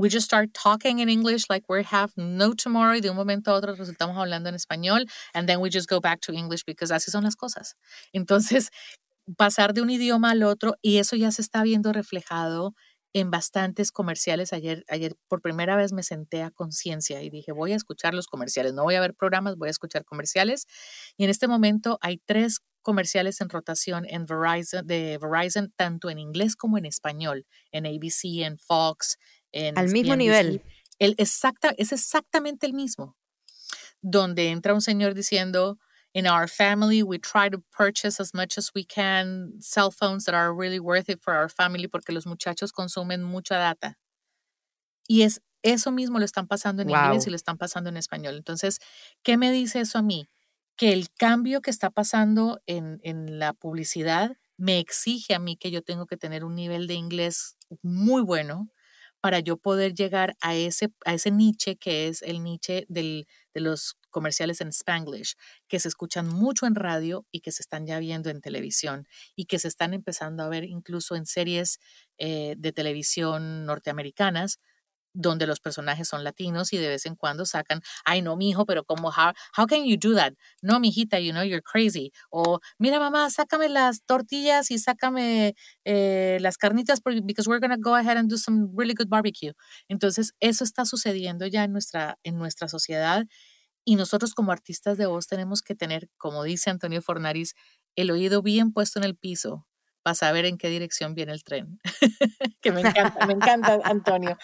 we 0.00 0.08
just 0.08 0.24
start 0.24 0.48
talking 0.54 0.98
in 1.00 1.08
English 1.08 1.44
like 1.50 1.64
we 1.68 1.82
have 1.84 2.12
no 2.16 2.54
tomorrow 2.54 2.94
y 2.94 3.00
de 3.00 3.10
un 3.10 3.16
momento 3.16 3.50
a 3.50 3.54
otro 3.54 3.74
resultamos 3.74 4.16
hablando 4.16 4.48
en 4.48 4.54
español 4.54 5.06
and 5.34 5.46
then 5.46 5.60
we 5.60 5.68
just 5.70 5.88
go 5.88 6.00
back 6.00 6.20
to 6.20 6.32
English 6.32 6.64
because 6.64 6.90
así 6.90 7.10
son 7.10 7.24
las 7.24 7.36
cosas. 7.36 7.74
Entonces, 8.12 8.70
pasar 9.36 9.74
de 9.74 9.82
un 9.82 9.90
idioma 9.90 10.30
al 10.30 10.42
otro 10.42 10.74
y 10.82 10.98
eso 10.98 11.16
ya 11.16 11.30
se 11.30 11.42
está 11.42 11.62
viendo 11.62 11.92
reflejado 11.92 12.74
en 13.12 13.30
bastantes 13.30 13.90
comerciales. 13.92 14.52
Ayer, 14.52 14.84
ayer 14.88 15.16
por 15.28 15.42
primera 15.42 15.76
vez 15.76 15.92
me 15.92 16.02
senté 16.02 16.42
a 16.42 16.50
conciencia 16.50 17.22
y 17.22 17.30
dije, 17.30 17.52
voy 17.52 17.72
a 17.72 17.76
escuchar 17.76 18.14
los 18.14 18.26
comerciales, 18.26 18.72
no 18.72 18.84
voy 18.84 18.94
a 18.94 19.00
ver 19.00 19.14
programas, 19.14 19.56
voy 19.56 19.68
a 19.68 19.72
escuchar 19.72 20.04
comerciales. 20.04 20.66
Y 21.16 21.24
en 21.24 21.30
este 21.30 21.48
momento 21.48 21.98
hay 22.00 22.18
tres 22.24 22.60
comerciales 22.82 23.40
en 23.40 23.50
rotación 23.50 24.06
en 24.08 24.26
Verizon, 24.26 24.86
de 24.86 25.18
Verizon, 25.18 25.72
tanto 25.76 26.08
en 26.08 26.18
inglés 26.18 26.56
como 26.56 26.78
en 26.78 26.86
español, 26.86 27.46
en 27.72 27.86
ABC, 27.86 28.42
en 28.42 28.58
Fox, 28.58 29.18
en... 29.52 29.78
Al 29.78 29.88
mismo 29.88 30.16
nivel. 30.16 30.62
El 30.98 31.14
exacta, 31.18 31.74
es 31.78 31.92
exactamente 31.92 32.66
el 32.66 32.74
mismo, 32.74 33.16
donde 34.02 34.50
entra 34.50 34.74
un 34.74 34.82
señor 34.82 35.14
diciendo, 35.14 35.78
in 36.12 36.26
our 36.26 36.48
family, 36.48 37.02
we 37.02 37.18
try 37.18 37.48
to 37.48 37.62
purchase 37.70 38.20
as 38.20 38.34
much 38.34 38.58
as 38.58 38.70
we 38.74 38.84
can 38.84 39.54
cell 39.60 39.90
phones 39.90 40.24
that 40.24 40.34
are 40.34 40.52
really 40.52 40.78
worth 40.78 41.08
it 41.08 41.22
for 41.22 41.34
our 41.34 41.48
family 41.48 41.88
porque 41.88 42.12
los 42.12 42.26
muchachos 42.26 42.72
consumen 42.72 43.22
mucha 43.22 43.56
data. 43.56 43.98
Y 45.08 45.22
es 45.22 45.40
eso 45.62 45.90
mismo 45.90 46.18
lo 46.18 46.24
están 46.24 46.46
pasando 46.46 46.82
en 46.82 46.90
inglés 46.90 47.26
y 47.26 47.30
lo 47.30 47.36
están 47.36 47.58
pasando 47.58 47.90
en 47.90 47.96
español. 47.96 48.36
Entonces, 48.36 48.78
¿qué 49.22 49.36
me 49.36 49.50
dice 49.50 49.80
eso 49.80 49.98
a 49.98 50.02
mí? 50.02 50.28
Que 50.76 50.92
el 50.92 51.10
cambio 51.10 51.60
que 51.60 51.70
está 51.70 51.90
pasando 51.90 52.60
en, 52.66 53.00
en 53.02 53.38
la 53.38 53.52
publicidad 53.52 54.36
me 54.56 54.78
exige 54.78 55.34
a 55.34 55.38
mí 55.38 55.56
que 55.56 55.70
yo 55.70 55.82
tengo 55.82 56.06
que 56.06 56.16
tener 56.16 56.44
un 56.44 56.54
nivel 56.54 56.86
de 56.86 56.94
inglés 56.94 57.56
muy 57.82 58.22
bueno 58.22 58.70
para 59.20 59.40
yo 59.40 59.56
poder 59.58 59.94
llegar 59.94 60.36
a 60.40 60.54
ese, 60.56 60.92
a 61.04 61.14
ese 61.14 61.30
niche 61.30 61.76
que 61.76 62.08
es 62.08 62.22
el 62.22 62.42
niche 62.42 62.86
del, 62.88 63.26
de 63.54 63.60
los 63.60 63.96
comerciales 64.10 64.60
en 64.60 64.68
Spanglish, 64.68 65.34
que 65.68 65.78
se 65.80 65.88
escuchan 65.88 66.28
mucho 66.28 66.66
en 66.66 66.74
radio 66.74 67.26
y 67.30 67.40
que 67.40 67.52
se 67.52 67.62
están 67.62 67.86
ya 67.86 67.98
viendo 67.98 68.30
en 68.30 68.40
televisión 68.40 69.06
y 69.36 69.46
que 69.46 69.58
se 69.58 69.68
están 69.68 69.94
empezando 69.94 70.42
a 70.42 70.48
ver 70.48 70.64
incluso 70.64 71.16
en 71.16 71.26
series 71.26 71.78
eh, 72.18 72.54
de 72.58 72.72
televisión 72.72 73.64
norteamericanas 73.66 74.58
donde 75.12 75.46
los 75.46 75.60
personajes 75.60 76.08
son 76.08 76.24
latinos 76.24 76.72
y 76.72 76.78
de 76.78 76.88
vez 76.88 77.06
en 77.06 77.16
cuando 77.16 77.46
sacan, 77.46 77.80
ay 78.04 78.22
no, 78.22 78.36
mijo, 78.36 78.66
pero 78.66 78.84
como, 78.84 79.08
how, 79.08 79.32
how 79.56 79.66
can 79.66 79.84
you 79.84 79.96
do 79.96 80.14
that? 80.14 80.34
No, 80.62 80.80
mijita, 80.80 81.20
you 81.20 81.32
know, 81.32 81.42
you're 81.42 81.62
crazy. 81.62 82.12
O, 82.30 82.60
mira 82.78 82.98
mamá, 82.98 83.30
sácame 83.30 83.68
las 83.68 84.02
tortillas 84.04 84.70
y 84.70 84.78
sácame 84.78 85.54
eh, 85.84 86.38
las 86.40 86.56
carnitas 86.56 87.00
because 87.24 87.48
we're 87.48 87.60
going 87.60 87.70
to 87.70 87.80
go 87.80 87.94
ahead 87.94 88.16
and 88.16 88.30
do 88.30 88.36
some 88.36 88.68
really 88.76 88.94
good 88.94 89.08
barbecue. 89.08 89.52
Entonces, 89.88 90.32
eso 90.40 90.64
está 90.64 90.84
sucediendo 90.84 91.46
ya 91.46 91.64
en 91.64 91.72
nuestra, 91.72 92.18
en 92.22 92.38
nuestra 92.38 92.68
sociedad 92.68 93.26
y 93.84 93.96
nosotros 93.96 94.34
como 94.34 94.52
artistas 94.52 94.98
de 94.98 95.06
voz 95.06 95.26
tenemos 95.26 95.62
que 95.62 95.74
tener, 95.74 96.08
como 96.18 96.44
dice 96.44 96.70
Antonio 96.70 97.02
Fornaris, 97.02 97.54
el 97.96 98.10
oído 98.10 98.42
bien 98.42 98.72
puesto 98.72 98.98
en 98.98 99.04
el 99.04 99.16
piso 99.16 99.66
para 100.02 100.14
saber 100.14 100.44
en 100.44 100.58
qué 100.58 100.68
dirección 100.68 101.14
viene 101.14 101.32
el 101.32 101.44
tren. 101.44 101.78
que 102.60 102.72
me 102.72 102.80
encanta, 102.80 103.26
me 103.26 103.32
encanta, 103.32 103.78
Antonio. 103.84 104.36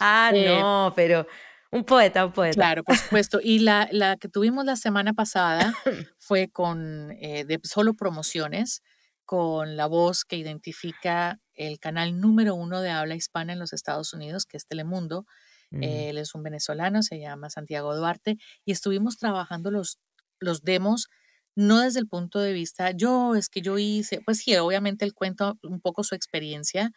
Ah, 0.00 0.30
eh, 0.34 0.58
no, 0.58 0.92
pero 0.96 1.26
un 1.70 1.84
poeta, 1.84 2.26
un 2.26 2.32
poeta. 2.32 2.54
Claro, 2.54 2.84
por 2.84 2.96
supuesto. 2.96 3.40
Y 3.42 3.60
la, 3.60 3.88
la 3.92 4.16
que 4.16 4.28
tuvimos 4.28 4.64
la 4.64 4.76
semana 4.76 5.12
pasada 5.12 5.74
fue 6.18 6.48
con 6.48 7.12
eh, 7.20 7.44
de 7.44 7.60
solo 7.62 7.94
promociones, 7.94 8.82
con 9.24 9.76
la 9.76 9.86
voz 9.86 10.24
que 10.24 10.36
identifica 10.36 11.40
el 11.54 11.78
canal 11.78 12.20
número 12.20 12.54
uno 12.54 12.80
de 12.80 12.90
habla 12.90 13.14
hispana 13.14 13.52
en 13.52 13.58
los 13.58 13.72
Estados 13.72 14.12
Unidos, 14.12 14.46
que 14.46 14.56
es 14.56 14.66
Telemundo, 14.66 15.26
él 15.72 16.16
es 16.16 16.34
un 16.34 16.42
venezolano, 16.42 17.02
se 17.02 17.18
llama 17.18 17.50
Santiago 17.50 17.94
Duarte, 17.94 18.36
y 18.64 18.72
estuvimos 18.72 19.18
trabajando 19.18 19.70
los, 19.70 19.98
los 20.38 20.62
demos, 20.62 21.08
no 21.56 21.80
desde 21.80 21.98
el 22.00 22.06
punto 22.06 22.38
de 22.38 22.52
vista, 22.52 22.92
yo 22.92 23.34
es 23.34 23.48
que 23.48 23.62
yo 23.62 23.78
hice, 23.78 24.20
pues 24.24 24.38
sí, 24.38 24.54
obviamente 24.56 25.04
él 25.04 25.14
cuenta 25.14 25.54
un 25.62 25.80
poco 25.80 26.04
su 26.04 26.14
experiencia, 26.14 26.92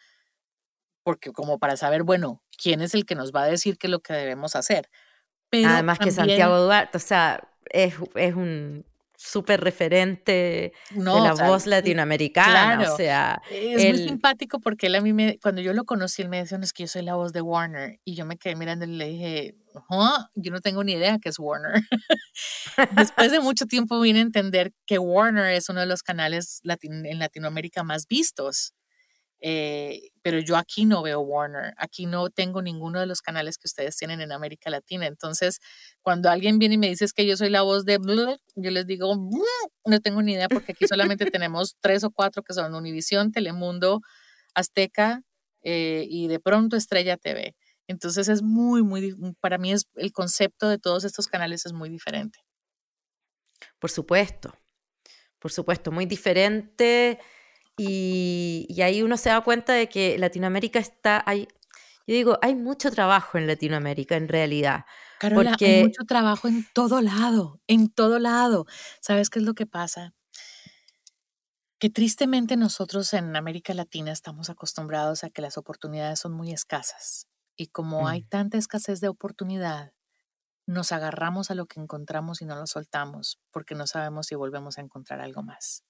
porque 1.02 1.32
como 1.32 1.58
para 1.58 1.76
saber, 1.76 2.04
bueno, 2.04 2.42
quién 2.56 2.82
es 2.82 2.94
el 2.94 3.06
que 3.06 3.14
nos 3.14 3.32
va 3.32 3.42
a 3.42 3.46
decir 3.46 3.78
qué 3.78 3.86
es 3.86 3.90
lo 3.90 4.00
que 4.00 4.12
debemos 4.12 4.54
hacer. 4.54 4.88
Pero 5.48 5.70
Además 5.70 5.98
que 5.98 6.12
Santiago 6.12 6.60
Duarte, 6.60 6.98
o 6.98 7.00
sea, 7.00 7.42
es, 7.70 7.94
es 8.14 8.34
un 8.34 8.84
súper 9.16 9.60
referente 9.60 10.72
de 10.90 11.02
la 11.02 11.34
voz 11.34 11.66
latinoamericana. 11.66 12.90
O 12.90 12.96
sea, 12.96 13.42
es 13.50 13.96
muy 13.96 14.08
simpático 14.08 14.60
porque 14.60 14.86
él 14.86 14.94
a 14.94 15.00
mí, 15.00 15.12
me, 15.12 15.38
cuando 15.40 15.60
yo 15.60 15.74
lo 15.74 15.84
conocí, 15.84 16.22
él 16.22 16.28
me 16.28 16.38
decía, 16.38 16.56
no, 16.56 16.64
es 16.64 16.72
que 16.72 16.84
yo 16.84 16.88
soy 16.88 17.02
la 17.02 17.16
voz 17.16 17.32
de 17.32 17.42
Warner. 17.42 18.00
Y 18.04 18.14
yo 18.14 18.24
me 18.24 18.36
quedé 18.38 18.56
mirando 18.56 18.86
y 18.86 18.88
le 18.88 19.06
dije, 19.06 19.54
yo 20.34 20.50
no 20.50 20.60
tengo 20.60 20.84
ni 20.84 20.92
idea 20.92 21.18
qué 21.20 21.28
es 21.28 21.38
Warner. 21.38 21.82
Después 22.96 23.32
de 23.32 23.40
mucho 23.40 23.66
tiempo 23.66 24.00
vine 24.00 24.20
a 24.20 24.22
entender 24.22 24.72
que 24.86 24.98
Warner 24.98 25.52
es 25.52 25.68
uno 25.68 25.80
de 25.80 25.86
los 25.86 26.02
canales 26.02 26.60
en 26.64 27.18
Latinoamérica 27.18 27.82
más 27.82 28.06
vistos. 28.06 28.74
Eh, 29.42 30.10
pero 30.22 30.38
yo 30.38 30.56
aquí 30.56 30.84
no 30.84 31.02
veo 31.02 31.20
Warner, 31.20 31.72
aquí 31.78 32.04
no 32.04 32.28
tengo 32.28 32.60
ninguno 32.60 33.00
de 33.00 33.06
los 33.06 33.22
canales 33.22 33.56
que 33.56 33.66
ustedes 33.66 33.96
tienen 33.96 34.20
en 34.20 34.32
América 34.32 34.68
Latina. 34.70 35.06
Entonces, 35.06 35.60
cuando 36.02 36.28
alguien 36.30 36.58
viene 36.58 36.74
y 36.74 36.78
me 36.78 36.88
dice 36.88 37.06
que 37.14 37.26
yo 37.26 37.36
soy 37.36 37.48
la 37.48 37.62
voz 37.62 37.84
de, 37.84 37.98
yo 38.56 38.70
les 38.70 38.86
digo, 38.86 39.14
no 39.86 40.00
tengo 40.00 40.22
ni 40.22 40.34
idea 40.34 40.48
porque 40.48 40.72
aquí 40.72 40.86
solamente 40.86 41.26
tenemos 41.30 41.76
tres 41.80 42.04
o 42.04 42.10
cuatro 42.10 42.42
que 42.42 42.52
son 42.52 42.74
Univisión, 42.74 43.32
Telemundo, 43.32 44.00
Azteca 44.54 45.22
eh, 45.62 46.04
y 46.08 46.28
de 46.28 46.40
pronto 46.40 46.76
Estrella 46.76 47.16
TV. 47.16 47.54
Entonces 47.90 48.28
es 48.28 48.40
muy, 48.40 48.84
muy, 48.84 49.16
para 49.40 49.58
mí 49.58 49.72
es 49.72 49.88
el 49.96 50.12
concepto 50.12 50.68
de 50.68 50.78
todos 50.78 51.04
estos 51.04 51.26
canales 51.26 51.66
es 51.66 51.72
muy 51.72 51.88
diferente. 51.88 52.38
Por 53.80 53.90
supuesto, 53.90 54.54
por 55.40 55.50
supuesto, 55.50 55.90
muy 55.90 56.06
diferente 56.06 57.18
y, 57.76 58.80
ahí 58.80 59.02
uno 59.02 59.16
se 59.16 59.30
da 59.30 59.40
cuenta 59.40 59.72
de 59.72 59.88
que 59.88 60.16
Latinoamérica 60.18 60.78
está, 60.78 61.24
hay, 61.26 61.48
yo 62.06 62.14
digo, 62.14 62.38
hay 62.42 62.54
mucho 62.54 62.92
trabajo 62.92 63.38
en 63.38 63.48
Latinoamérica 63.48 64.16
en 64.16 64.28
realidad. 64.28 64.84
Carola, 65.18 65.56
hay 65.60 65.82
mucho 65.82 66.04
trabajo 66.06 66.46
en 66.46 66.64
todo 66.72 67.00
lado, 67.00 67.60
en 67.66 67.88
todo 67.88 68.20
lado. 68.20 68.66
¿Sabes 69.00 69.30
qué 69.30 69.40
es 69.40 69.44
lo 69.44 69.54
que 69.54 69.66
pasa? 69.66 70.14
que 71.80 71.88
tristemente 71.88 72.58
nosotros 72.58 73.14
en 73.14 73.34
América 73.34 73.72
Latina 73.72 74.12
estamos 74.12 74.50
acostumbrados 74.50 75.24
a 75.24 75.30
que 75.30 75.40
las 75.40 75.56
oportunidades 75.56 76.20
son 76.20 76.32
muy 76.32 76.52
escasas. 76.52 77.26
Y 77.60 77.66
como 77.66 78.08
hay 78.08 78.22
mm. 78.22 78.28
tanta 78.30 78.56
escasez 78.56 79.02
de 79.02 79.08
oportunidad, 79.08 79.92
nos 80.64 80.92
agarramos 80.92 81.50
a 81.50 81.54
lo 81.54 81.66
que 81.66 81.78
encontramos 81.78 82.40
y 82.40 82.46
no 82.46 82.56
lo 82.56 82.66
soltamos 82.66 83.38
porque 83.50 83.74
no 83.74 83.86
sabemos 83.86 84.28
si 84.28 84.34
volvemos 84.34 84.78
a 84.78 84.80
encontrar 84.80 85.20
algo 85.20 85.42
más. 85.42 85.84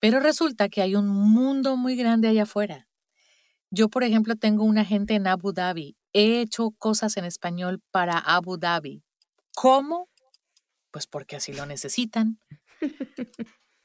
Pero 0.00 0.20
resulta 0.20 0.68
que 0.68 0.82
hay 0.82 0.94
un 0.94 1.08
mundo 1.08 1.78
muy 1.78 1.96
grande 1.96 2.28
allá 2.28 2.42
afuera. 2.42 2.90
Yo, 3.70 3.88
por 3.88 4.04
ejemplo, 4.04 4.36
tengo 4.36 4.64
un 4.64 4.76
agente 4.76 5.14
en 5.14 5.26
Abu 5.26 5.54
Dhabi. 5.54 5.96
He 6.12 6.42
hecho 6.42 6.72
cosas 6.72 7.16
en 7.16 7.24
español 7.24 7.82
para 7.90 8.18
Abu 8.18 8.58
Dhabi. 8.58 9.02
¿Cómo? 9.54 10.10
Pues 10.90 11.06
porque 11.06 11.36
así 11.36 11.54
lo 11.54 11.64
necesitan. 11.64 12.38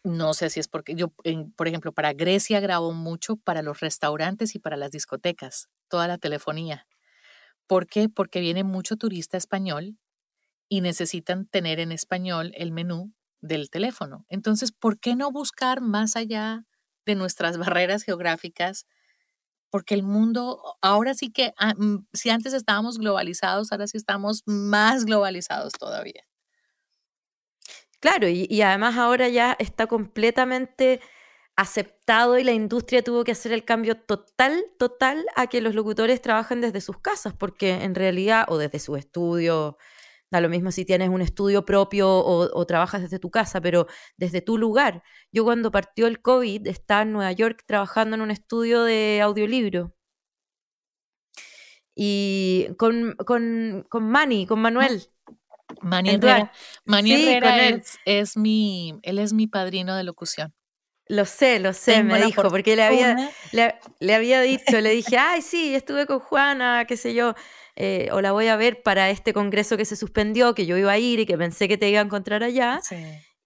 No 0.04 0.34
sé 0.34 0.50
si 0.50 0.62
es 0.62 0.70
porque 0.70 0.96
yo, 0.96 1.14
por 1.56 1.68
ejemplo, 1.68 1.92
para 1.92 2.14
Grecia 2.14 2.62
grabo 2.62 2.94
mucho 2.94 3.36
para 3.36 3.62
los 3.62 3.82
restaurantes 3.82 4.56
y 4.56 4.60
para 4.60 4.78
las 4.78 4.92
discotecas, 4.92 5.68
toda 5.90 6.08
la 6.08 6.18
telefonía. 6.18 6.88
¿Por 7.68 7.88
qué? 7.88 8.10
Porque 8.10 8.40
viene 8.40 8.64
mucho 8.64 8.96
turista 8.96 9.38
español 9.38 9.98
y 10.70 10.82
necesitan 10.82 11.46
tener 11.48 11.80
en 11.80 11.92
español 11.92 12.52
el 12.56 12.72
menú 12.72 13.14
del 13.42 13.70
teléfono. 13.70 14.26
Entonces, 14.30 14.72
¿por 14.72 15.00
qué 15.00 15.16
no 15.16 15.32
buscar 15.32 15.82
más 15.82 16.16
allá 16.16 16.64
de 17.06 17.16
nuestras 17.16 17.58
barreras 17.80 18.04
geográficas? 18.04 18.86
Porque 19.70 19.96
el 19.96 20.04
mundo, 20.04 20.62
ahora 20.82 21.14
sí 21.14 21.32
que, 21.32 21.54
ah, 21.58 21.74
mm, 21.78 22.08
si 22.14 22.30
antes 22.30 22.54
estábamos 22.54 22.98
globalizados, 23.00 23.72
ahora 23.72 23.88
sí 23.88 23.98
estamos 23.98 24.44
más 24.46 25.06
globalizados 25.06 25.74
todavía. 25.74 26.24
Claro, 28.00 28.28
y, 28.30 28.62
además 28.62 28.96
ahora 28.98 29.28
ya 29.28 29.56
está 29.60 29.88
completamente 29.88 31.02
aceptado 31.58 32.38
y 32.38 32.44
la 32.44 32.54
industria 32.54 33.04
tuvo 33.04 33.24
que 33.24 33.32
hacer 33.32 33.52
el 33.52 33.66
cambio 33.66 33.98
total, 33.98 34.64
total 34.78 35.26
a 35.36 35.48
que 35.48 35.60
los 35.60 35.74
locutores 35.74 36.22
trabajen 36.22 36.62
desde 36.62 36.82
sus 36.82 37.00
casas, 37.00 37.34
porque 37.34 37.84
en 37.84 37.96
realidad, 37.96 38.46
o 38.48 38.58
desde 38.58 38.80
su 38.80 38.96
estudio, 38.96 39.78
da 40.30 40.40
lo 40.40 40.50
mismo 40.50 40.72
si 40.72 40.86
tienes 40.86 41.10
un 41.10 41.22
estudio 41.22 41.66
propio 41.66 42.10
o, 42.10 42.66
trabajas 42.68 43.02
desde 43.02 43.18
tu 43.18 43.32
casa, 43.32 43.60
pero 43.60 43.88
desde 44.18 44.42
tu 44.42 44.58
lugar. 44.60 45.04
Yo 45.32 45.44
cuando 45.44 45.72
partió 45.72 46.06
el 46.06 46.22
COVID 46.22 46.68
estaba 46.68 47.02
en 47.02 47.14
Nueva 47.14 47.32
York 47.32 47.64
trabajando 47.66 48.16
en 48.16 48.22
un 48.22 48.32
estudio 48.32 48.84
de 48.84 49.22
audiolibro. 49.24 49.96
Y 51.96 52.68
con, 52.78 53.16
con, 53.26 53.84
con 53.90 54.04
Manny, 54.04 54.46
con 54.46 54.60
Manuel. 54.60 55.10
Manny 55.82 56.12
Herrera, 56.12 57.82
es, 58.06 58.38
mi, 58.38 59.00
él 59.02 59.18
es 59.18 59.34
mi 59.34 59.48
padrino 59.48 59.96
de 59.96 60.04
locución. 60.04 60.54
Lo 61.10 61.26
sé, 61.26 61.60
lo 61.60 61.74
sé, 61.74 62.04
me 62.04 62.22
dijo, 62.22 62.44
porque 62.44 62.76
le 62.76 62.84
había, 62.84 63.32
le, 63.52 64.14
había 64.14 64.42
dicho, 64.42 64.82
le 64.82 64.90
dije, 64.90 65.18
ay, 65.18 65.42
sí, 65.42 65.74
estuve 65.74 66.06
con 66.06 66.20
Juana, 66.20 66.86
qué 66.86 66.98
sé 66.98 67.14
yo, 67.14 67.34
eh, 67.76 68.10
o 68.12 68.20
la 68.22 68.34
voy 68.34 68.48
a 68.48 68.58
ver 68.58 68.82
para 68.82 69.10
este 69.10 69.34
congreso 69.34 69.78
que 69.78 69.86
se 69.86 69.96
suspendió, 69.96 70.54
que 70.54 70.66
yo 70.66 70.76
iba 70.78 70.92
a 70.92 70.98
ir 70.98 71.20
y 71.20 71.26
que 71.26 71.38
pensé 71.38 71.68
que 71.68 71.78
te 71.78 71.90
iba 71.90 72.02
a 72.02 72.04
encontrar 72.04 72.44
allá. 72.44 72.82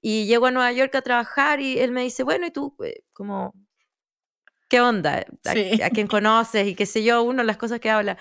Y 0.01 0.26
llego 0.26 0.47
a 0.47 0.51
Nueva 0.51 0.72
York 0.72 0.95
a 0.95 1.01
trabajar 1.03 1.59
y 1.59 1.78
él 1.78 1.91
me 1.91 2.01
dice, 2.01 2.24
bueno, 2.24 2.47
¿y 2.47 2.51
tú, 2.51 2.76
eh, 2.84 3.03
como, 3.14 3.53
qué 4.68 4.82
onda? 4.82 5.26
¿A, 5.45 5.51
¿A, 5.86 5.89
quién 5.91 6.07
conoces? 6.07 6.68
Y 6.68 6.74
qué 6.74 6.88
sé 6.88 7.03
yo, 7.03 7.22
uno 7.22 7.43
las 7.43 7.57
cosas 7.57 7.80
que 7.80 7.91
habla. 7.91 8.18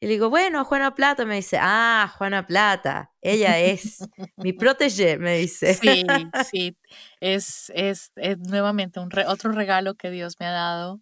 Y 0.00 0.06
le 0.06 0.12
digo, 0.12 0.30
bueno, 0.30 0.64
Juana 0.64 0.94
Plata. 0.94 1.24
Me 1.24 1.36
dice, 1.36 1.58
ah, 1.60 2.12
Juana 2.16 2.46
Plata, 2.46 3.12
ella 3.20 3.58
es 3.58 3.98
mi 4.36 4.52
protege, 4.52 5.18
me 5.18 5.38
dice. 5.38 5.74
Sí, 5.74 6.04
sí, 6.50 6.76
es, 7.20 7.72
es, 7.74 8.12
es 8.16 8.38
nuevamente 8.38 9.00
un 9.00 9.10
otro 9.26 9.52
regalo 9.52 9.94
que 9.94 10.10
Dios 10.10 10.36
me 10.38 10.46
ha 10.46 10.52
dado. 10.52 11.00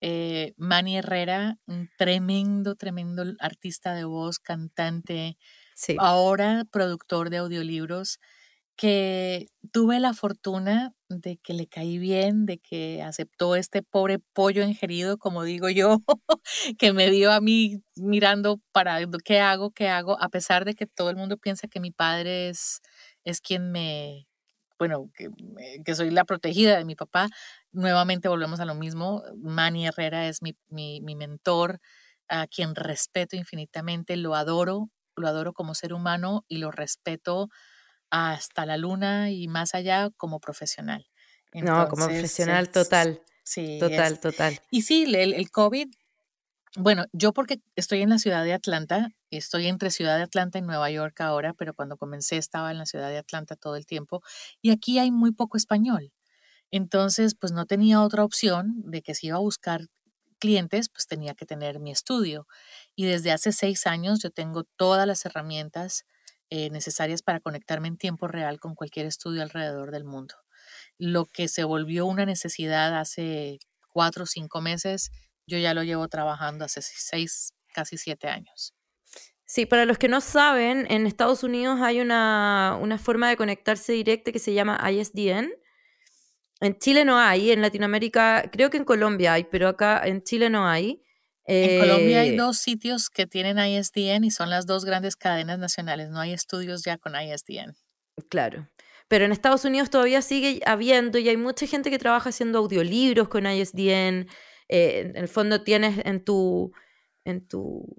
Eh, 0.00 0.54
Manny 0.56 0.98
Herrera, 0.98 1.58
un 1.66 1.90
tremendo, 1.98 2.76
tremendo 2.76 3.24
artista 3.40 3.94
de 3.94 4.04
voz, 4.04 4.38
cantante, 4.38 5.36
sí. 5.74 5.96
ahora 5.98 6.64
productor 6.70 7.30
de 7.30 7.38
audiolibros 7.38 8.20
que 8.78 9.48
tuve 9.72 10.00
la 10.00 10.14
fortuna 10.14 10.94
de 11.08 11.38
que 11.38 11.52
le 11.54 11.66
caí 11.66 11.98
bien, 11.98 12.46
de 12.46 12.58
que 12.58 13.02
aceptó 13.02 13.56
este 13.56 13.82
pobre 13.82 14.20
pollo 14.20 14.62
ingerido, 14.64 15.18
como 15.18 15.42
digo 15.42 15.68
yo, 15.68 15.98
que 16.78 16.92
me 16.92 17.10
dio 17.10 17.32
a 17.32 17.40
mí 17.40 17.82
mirando 17.96 18.60
para 18.72 19.00
qué 19.24 19.40
hago, 19.40 19.72
qué 19.72 19.88
hago, 19.88 20.20
a 20.22 20.28
pesar 20.30 20.64
de 20.64 20.74
que 20.76 20.86
todo 20.86 21.10
el 21.10 21.16
mundo 21.16 21.38
piensa 21.38 21.66
que 21.68 21.80
mi 21.80 21.90
padre 21.90 22.50
es, 22.50 22.80
es 23.24 23.40
quien 23.40 23.72
me, 23.72 24.28
bueno, 24.78 25.10
que, 25.16 25.28
que 25.84 25.94
soy 25.96 26.10
la 26.10 26.24
protegida 26.24 26.78
de 26.78 26.84
mi 26.84 26.94
papá. 26.94 27.28
Nuevamente 27.72 28.28
volvemos 28.28 28.60
a 28.60 28.64
lo 28.64 28.76
mismo. 28.76 29.22
Manny 29.38 29.86
Herrera 29.88 30.28
es 30.28 30.40
mi, 30.42 30.54
mi, 30.68 31.00
mi 31.00 31.16
mentor, 31.16 31.80
a 32.28 32.46
quien 32.46 32.76
respeto 32.76 33.34
infinitamente, 33.36 34.16
lo 34.16 34.36
adoro, 34.36 34.88
lo 35.16 35.26
adoro 35.28 35.52
como 35.52 35.74
ser 35.74 35.92
humano 35.92 36.44
y 36.48 36.58
lo 36.58 36.70
respeto 36.70 37.48
hasta 38.10 38.66
la 38.66 38.76
luna 38.76 39.30
y 39.30 39.48
más 39.48 39.74
allá 39.74 40.10
como 40.16 40.40
profesional. 40.40 41.06
no, 41.54 41.88
como 41.88 42.06
profesional 42.06 42.70
total. 42.70 43.20
Sí. 43.42 43.78
Total, 43.80 44.20
total. 44.20 44.60
Y 44.70 44.82
sí, 44.82 45.04
el, 45.04 45.32
el, 45.32 45.50
COVID, 45.50 45.88
bueno, 46.76 47.06
yo 47.12 47.32
porque 47.32 47.60
estoy 47.76 48.02
en 48.02 48.10
la 48.10 48.18
ciudad 48.18 48.44
de 48.44 48.52
Atlanta, 48.52 49.08
estoy 49.30 49.68
entre 49.68 49.90
ciudad 49.90 50.18
de 50.18 50.24
Atlanta 50.24 50.58
y 50.58 50.62
Nueva 50.62 50.90
York 50.90 51.18
ahora, 51.22 51.54
pero 51.54 51.72
cuando 51.72 51.96
comencé 51.96 52.36
estaba 52.36 52.70
en 52.70 52.78
la 52.78 52.84
ciudad 52.84 53.08
de 53.08 53.18
Atlanta 53.18 53.56
todo 53.56 53.76
el 53.76 53.86
tiempo 53.86 54.22
y 54.60 54.70
aquí 54.70 54.98
hay 54.98 55.10
muy 55.10 55.32
poco 55.32 55.56
español. 55.56 56.12
Entonces, 56.70 57.34
pues 57.34 57.52
no 57.52 57.64
tenía 57.64 58.02
otra 58.02 58.24
opción 58.24 58.74
de 58.84 59.00
que 59.00 59.14
si 59.14 59.28
iba 59.28 59.36
a 59.36 59.40
buscar 59.40 59.86
clientes, 60.38 60.88
pues 60.88 61.06
tenía 61.06 61.34
que 61.34 61.46
tener 61.46 61.80
mi 61.80 61.90
estudio. 61.90 62.46
Y 62.94 63.06
desde 63.06 63.32
hace 63.32 63.52
seis 63.52 63.86
años 63.86 64.20
yo 64.20 64.30
tengo 64.30 64.64
todas 64.76 65.06
las 65.06 65.24
herramientas 65.24 66.04
eh, 66.50 66.70
necesarias 66.70 67.22
para 67.22 67.40
conectarme 67.40 67.88
en 67.88 67.96
tiempo 67.96 68.28
real 68.28 68.58
con 68.60 68.74
cualquier 68.74 69.06
estudio 69.06 69.42
alrededor 69.42 69.90
del 69.90 70.04
mundo. 70.04 70.34
Lo 70.98 71.26
que 71.26 71.48
se 71.48 71.64
volvió 71.64 72.06
una 72.06 72.26
necesidad 72.26 72.98
hace 72.98 73.58
cuatro 73.92 74.24
o 74.24 74.26
cinco 74.26 74.60
meses, 74.60 75.10
yo 75.46 75.58
ya 75.58 75.74
lo 75.74 75.82
llevo 75.82 76.08
trabajando 76.08 76.64
hace 76.64 76.80
seis, 76.82 77.54
casi 77.74 77.98
siete 77.98 78.28
años. 78.28 78.74
Sí, 79.44 79.64
para 79.64 79.86
los 79.86 79.96
que 79.96 80.08
no 80.08 80.20
saben, 80.20 80.86
en 80.90 81.06
Estados 81.06 81.42
Unidos 81.42 81.80
hay 81.80 82.00
una, 82.00 82.78
una 82.80 82.98
forma 82.98 83.30
de 83.30 83.36
conectarse 83.36 83.94
directa 83.94 84.30
que 84.30 84.38
se 84.38 84.52
llama 84.52 84.78
ISDN. 84.90 85.50
En 86.60 86.78
Chile 86.78 87.04
no 87.04 87.18
hay, 87.18 87.50
en 87.50 87.62
Latinoamérica, 87.62 88.50
creo 88.52 88.68
que 88.68 88.76
en 88.76 88.84
Colombia 88.84 89.32
hay, 89.32 89.44
pero 89.44 89.68
acá 89.68 90.02
en 90.04 90.22
Chile 90.22 90.50
no 90.50 90.68
hay. 90.68 91.02
En 91.50 91.80
Colombia 91.80 92.20
hay 92.20 92.30
eh, 92.30 92.36
dos 92.36 92.58
sitios 92.58 93.08
que 93.08 93.26
tienen 93.26 93.58
ISDN 93.58 94.24
y 94.24 94.30
son 94.30 94.50
las 94.50 94.66
dos 94.66 94.84
grandes 94.84 95.16
cadenas 95.16 95.58
nacionales. 95.58 96.10
No 96.10 96.20
hay 96.20 96.32
estudios 96.32 96.84
ya 96.84 96.98
con 96.98 97.14
ISDN. 97.14 97.74
Claro. 98.28 98.68
Pero 99.08 99.24
en 99.24 99.32
Estados 99.32 99.64
Unidos 99.64 99.88
todavía 99.88 100.20
sigue 100.20 100.60
habiendo 100.66 101.18
y 101.18 101.28
hay 101.28 101.38
mucha 101.38 101.66
gente 101.66 101.90
que 101.90 101.98
trabaja 101.98 102.28
haciendo 102.28 102.58
audiolibros 102.58 103.28
con 103.28 103.46
ISDN. 103.46 104.28
Eh, 104.68 105.00
en 105.00 105.16
el 105.16 105.28
fondo 105.28 105.62
tienes 105.62 106.04
en 106.04 106.22
tu, 106.22 106.72
en 107.24 107.48
tu 107.48 107.96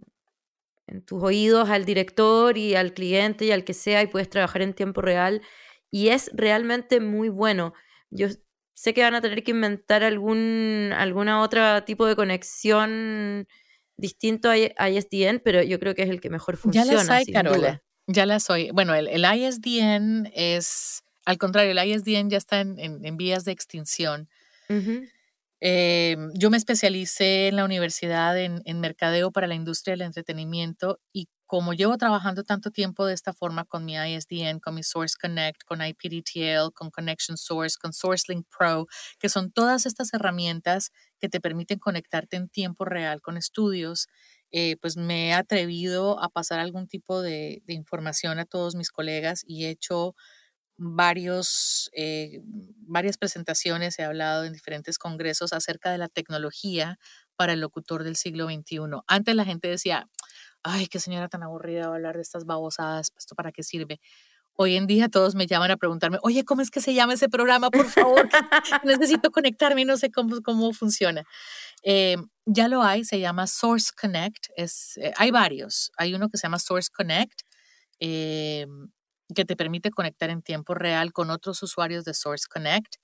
en 0.86 1.04
tus 1.04 1.22
oídos 1.24 1.70
al 1.70 1.86
director 1.86 2.58
y 2.58 2.76
al 2.76 2.94
cliente 2.94 3.46
y 3.46 3.52
al 3.52 3.64
que 3.64 3.74
sea 3.74 4.02
y 4.02 4.08
puedes 4.08 4.30
trabajar 4.30 4.64
en 4.64 4.74
tiempo 4.74 5.02
real 5.02 5.42
y 5.92 6.10
es 6.10 6.32
realmente 6.34 7.00
muy 7.00 7.30
bueno. 7.30 7.74
Yo 8.10 8.28
Sé 8.80 8.94
que 8.94 9.02
van 9.02 9.14
a 9.14 9.20
tener 9.20 9.44
que 9.44 9.52
inventar 9.52 10.06
algún 10.06 10.94
alguna 10.96 11.42
otra 11.42 11.84
tipo 11.84 12.06
de 12.06 12.16
conexión 12.16 13.46
distinto 13.98 14.50
a 14.50 14.90
ISDN, 14.90 15.42
pero 15.44 15.62
yo 15.62 15.82
creo 15.82 15.94
que 15.94 16.04
es 16.04 16.10
el 16.10 16.22
que 16.22 16.30
mejor 16.30 16.56
funciona. 16.56 16.88
Ya 16.88 16.94
las 16.94 17.10
hay, 17.10 17.26
Carola. 17.26 17.84
Ya 18.08 18.26
las 18.26 18.50
oí. 18.50 18.72
Bueno, 18.72 18.96
el, 18.96 19.10
ISDN 19.10 20.32
es, 20.34 21.04
al 21.26 21.38
contrario, 21.38 21.72
el 21.72 21.90
ISDN 21.90 22.30
ya 22.30 22.38
está 22.38 22.62
en, 22.62 23.18
vías 23.18 23.44
de 23.44 23.52
extinción. 23.52 24.30
Em, 25.62 26.32
yo 26.36 26.50
me 26.50 26.58
especialicé 26.58 27.50
en 27.50 27.58
la 27.58 27.66
universidad 27.66 28.38
en, 28.40 28.80
mercadeo 28.80 29.32
para 29.32 29.48
la 29.48 29.56
industria 29.56 29.94
del 29.94 30.04
entretenimiento 30.04 31.00
y 31.12 31.28
como 31.46 31.74
llevo 31.74 31.98
trabajando 31.98 32.44
tanto 32.44 32.72
tiempo 32.72 33.06
de 33.06 33.14
esta 33.14 33.34
forma 33.34 33.66
con 33.66 33.84
mi 33.84 33.96
ISDN, 33.96 34.60
con 34.60 34.76
mi 34.76 34.84
Source 34.84 35.16
Connect, 35.20 35.64
con 35.66 35.82
IPDTL, 35.82 36.72
con 36.74 36.92
Connection 36.92 37.38
Source, 37.38 37.76
con 37.82 37.92
SourceLink 37.92 38.48
Pro, 38.56 38.88
que 39.20 39.30
son 39.30 39.52
todas 39.52 39.86
estas 39.86 40.14
herramientas 40.14 40.92
que 41.20 41.28
te 41.28 41.42
permiten 41.42 41.80
conectarte 41.80 42.38
en 42.38 42.50
tiempo 42.50 42.86
real 42.86 43.22
con 43.22 43.36
estudios, 43.36 44.08
eh, 44.52 44.78
pues 44.82 44.98
me 44.98 45.30
he 45.30 45.34
atrevido 45.34 46.22
a 46.24 46.30
pasar 46.30 46.60
algún 46.60 46.88
tipo 46.88 47.22
de, 47.22 47.62
información 47.68 48.40
a 48.40 48.46
todos 48.46 48.76
mis 48.76 48.92
colegas 48.92 49.44
y 49.46 49.66
he 49.66 49.70
hecho 49.70 50.16
varios, 50.80 51.90
eh, 51.94 52.42
varias 52.88 53.18
presentaciones, 53.18 54.00
he 54.00 54.04
hablado 54.04 54.46
en 54.46 54.54
diferentes 54.54 54.98
congresos 54.98 55.52
acerca 55.52 55.92
de 55.92 55.98
la 55.98 56.08
tecnología 56.08 56.98
para 57.36 57.54
el 57.54 57.60
locutor 57.60 58.04
del 58.04 58.16
siglo 58.16 58.46
XXI. 58.46 58.80
Antes 59.06 59.36
la 59.36 59.44
gente 59.44 59.68
decía, 59.68 60.10
ay, 60.64 60.88
qué 60.88 61.00
señora 61.00 61.28
tan 61.28 61.44
aburrida 61.44 61.86
hablar 61.86 62.16
de 62.16 62.22
estas 62.22 62.46
babosadas, 62.46 63.12
¿esto 63.18 63.36
para 63.36 63.52
qué 63.52 63.62
sirve? 63.62 64.00
Hoy 64.54 64.78
en 64.78 64.88
día 64.88 65.10
todos 65.10 65.36
me 65.36 65.48
llaman 65.48 65.72
a 65.72 65.78
preguntarme, 65.78 66.18
oye, 66.22 66.46
¿cómo 66.46 66.62
es 66.62 66.72
que 66.72 66.82
se 66.82 66.94
llama 66.94 67.14
ese 67.14 67.30
programa? 67.30 67.70
Por 67.72 67.86
favor, 67.88 68.30
necesito 68.84 69.32
conectarme 69.32 69.84
no 69.84 69.98
sé 69.98 70.12
cómo, 70.12 70.42
cómo 70.42 70.72
funciona. 70.74 71.24
Eh, 71.84 72.18
ya 72.46 72.70
lo 72.70 72.84
hay, 72.84 73.04
se 73.04 73.20
llama 73.20 73.48
Source 73.48 73.92
Connect. 74.00 74.48
Es, 74.56 74.98
eh, 74.98 75.14
hay 75.18 75.32
varios. 75.32 75.92
Hay 75.98 76.14
uno 76.14 76.30
que 76.30 76.38
se 76.38 76.48
llama 76.48 76.60
Source 76.60 76.90
Connect, 76.94 77.42
que 79.36 79.46
te 79.46 79.56
permite 79.56 79.92
conectar 79.92 80.30
en 80.30 80.42
tiempo 80.42 80.74
real 80.74 81.14
con 81.14 81.30
otros 81.30 81.62
usuarios 81.64 82.06
de 82.06 82.14
Source 82.14 82.48
Connect. 82.50 82.96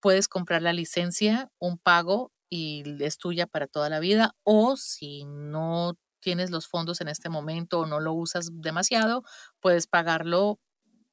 Puedes 0.00 0.28
comprar 0.28 0.62
la 0.62 0.72
licencia, 0.72 1.50
un 1.58 1.78
pago 1.78 2.32
y 2.48 2.84
es 3.04 3.18
tuya 3.18 3.46
para 3.46 3.66
toda 3.66 3.88
la 3.88 4.00
vida. 4.00 4.34
O 4.42 4.76
si 4.76 5.24
no 5.24 5.96
tienes 6.20 6.50
los 6.50 6.66
fondos 6.66 7.00
en 7.00 7.08
este 7.08 7.28
momento 7.28 7.80
o 7.80 7.86
no 7.86 8.00
lo 8.00 8.12
usas 8.12 8.48
demasiado, 8.52 9.22
puedes 9.60 9.86
pagarlo 9.86 10.60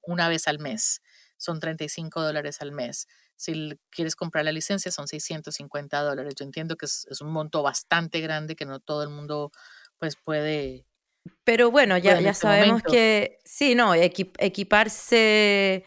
una 0.01 0.29
vez 0.29 0.47
al 0.47 0.59
mes. 0.59 1.01
Son 1.37 1.59
35 1.59 2.21
dólares 2.21 2.61
al 2.61 2.71
mes. 2.71 3.07
Si 3.35 3.77
quieres 3.91 4.15
comprar 4.15 4.45
la 4.45 4.51
licencia 4.51 4.91
son 4.91 5.07
650 5.07 6.01
dólares. 6.01 6.33
Yo 6.35 6.45
entiendo 6.45 6.75
que 6.75 6.87
es, 6.87 7.05
un 7.21 7.31
monto 7.31 7.61
bastante 7.61 8.19
grande 8.19 8.55
que 8.55 8.65
no 8.65 8.79
todo 8.79 9.03
el 9.03 9.09
mundo 9.09 9.51
pues 9.99 10.15
puede... 10.15 10.85
Pero 11.43 11.71
bueno, 11.71 11.97
ya, 11.97 12.19
ya 12.19 12.31
este 12.31 12.41
sabemos 12.41 12.81
que 12.83 13.39
sí, 13.43 13.75
no, 13.75 13.93
equiparse 13.93 15.83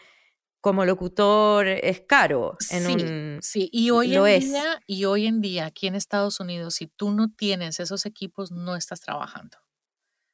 como 0.61 0.85
locutor 0.85 1.67
es 1.67 2.01
caro. 2.01 2.55
En 2.69 3.41
sí, 3.41 3.67
sí, 3.67 3.69
y 3.73 3.89
hoy 3.89 4.15
en 4.15 4.39
día, 4.39 4.81
y 4.85 5.05
hoy 5.05 5.25
en 5.25 5.41
día 5.41 5.65
aquí 5.65 5.87
en 5.87 5.95
Estados 5.95 6.39
Unidos, 6.39 6.75
si 6.75 6.87
tú 6.87 7.11
no 7.11 7.31
tienes 7.31 7.79
esos 7.79 8.05
equipos, 8.05 8.51
no 8.51 8.75
estás 8.75 9.01
trabajando. 9.01 9.57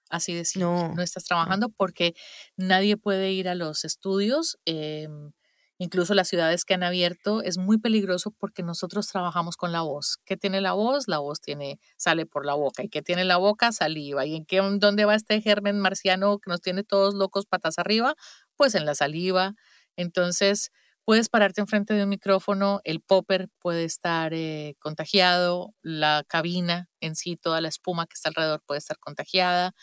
Así 0.10 0.34
de 0.34 0.45
simple. 0.45 0.70
No, 0.70 0.93
no 0.95 1.01
estás 1.01 1.26
trabajando 1.26 1.70
porque 1.70 2.14
nadie 2.55 2.97
puede 2.97 3.32
ir 3.32 3.49
a 3.49 3.55
los 3.55 3.84
estudios. 3.86 4.58
Em, 4.66 5.32
incluso 5.78 6.13
las 6.13 6.28
ciudades 6.28 6.65
que 6.65 6.73
han 6.73 6.84
abierto 6.84 7.41
es 7.41 7.57
muy 7.57 7.78
peligroso 7.78 8.32
porque 8.32 8.63
nosotros 8.63 9.07
trabajamos 9.07 9.57
con 9.57 9.71
la 9.71 9.82
voz. 9.82 10.17
¿Qué 10.25 10.38
tiene 10.38 10.61
la 10.61 10.73
voz? 10.73 11.07
La 11.07 11.19
voz 11.19 11.41
tiene, 11.41 11.80
sale 11.97 12.25
por 12.25 12.45
la 12.45 12.53
boca. 12.53 12.84
¿Y 12.84 12.89
qué 12.89 13.01
tiene 13.01 13.25
la 13.25 13.38
boca? 13.38 13.71
Saliva. 13.71 14.25
¿Y 14.25 14.36
en 14.36 14.45
qué, 14.45 14.57
dónde 14.80 15.05
va 15.05 15.15
este 15.15 15.41
germen 15.41 15.80
marciano 15.80 16.39
que 16.39 16.49
nos 16.49 16.61
tiene 16.61 16.84
todos 16.84 17.13
locos 17.15 17.45
patas 17.45 17.80
arriba? 17.80 18.15
Pues 18.55 18.75
en 18.75 18.86
la 18.86 18.95
saliva. 18.95 19.53
Entonces, 19.95 20.71
puedes 21.07 21.30
pararte 21.30 21.61
enfrente 21.61 21.93
de 21.93 22.03
un 22.03 22.09
micrófono, 22.09 22.82
el 22.84 22.99
popper 22.99 23.47
puede 23.59 23.86
estar 23.86 24.34
eh, 24.34 24.75
contagiado, 24.80 25.73
la 25.82 26.25
cabina 26.28 26.89
en 26.99 27.15
sí, 27.15 27.38
toda 27.38 27.61
la 27.61 27.69
espuma 27.69 28.07
que 28.07 28.15
está 28.15 28.28
alrededor 28.28 28.61
puede 28.65 28.80
estar 28.80 28.99
contagiada. 28.99 29.73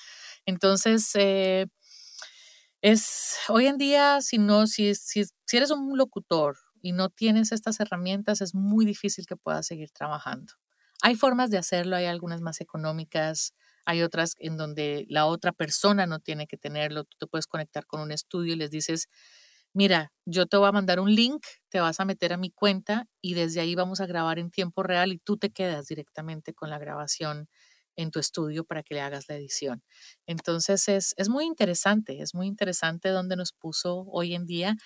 Entonces, 0.44 1.10
eh, 1.14 1.66
es 2.84 3.36
hoy 3.48 3.66
en 3.66 3.78
día, 3.78 4.20
si 4.20 4.36
no, 4.38 4.66
si, 4.66 4.94
si, 4.94 5.24
si 5.24 5.56
eres 5.56 5.70
un 5.70 5.96
locutor 5.96 6.58
y 6.82 6.92
no 6.92 7.08
tienes 7.08 7.50
estas 7.52 7.80
herramientas, 7.80 8.42
es 8.42 8.54
muy 8.54 8.84
difícil 8.84 9.24
que 9.26 9.36
puedas 9.36 9.66
seguir 9.66 9.90
trabajando. 9.90 10.52
Hay 11.02 11.14
formas 11.16 11.48
de 11.50 11.56
hacerlo, 11.58 11.96
hay 11.96 12.04
algunas 12.06 12.42
más 12.42 12.60
económicas, 12.60 13.54
hay 13.86 14.02
otras 14.02 14.34
en 14.38 14.58
donde 14.58 15.06
la 15.08 15.24
otra 15.26 15.52
persona 15.52 16.06
no 16.06 16.20
tiene 16.20 16.46
que 16.46 16.58
tenerlo. 16.58 17.04
Tú 17.04 17.16
te 17.20 17.26
puedes 17.26 17.46
conectar 17.46 17.86
con 17.86 18.00
un 18.02 18.12
estudio 18.12 18.52
y 18.54 18.56
les 18.56 18.70
dices, 18.70 19.08
mira, 19.72 20.12
yo 20.26 20.46
te 20.46 20.56
voy 20.58 20.68
a 20.68 20.72
mandar 20.72 21.00
un 21.00 21.14
link, 21.14 21.42
te 21.70 21.80
vas 21.80 22.00
a 22.00 22.04
meter 22.04 22.32
a 22.34 22.36
mi 22.36 22.50
cuenta 22.50 23.06
y 23.22 23.32
desde 23.34 23.60
ahí 23.60 23.74
vamos 23.74 24.00
a 24.00 24.06
grabar 24.06 24.38
en 24.38 24.50
tiempo 24.50 24.82
real 24.82 25.10
y 25.12 25.18
tú 25.18 25.38
te 25.38 25.50
quedas 25.50 25.86
directamente 25.86 26.52
con 26.54 26.68
la 26.70 26.78
grabación 26.78 27.48
en 27.96 28.10
tu 28.10 28.18
estudio 28.18 28.64
para 28.64 28.82
que 28.82 28.94
le 28.94 29.00
hagas 29.00 29.28
la 29.28 29.36
edición. 29.36 29.82
Entonces 30.26 30.88
es, 30.88 31.14
es 31.16 31.28
muy 31.28 31.44
interesante, 31.44 32.20
es 32.20 32.34
muy 32.34 32.46
interesante 32.46 33.08
donde 33.10 33.36
nos 33.36 33.52
puso 33.52 34.04
hoy 34.08 34.34
en 34.34 34.46
día 34.46 34.76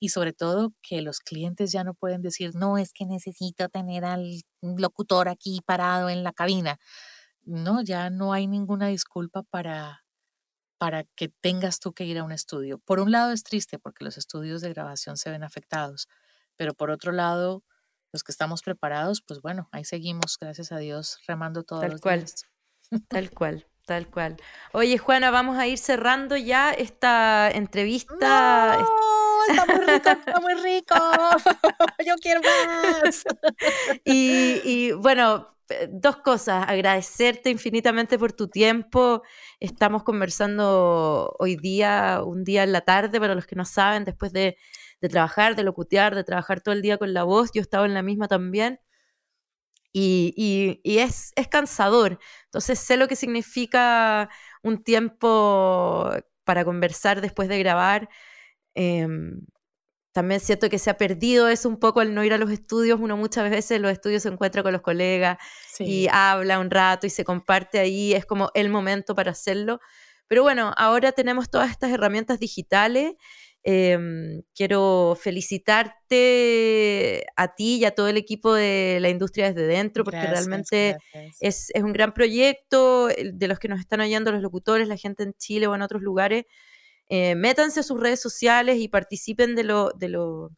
y 0.00 0.10
sobre 0.10 0.32
todo 0.32 0.72
que 0.82 1.02
los 1.02 1.20
clientes 1.20 1.72
ya 1.72 1.84
no 1.84 1.94
pueden 1.94 2.22
decir, 2.22 2.54
no, 2.54 2.78
es 2.78 2.92
que 2.92 3.06
necesito 3.06 3.68
tener 3.68 4.04
al 4.04 4.42
locutor 4.60 5.28
aquí 5.28 5.60
parado 5.64 6.10
en 6.10 6.24
la 6.24 6.32
cabina. 6.32 6.78
No, 7.42 7.82
ya 7.82 8.10
no 8.10 8.32
hay 8.32 8.46
ninguna 8.46 8.88
disculpa 8.88 9.42
para, 9.42 10.04
para 10.78 11.04
que 11.16 11.28
tengas 11.28 11.78
tú 11.78 11.92
que 11.92 12.04
ir 12.04 12.18
a 12.18 12.24
un 12.24 12.32
estudio. 12.32 12.78
Por 12.78 13.00
un 13.00 13.12
lado 13.12 13.32
es 13.32 13.42
triste 13.42 13.78
porque 13.78 14.04
los 14.04 14.18
estudios 14.18 14.60
de 14.60 14.70
grabación 14.70 15.16
se 15.16 15.30
ven 15.30 15.44
afectados, 15.44 16.08
pero 16.56 16.74
por 16.74 16.90
otro 16.90 17.12
lado, 17.12 17.62
los 18.12 18.22
que 18.22 18.32
estamos 18.32 18.62
preparados, 18.62 19.22
pues 19.22 19.40
bueno, 19.40 19.68
ahí 19.72 19.84
seguimos, 19.84 20.38
gracias 20.38 20.72
a 20.72 20.78
Dios, 20.78 21.18
remando 21.26 21.62
todos 21.62 21.82
tal 21.82 21.92
los 21.92 22.00
cual, 22.00 22.24
Tal 23.08 23.30
cual, 23.30 23.66
tal 23.86 24.08
cual. 24.08 24.36
Oye, 24.72 24.98
Juana, 24.98 25.30
vamos 25.30 25.58
a 25.58 25.66
ir 25.66 25.78
cerrando 25.78 26.36
ya 26.36 26.70
esta 26.70 27.50
entrevista. 27.50 28.78
No, 28.78 29.54
está 29.54 29.66
muy 29.66 29.84
rico, 29.86 30.10
está 30.26 30.40
muy 30.40 30.54
rico. 30.54 30.94
Yo 32.06 32.14
quiero 32.20 32.40
más. 32.42 33.24
y, 34.04 34.60
y 34.64 34.92
bueno, 34.92 35.54
eh, 35.70 35.88
dos 35.90 36.16
cosas, 36.18 36.66
agradecerte 36.68 37.50
infinitamente 37.50 38.18
por 38.18 38.32
tu 38.32 38.48
tiempo. 38.48 39.22
Estamos 39.60 40.02
conversando 40.02 41.34
hoy 41.38 41.56
día, 41.56 42.20
un 42.24 42.44
día 42.44 42.64
en 42.64 42.72
la 42.72 42.82
tarde, 42.82 43.18
para 43.18 43.34
los 43.34 43.46
que 43.46 43.56
no 43.56 43.64
saben, 43.64 44.04
después 44.04 44.32
de, 44.32 44.56
trabajar, 45.00 45.56
de 45.56 45.64
locutear, 45.64 46.14
de 46.14 46.24
trabajar 46.24 46.60
todo 46.60 46.74
el 46.74 46.82
día 46.82 46.98
con 46.98 47.14
la 47.14 47.24
voz. 47.24 47.50
Yo 47.54 47.62
estaba 47.62 47.86
en 47.86 47.94
la 47.94 48.02
misma 48.02 48.28
también. 48.28 48.80
Y, 49.96 50.80
es, 50.84 51.32
es, 51.36 51.48
cansador. 51.48 52.18
Entonces 52.46 52.80
sé 52.80 52.96
lo 52.96 53.06
que 53.08 53.14
significa 53.16 54.28
un 54.62 54.82
tiempo 54.82 56.10
para 56.44 56.64
conversar 56.64 57.20
después 57.20 57.48
de 57.48 57.60
grabar. 57.60 58.08
Em, 58.74 59.40
también 60.12 60.40
siento 60.40 60.68
que 60.70 60.78
se 60.78 60.90
ha 60.90 60.96
perdido 60.96 61.48
eso 61.48 61.68
un 61.68 61.78
poco 61.78 62.00
al 62.00 62.14
no 62.14 62.24
ir 62.24 62.32
a 62.34 62.38
los 62.38 62.50
estudios. 62.50 63.00
Uno 63.00 63.16
muchas 63.16 63.50
veces 63.50 63.72
en 63.72 63.82
los 63.82 63.92
estudios 63.92 64.24
se 64.24 64.30
encuentra 64.30 64.62
con 64.64 64.72
los 64.72 64.82
colegas 64.82 65.38
y 65.78 66.08
habla 66.10 66.58
un 66.60 66.70
rato 66.70 67.06
y 67.06 67.10
se 67.10 67.24
comparte 67.24 67.78
ahí. 67.78 68.14
Es 68.14 68.26
como 68.26 68.50
el 68.54 68.70
momento 68.70 69.14
para 69.14 69.32
hacerlo. 69.32 69.80
Pero 70.28 70.42
bueno, 70.42 70.72
ahora 70.76 71.12
tenemos 71.12 71.50
todas 71.50 71.70
estas 71.70 71.90
herramientas 71.92 72.40
digitales. 72.40 73.14
Em, 73.66 74.42
quiero 74.54 75.16
felicitarte 75.18 77.24
a 77.34 77.54
ti 77.54 77.76
y 77.76 77.86
a 77.86 77.94
todo 77.94 78.08
el 78.08 78.18
equipo 78.18 78.52
de 78.52 78.98
la 79.00 79.08
industria 79.08 79.52
desde 79.52 79.66
dentro, 79.66 80.04
porque 80.04 80.20
realmente 80.20 80.98
es, 81.40 81.70
es, 81.70 81.82
un 81.82 81.94
gran 81.94 82.12
proyecto 82.12 83.08
de 83.08 83.48
los 83.48 83.58
que 83.58 83.68
nos 83.68 83.80
están 83.80 84.02
oyendo 84.02 84.32
los 84.32 84.42
locutores, 84.42 84.86
la 84.86 84.98
gente 84.98 85.22
en 85.22 85.32
Chile 85.32 85.66
o 85.66 85.74
en 85.74 85.80
otros 85.80 86.02
lugares. 86.02 86.44
Eh, 87.08 87.34
métanse 87.36 87.80
a 87.80 87.82
sus 87.82 87.98
redes 87.98 88.20
sociales 88.20 88.76
y 88.78 88.88
participen 88.88 89.54
de, 89.54 89.64
lo, 89.64 89.92
de, 89.92 90.08
lo, 90.08 90.50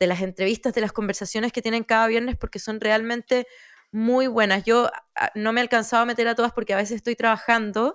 de 0.00 0.08
las 0.08 0.20
entrevistas, 0.20 0.74
de 0.74 0.80
las 0.80 0.92
conversaciones 0.92 1.52
que 1.52 1.62
tienen 1.62 1.84
cada 1.84 2.08
viernes, 2.08 2.36
porque 2.36 2.58
son 2.58 2.80
realmente 2.80 3.46
muy 3.92 4.26
buenas. 4.26 4.64
Yo 4.64 4.90
ah, 5.14 5.30
no 5.36 5.52
me 5.52 5.60
he 5.60 5.62
alcanzado 5.62 6.02
a 6.02 6.06
meter 6.06 6.26
a 6.26 6.34
todas 6.34 6.52
porque 6.52 6.74
a 6.74 6.76
veces 6.76 6.96
estoy 6.96 7.14
trabajando, 7.14 7.94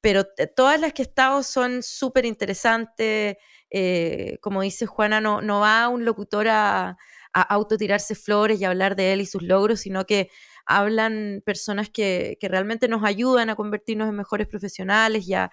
pero 0.00 0.24
todas 0.56 0.80
las 0.80 0.92
que 0.92 1.02
he 1.02 1.04
estado 1.06 1.42
son 1.42 1.82
súper 1.82 2.24
interesantes. 2.24 3.36
Eh, 3.70 4.38
como 4.40 4.62
dice 4.62 4.86
Juana, 4.86 5.20
no, 5.20 5.40
no 5.42 5.60
va 5.60 5.88
un 5.88 6.04
locutor 6.04 6.48
a, 6.48 6.96
a 7.32 7.42
autotirarse 7.42 8.14
flores 8.14 8.60
y 8.60 8.64
hablar 8.64 8.96
de 8.96 9.12
él 9.12 9.20
y 9.20 9.26
sus 9.26 9.42
logros, 9.42 9.80
sino 9.80 10.04
que 10.06 10.30
hablan 10.66 11.42
personas 11.44 11.90
que, 11.90 12.36
que 12.40 12.48
realmente 12.48 12.88
nos 12.88 13.04
ayudan 13.04 13.50
a 13.50 13.56
convertirnos 13.56 14.08
en 14.08 14.16
mejores 14.16 14.46
profesionales 14.46 15.26
y 15.28 15.34
a, 15.34 15.50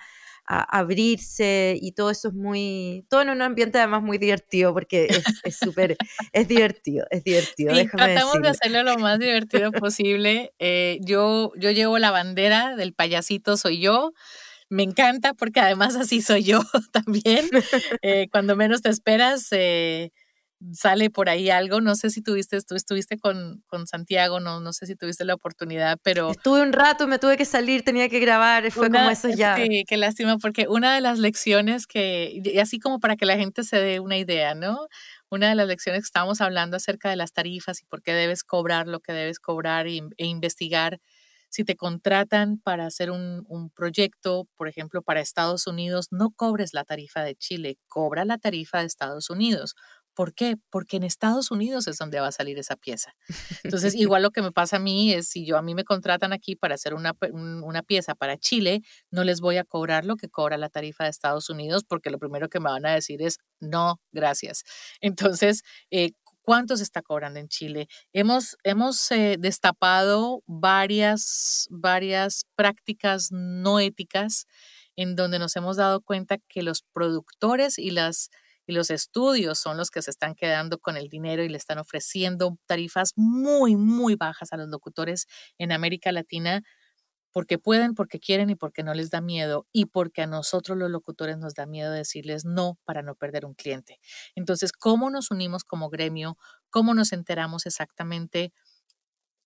a 0.47 0.79
abrirse 0.79 1.77
y 1.81 1.93
todo 1.93 2.11
eso 2.11 2.27
es 2.29 2.33
muy, 2.33 3.05
todo 3.09 3.21
en 3.21 3.29
un 3.29 3.41
ambiente 3.41 3.79
además 3.79 4.03
muy 4.03 4.17
divertido 4.17 4.73
porque 4.73 5.07
es 5.43 5.57
súper, 5.57 5.97
es, 6.33 6.47
divertido, 6.47 7.05
es 7.09 7.23
divertido. 7.23 7.75
Sí, 7.75 7.87
tratamos 7.87 8.41
de 8.41 8.49
hacerlo 8.49 8.83
lo 8.83 8.97
más 8.97 9.19
divertido 9.19 9.71
posible. 9.89 10.53
Eh, 10.59 10.99
yo, 11.01 11.51
yo 11.57 11.71
llevo 11.71 11.97
la 11.97 12.11
bandera 12.11 12.75
del 12.75 12.93
payasito 12.93 13.57
soy 13.57 13.79
yo. 13.79 14.13
Me 14.69 14.83
encanta 14.83 15.33
porque 15.33 15.59
además 15.59 15.95
así 15.95 16.21
soy 16.21 16.43
yo 16.43 16.59
también. 16.91 17.47
Eh, 18.01 18.27
cuando 18.31 18.55
menos 18.55 18.81
te 18.81 18.89
esperas, 18.89 19.47
eh, 19.51 20.11
sale 20.73 21.09
por 21.09 21.29
ahí 21.29 21.49
algo. 21.49 21.81
No 21.81 21.95
sé 21.95 22.09
si 22.09 22.21
tuviste, 22.21 22.59
tú 22.61 22.75
estuviste 22.75 23.17
con, 23.17 23.63
con 23.67 23.87
Santiago, 23.87 24.39
no, 24.39 24.59
no 24.59 24.73
sé 24.73 24.85
si 24.85 24.95
tuviste 24.95 25.25
la 25.25 25.33
oportunidad, 25.33 25.99
pero... 26.01 26.31
Estuve 26.31 26.61
un 26.61 26.73
rato, 26.73 27.07
me 27.07 27.19
tuve 27.19 27.37
que 27.37 27.45
salir, 27.45 27.83
tenía 27.83 28.09
que 28.09 28.19
grabar, 28.19 28.69
fue 28.71 28.89
como 28.89 29.09
eso 29.09 29.29
ya. 29.29 29.55
Sí, 29.57 29.83
qué 29.87 29.97
lástima, 29.97 30.37
porque 30.37 30.67
una 30.67 30.95
de 30.95 31.01
las 31.01 31.19
lecciones 31.19 31.87
que, 31.87 32.41
y 32.43 32.59
así 32.59 32.79
como 32.79 32.99
para 32.99 33.15
que 33.15 33.25
la 33.25 33.37
gente 33.37 33.63
se 33.63 33.77
dé 33.77 33.99
una 33.99 34.17
idea, 34.17 34.55
¿no? 34.55 34.87
Una 35.29 35.49
de 35.49 35.55
las 35.55 35.67
lecciones 35.67 36.01
que 36.01 36.05
estábamos 36.05 36.41
hablando 36.41 36.77
acerca 36.77 37.09
de 37.09 37.15
las 37.15 37.33
tarifas 37.33 37.81
y 37.81 37.85
por 37.85 38.01
qué 38.01 38.13
debes 38.13 38.43
cobrar 38.43 38.87
lo 38.87 38.99
que 38.99 39.13
debes 39.13 39.39
cobrar 39.39 39.87
e, 39.87 40.01
e 40.17 40.25
investigar 40.25 40.99
si 41.49 41.63
te 41.63 41.77
contratan 41.77 42.57
para 42.57 42.85
hacer 42.85 43.11
un, 43.11 43.45
un, 43.47 43.69
proyecto, 43.69 44.45
por 44.57 44.67
ejemplo, 44.67 45.01
para 45.01 45.21
Estados 45.21 45.67
Unidos, 45.67 46.07
no 46.11 46.31
cobres 46.31 46.73
la 46.73 46.83
tarifa 46.83 47.21
de 47.21 47.35
Chile, 47.35 47.77
cobra 47.87 48.25
la 48.25 48.37
tarifa 48.37 48.79
de 48.79 48.87
Estados 48.87 49.29
Unidos 49.29 49.73
¿Por 50.15 50.33
qué? 50.33 50.55
Porque 50.69 50.97
en 50.97 51.03
Estados 51.03 51.51
Unidos 51.51 51.87
es 51.87 51.97
donde 51.97 52.19
va 52.19 52.27
a 52.27 52.31
salir 52.31 52.57
esa 52.57 52.75
pieza. 52.75 53.13
Entonces, 53.63 53.93
igual 53.95 54.23
lo 54.23 54.31
que 54.31 54.41
me 54.41 54.51
pasa 54.51 54.77
a 54.77 54.79
mí 54.79 55.13
es, 55.13 55.27
si 55.27 55.45
yo 55.45 55.57
a 55.57 55.61
mí 55.61 55.75
me 55.75 55.83
contratan 55.83 56.33
aquí 56.33 56.55
para 56.55 56.75
hacer 56.75 56.93
una, 56.93 57.13
una 57.31 57.83
pieza 57.83 58.15
para 58.15 58.37
Chile, 58.37 58.81
no 59.11 59.23
les 59.23 59.41
voy 59.41 59.57
a 59.57 59.63
cobrar 59.63 60.05
lo 60.05 60.15
que 60.15 60.29
cobra 60.29 60.57
la 60.57 60.69
tarifa 60.69 61.03
de 61.03 61.09
Estados 61.09 61.49
Unidos, 61.49 61.83
porque 61.87 62.09
lo 62.09 62.17
primero 62.17 62.49
que 62.49 62.59
me 62.59 62.69
van 62.69 62.85
a 62.85 62.93
decir 62.93 63.21
es, 63.21 63.37
no, 63.59 63.99
gracias. 64.11 64.63
Entonces, 65.01 65.63
eh, 65.91 66.11
¿Cuánto 66.45 66.77
se 66.77 66.83
está 66.83 67.01
cobrando 67.01 67.39
en 67.39 67.47
Chile? 67.47 67.87
Hemos, 68.13 68.55
hemos 68.63 69.11
eh, 69.11 69.37
destapado 69.39 70.43
varias, 70.45 71.65
varias 71.71 72.45
prácticas 72.55 73.31
no 73.31 73.79
éticas 73.79 74.45
en 74.95 75.15
donde 75.15 75.39
nos 75.39 75.55
hemos 75.55 75.77
dado 75.77 76.01
cuenta 76.01 76.37
que 76.47 76.61
los 76.61 76.83
productores 76.93 77.79
y, 77.79 77.89
las, 77.89 78.29
y 78.67 78.73
los 78.73 78.89
estudios 78.89 79.59
son 79.59 79.77
los 79.77 79.91
que 79.91 80.01
se 80.01 80.11
están 80.11 80.35
quedando 80.35 80.79
con 80.79 80.97
el 80.97 81.09
dinero 81.09 81.43
y 81.43 81.49
le 81.49 81.57
están 81.57 81.77
ofreciendo 81.79 82.57
tarifas 82.65 83.13
muy, 83.15 83.75
muy 83.75 84.15
bajas 84.15 84.53
a 84.53 84.57
los 84.57 84.69
locutores 84.69 85.27
en 85.57 85.71
América 85.71 86.11
Latina 86.11 86.63
porque 87.31 87.57
pueden, 87.57 87.95
porque 87.95 88.19
quieren 88.19 88.49
y 88.49 88.55
porque 88.55 88.81
no 88.83 88.93
les 88.93 89.09
da 89.09 89.19
miedo 89.19 89.67
y 89.73 89.87
porque 89.87 90.21
a 90.21 90.27
nosotros 90.27 90.77
los 90.77 90.89
locutores 90.89 91.37
nos 91.37 91.53
da 91.53 91.65
miedo 91.65 91.91
decirles 91.91 92.45
no 92.45 92.79
para 92.85 93.01
no 93.01 93.15
perder 93.15 93.45
un 93.45 93.53
cliente. 93.55 93.99
Entonces, 94.35 94.71
¿cómo 94.71 95.09
nos 95.09 95.31
unimos 95.31 95.65
como 95.65 95.89
gremio? 95.89 96.37
¿Cómo 96.69 96.93
nos 96.93 97.11
enteramos 97.11 97.65
exactamente 97.65 98.53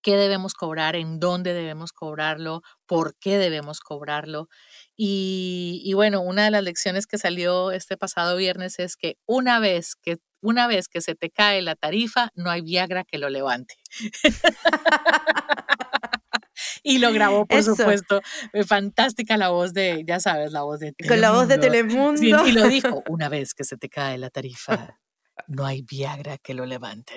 qué 0.02 0.16
debemos 0.18 0.54
cobrar, 0.54 0.95
en 0.95 1.20
dónde 1.20 1.54
debemos 1.54 1.91
cobrarlo, 1.91 2.62
por 2.86 3.16
qué 3.20 3.38
debemos 3.38 3.80
cobrarlo? 3.80 4.47
Y, 4.95 5.82
y 5.86 5.93
bueno, 5.93 6.22
una 6.22 6.45
de 6.45 6.52
las 6.52 6.64
lecciones 6.64 7.08
que 7.08 7.18
salió 7.18 7.72
este 7.72 7.97
pasado 7.97 8.36
viernes 8.38 8.80
es 8.80 8.95
que 8.95 9.18
una 9.26 9.60
vez 9.60 9.95
que 9.95 10.18
una 10.41 10.68
vez 10.68 10.88
que 10.88 11.02
se 11.02 11.16
te 11.16 11.30
cae 11.30 11.62
la 11.62 11.76
tarifa, 11.76 12.30
no 12.36 12.50
hay 12.50 12.62
Viagra 12.62 13.04
que 13.04 13.18
lo 13.18 13.30
levante. 13.30 13.76
y 16.84 17.00
lo 17.00 17.12
grabó, 17.12 17.45
por 17.45 17.64
supuesto. 17.64 18.22
Eh, 18.54 18.64
fantástica 18.64 19.38
la 19.38 19.50
voz 19.50 19.74
de, 19.74 20.04
ya 20.08 20.20
sabes, 20.20 20.52
la 20.52 20.62
voz 20.62 20.80
de 20.80 20.93
Telemundo. 20.93 21.14
Con 21.14 21.22
la 21.22 21.32
voz 21.32 21.47
de 21.47 21.58
Telemundo. 21.58 22.47
y 22.47 22.52
lo 22.52 22.68
dijo, 22.68 23.04
una 23.10 23.30
vez 23.30 23.54
que 23.54 23.64
se 23.64 23.78
te 23.78 23.89
cae 23.89 24.18
la 24.18 24.30
tarifa, 24.30 25.00
no 25.50 25.66
hay 25.66 25.82
Viagra 25.82 26.38
que 26.38 26.54
lo 26.54 26.66
levante. 26.66 27.14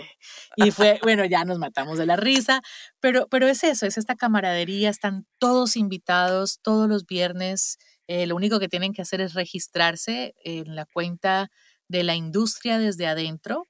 Y 0.56 0.70
fue, 0.70 0.98
bueno, 1.02 1.24
ya 1.24 1.44
nos 1.44 1.58
matamos 1.58 1.98
de 1.98 2.06
la 2.06 2.16
risa, 2.16 2.62
pero, 2.98 3.28
pero 3.28 3.46
es 3.46 3.62
eso, 3.62 3.86
es 3.86 3.98
esta 3.98 4.16
camaradería, 4.16 4.90
están 4.90 5.26
todos 5.38 5.76
invitados 5.76 6.58
todos 6.62 6.88
los 6.88 7.06
viernes. 7.06 7.78
Eh, 8.08 8.26
lo 8.26 8.34
único 8.34 8.58
que 8.58 8.68
tienen 8.68 8.92
que 8.92 9.02
hacer 9.02 9.20
es 9.20 9.34
registrarse 9.34 10.34
en 10.44 10.74
la 10.74 10.86
cuenta 10.86 11.50
de 11.88 12.02
la 12.04 12.14
industria 12.16 12.78
desde 12.78 13.06
adentro 13.06 13.68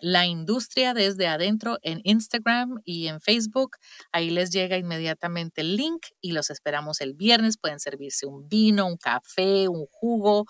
la 0.00 0.26
industria 0.26 0.94
desde 0.94 1.26
adentro 1.26 1.78
en 1.82 2.00
Instagram 2.04 2.80
y 2.84 3.08
en 3.08 3.20
Facebook. 3.20 3.76
Ahí 4.12 4.30
les 4.30 4.50
llega 4.50 4.76
inmediatamente 4.76 5.60
el 5.60 5.76
link 5.76 6.06
y 6.20 6.32
los 6.32 6.50
esperamos 6.50 7.00
el 7.00 7.14
viernes. 7.14 7.58
Pueden 7.58 7.80
servirse 7.80 8.26
un 8.26 8.48
vino, 8.48 8.86
un 8.86 8.96
café, 8.96 9.68
un 9.68 9.86
jugo, 9.90 10.46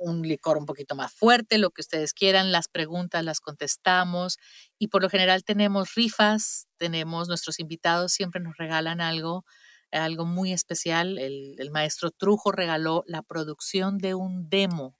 un 0.00 0.22
licor 0.22 0.58
un 0.58 0.66
poquito 0.66 0.94
más 0.96 1.12
fuerte, 1.12 1.58
lo 1.58 1.70
que 1.70 1.82
ustedes 1.82 2.12
quieran. 2.14 2.52
Las 2.52 2.68
preguntas 2.68 3.24
las 3.24 3.40
contestamos 3.40 4.38
y 4.78 4.88
por 4.88 5.02
lo 5.02 5.10
general 5.10 5.44
tenemos 5.44 5.94
rifas, 5.94 6.66
tenemos 6.78 7.28
nuestros 7.28 7.60
invitados 7.60 8.12
siempre 8.12 8.40
nos 8.40 8.56
regalan 8.56 9.00
algo 9.00 9.44
algo 9.92 10.24
muy 10.24 10.52
especial. 10.52 11.18
El, 11.18 11.56
el 11.58 11.70
maestro 11.70 12.10
Trujo 12.12 12.52
regaló 12.52 13.02
la 13.06 13.22
producción 13.22 13.98
de 13.98 14.14
un 14.14 14.48
demo 14.48 14.96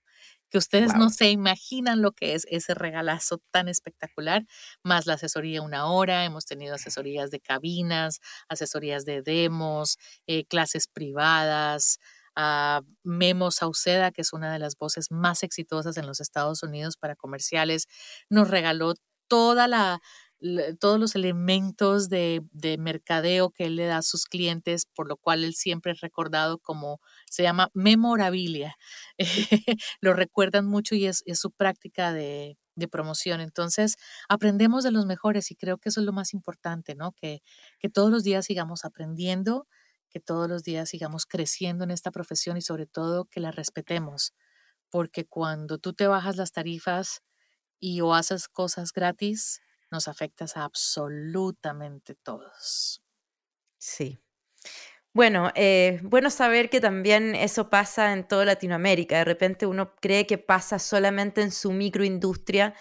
que 0.51 0.59
ustedes 0.59 0.95
no 0.97 1.11
se 1.11 1.31
imaginan 1.31 2.03
lo 2.03 2.13
que 2.13 2.35
es 2.35 2.47
ese 2.51 2.75
regalazo 2.75 3.39
tan 3.53 3.69
espectacular, 3.69 4.45
más 4.83 5.07
la 5.07 5.15
asesoría 5.15 5.63
una 5.63 5.87
hora, 5.87 6.25
hemos 6.25 6.45
tenido 6.45 6.75
asesorías 6.75 7.31
de 7.31 7.41
cabinas, 7.41 8.21
asesorías 8.49 9.05
de 9.05 9.23
demos, 9.23 9.97
eh, 10.27 10.45
clases 10.45 10.89
privadas. 10.89 11.99
A 12.41 12.81
Memo 13.05 13.51
Sauceda, 13.51 14.13
que 14.13 14.23
es 14.23 14.33
una 14.33 14.51
de 14.53 14.59
las 14.59 14.77
voces 14.79 15.11
más 15.11 15.43
exitosas 15.43 15.99
en 15.99 16.07
los 16.07 16.21
Estados 16.21 16.63
Unidos 16.63 16.97
para 16.97 17.17
comerciales, 17.17 17.87
nos 18.31 18.49
regaló 18.49 18.95
toda 19.29 19.69
la, 19.69 20.01
todos 20.79 20.99
los 20.99 21.15
elementos 21.15 22.09
de, 22.09 22.41
de, 22.53 22.79
mercadeo 22.79 23.51
que 23.51 23.67
él 23.67 23.77
le 23.77 23.85
da 23.87 23.99
a 23.99 24.03
sus 24.03 24.25
clientes, 24.25 24.87
por 24.95 25.07
lo 25.07 25.17
cual 25.17 25.45
él 25.45 25.55
siempre 25.55 25.93
es 25.93 26.01
recordado 26.01 26.59
como, 26.59 27.01
se 27.31 27.43
llama 27.43 27.71
memorabilia. 27.75 28.77
lo 30.01 30.15
recuerdan 30.15 30.67
mucho 30.67 30.95
y 30.95 31.07
es, 31.07 31.23
su 31.35 31.51
práctica 31.51 32.13
de, 32.13 32.57
promoción. 32.91 33.43
Entonces, 33.43 33.97
aprendemos 34.31 34.83
de 34.85 34.91
los 34.91 35.05
mejores 35.05 35.51
y 35.51 35.55
creo 35.55 35.77
que 35.77 35.91
eso 35.91 36.01
es 36.01 36.07
lo 36.07 36.15
más 36.15 36.33
importante, 36.33 36.95
¿no? 36.95 37.13
Que 37.13 37.43
todos 37.93 38.11
los 38.11 38.25
días 38.25 38.47
sigamos 38.47 38.87
aprendiendo, 38.87 39.67
que 40.11 40.21
todos 40.21 40.49
los 40.49 40.65
días 40.65 40.89
sigamos 40.89 41.25
creciendo 41.27 41.85
en 41.85 41.91
esta 41.91 42.11
profesión 42.11 42.57
y 42.57 42.63
sobre 42.63 42.87
todo 42.87 43.25
que 43.25 43.41
la 43.41 43.51
respetemos, 43.51 44.35
porque 44.91 45.25
cuando 45.25 45.79
tú 45.79 45.93
te 45.93 46.07
bajas 46.07 46.37
las 46.37 46.53
tarifas 46.53 47.23
y 47.79 48.01
o 48.03 48.15
haces 48.15 48.49
cosas 48.49 48.93
gratis, 48.93 49.63
nos 49.91 50.09
afectas 50.09 50.57
a 50.57 50.65
absolutamente 50.65 52.15
todos. 52.15 53.03
Sí. 53.79 54.19
Bueno, 55.13 55.51
eh, 55.57 55.99
bueno 56.03 56.31
saber 56.31 56.71
que 56.71 56.81
también 56.81 57.35
eso 57.35 57.69
pasa 57.69 58.13
en 58.13 58.29
toda 58.29 58.45
Latinoamérica. 58.45 59.19
De 59.19 59.25
repente 59.25 59.67
uno 59.67 59.97
cree 59.97 60.27
que 60.27 60.39
pasa 60.39 60.79
solamente 60.79 61.43
en 61.43 61.51
su 61.51 61.73
microindustria 61.73 62.75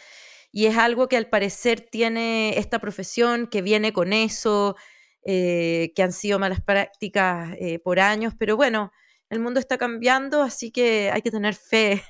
y 0.51 0.67
es 0.67 0.77
algo 0.77 1.07
que 1.07 1.17
al 1.17 1.27
parecer 1.27 1.81
tiene 1.81 2.57
esta 2.57 2.79
profesión, 2.79 3.47
que 3.47 3.61
viene 3.61 3.93
con 3.93 4.13
eso, 4.13 4.75
eh, 5.23 5.91
que 5.95 6.03
han 6.03 6.13
sido 6.13 6.39
malas 6.39 6.61
prácticas 6.61 7.55
eh, 7.59 7.79
por 7.79 7.99
años, 7.99 8.33
pero 8.37 8.55
bueno, 8.55 8.91
el 9.29 9.39
mundo 9.39 9.59
está 9.59 9.77
cambiando, 9.77 10.41
así 10.41 10.71
que 10.71 11.11
hay 11.11 11.21
que 11.21 11.29
tener 11.29 11.53
fe 11.53 12.03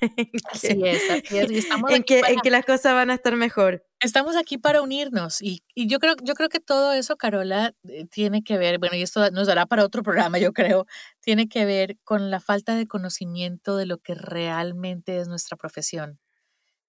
en 0.62 2.02
que, 2.02 2.20
en 2.20 2.40
que, 2.40 2.50
las 2.50 2.64
cosas 2.64 2.94
van 2.94 3.10
a 3.10 3.14
estar 3.14 3.36
mejor. 3.36 3.84
Estamos 4.00 4.36
aquí 4.36 4.56
para 4.56 4.80
unirnos 4.80 5.42
y, 5.42 5.62
y, 5.74 5.86
yo, 5.86 5.98
creo, 5.98 6.14
yo 6.22 6.34
creo 6.34 6.48
que 6.48 6.60
todo 6.60 6.92
eso, 6.94 7.16
Carola, 7.16 7.74
eh, 7.88 8.06
tiene 8.06 8.42
que 8.42 8.56
ver, 8.56 8.78
bueno, 8.78 8.96
y 8.96 9.02
esto 9.02 9.30
nos 9.32 9.46
dará 9.46 9.66
para 9.66 9.84
otro 9.84 10.02
programa, 10.02 10.38
yo 10.38 10.52
creo, 10.54 10.86
tiene 11.20 11.48
que 11.48 11.66
ver 11.66 11.98
con 12.04 12.30
la 12.30 12.40
falta 12.40 12.74
de 12.74 12.86
conocimiento 12.86 13.76
de 13.76 13.86
lo 13.86 13.98
que 13.98 14.14
realmente 14.14 15.18
es 15.18 15.28
nuestra 15.28 15.58
profesión. 15.58 16.18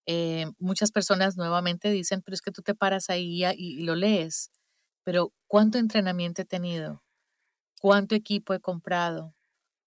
Eh, 0.06 0.46
muchas 0.60 0.92
personas 0.92 1.36
nuevamente 1.36 1.90
dicen, 1.90 2.22
pero 2.22 2.36
es 2.36 2.42
que 2.42 2.52
tú 2.52 2.62
te 2.62 2.74
paras 2.74 3.10
ahí 3.10 3.44
y 3.58 3.82
lo 3.84 3.96
lees, 3.96 4.50
pero 5.04 5.34
¿cuánto 5.48 5.78
entrenamiento 5.78 6.42
he 6.42 6.46
tenido? 6.46 7.04
¿Cuánto 7.80 8.16
equipo 8.16 8.54
he 8.54 8.60
comprado? 8.62 9.36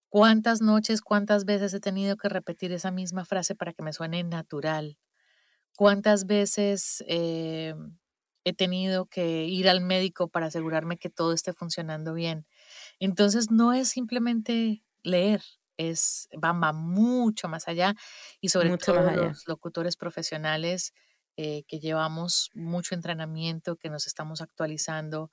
¿Cuántas 0.09 0.61
noches, 0.61 1.01
cuántas 1.01 1.45
veces 1.45 1.73
he 1.73 1.79
tenido 1.81 2.17
que 2.17 2.29
repetir 2.29 2.71
esa 2.73 2.91
misma 2.91 3.25
frase 3.25 3.55
para 3.55 3.73
que 3.73 3.83
me 3.83 3.93
suene 3.93 4.23
natural? 4.23 4.99
¿Cuántas 5.77 6.25
veces 6.25 7.03
eh, 7.07 7.75
he 8.45 8.53
tenido 8.53 9.07
que 9.07 9.45
ir 9.45 9.69
al 9.69 9.81
médico 9.81 10.29
para 10.29 10.47
asegurarme 10.47 10.97
que 10.97 11.09
todo 11.09 11.33
esté 11.33 11.53
funcionando 11.53 12.13
bien? 12.13 12.47
Entonces 12.99 13.51
no 13.51 13.73
es 13.73 13.89
simplemente 13.89 14.83
leer, 15.03 15.43
es 15.77 16.29
va, 16.43 16.53
mucho 16.73 17.49
más 17.49 17.67
allá 17.69 17.95
y 18.41 18.49
sobre 18.49 18.73
todo 18.73 19.11
los 19.11 19.47
locutores 19.47 19.97
profesionales 19.97 20.93
eh, 21.37 21.63
que 21.67 21.79
llevamos 21.79 22.49
mucho 22.53 22.95
entrenamiento, 22.95 23.75
que 23.75 23.89
nos 23.89 24.07
estamos 24.07 24.41
actualizando, 24.41 25.31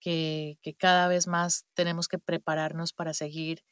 que, 0.00 0.58
que 0.62 0.74
cada 0.74 1.08
vez 1.08 1.26
más 1.26 1.64
tenemos 1.74 2.08
que 2.08 2.18
prepararnos 2.18 2.92
para 2.92 3.14
seguir 3.14 3.64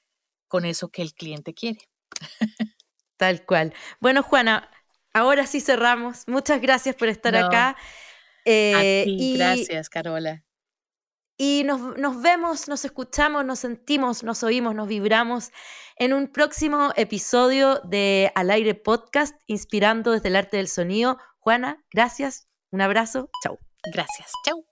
con 0.49 0.65
eso 0.65 0.91
que 0.91 1.03
el 1.03 1.15
cliente 1.15 1.55
quiere. 1.55 1.89
Tal 3.17 3.45
cual. 3.47 3.73
Bueno, 4.01 4.23
Juana, 4.23 4.71
ahora 5.15 5.47
sí 5.47 5.61
cerramos. 5.61 6.25
Muchas 6.27 6.61
gracias 6.61 6.95
por 6.95 7.09
estar 7.09 7.35
acá. 7.37 7.77
Eh, 8.45 9.05
y, 9.07 9.37
gracias, 9.37 9.89
Carola. 9.89 10.45
Y 11.39 11.63
nos, 11.65 11.97
nos, 11.99 12.21
vemos, 12.21 12.69
nos 12.69 12.85
escuchamos, 12.85 13.45
nos 13.45 13.61
sentimos, 13.61 14.23
nos 14.23 14.43
oímos, 14.43 14.75
nos 14.75 14.89
vibramos 14.89 15.51
en 15.97 16.13
un 16.13 16.29
próximo 16.29 16.93
episodio 16.97 17.81
de 17.85 18.31
Al 18.35 18.51
Aire 18.51 18.75
Podcast, 18.75 19.35
inspirando 19.47 20.13
desde 20.13 20.29
el 20.29 20.37
arte 20.37 20.57
del 20.57 20.69
sonido. 20.69 21.19
Juana, 21.45 21.83
gracias, 21.93 22.47
un 22.71 22.83
abrazo, 22.83 23.29
chau. 23.43 23.59
Gracias, 23.93 24.31
chau. 24.47 24.65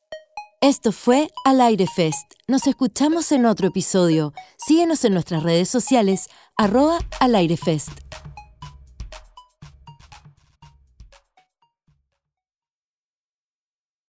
Esto 0.61 0.93
fue 0.93 1.29
Al 1.45 1.61
Aire 1.61 1.87
Fest. 1.89 2.35
Nos 2.47 2.68
escuchamos 2.68 3.33
en 3.33 3.45
otro 3.45 3.66
episodio. 3.66 4.33
Síguenos 4.57 5.05
en 5.05 5.14
nuestras 5.14 5.43
redes 5.43 5.68
sociales, 5.68 6.29
arroba 6.57 7.01
Al 7.18 7.35
Aire 7.35 7.57
Fest. 7.57 7.91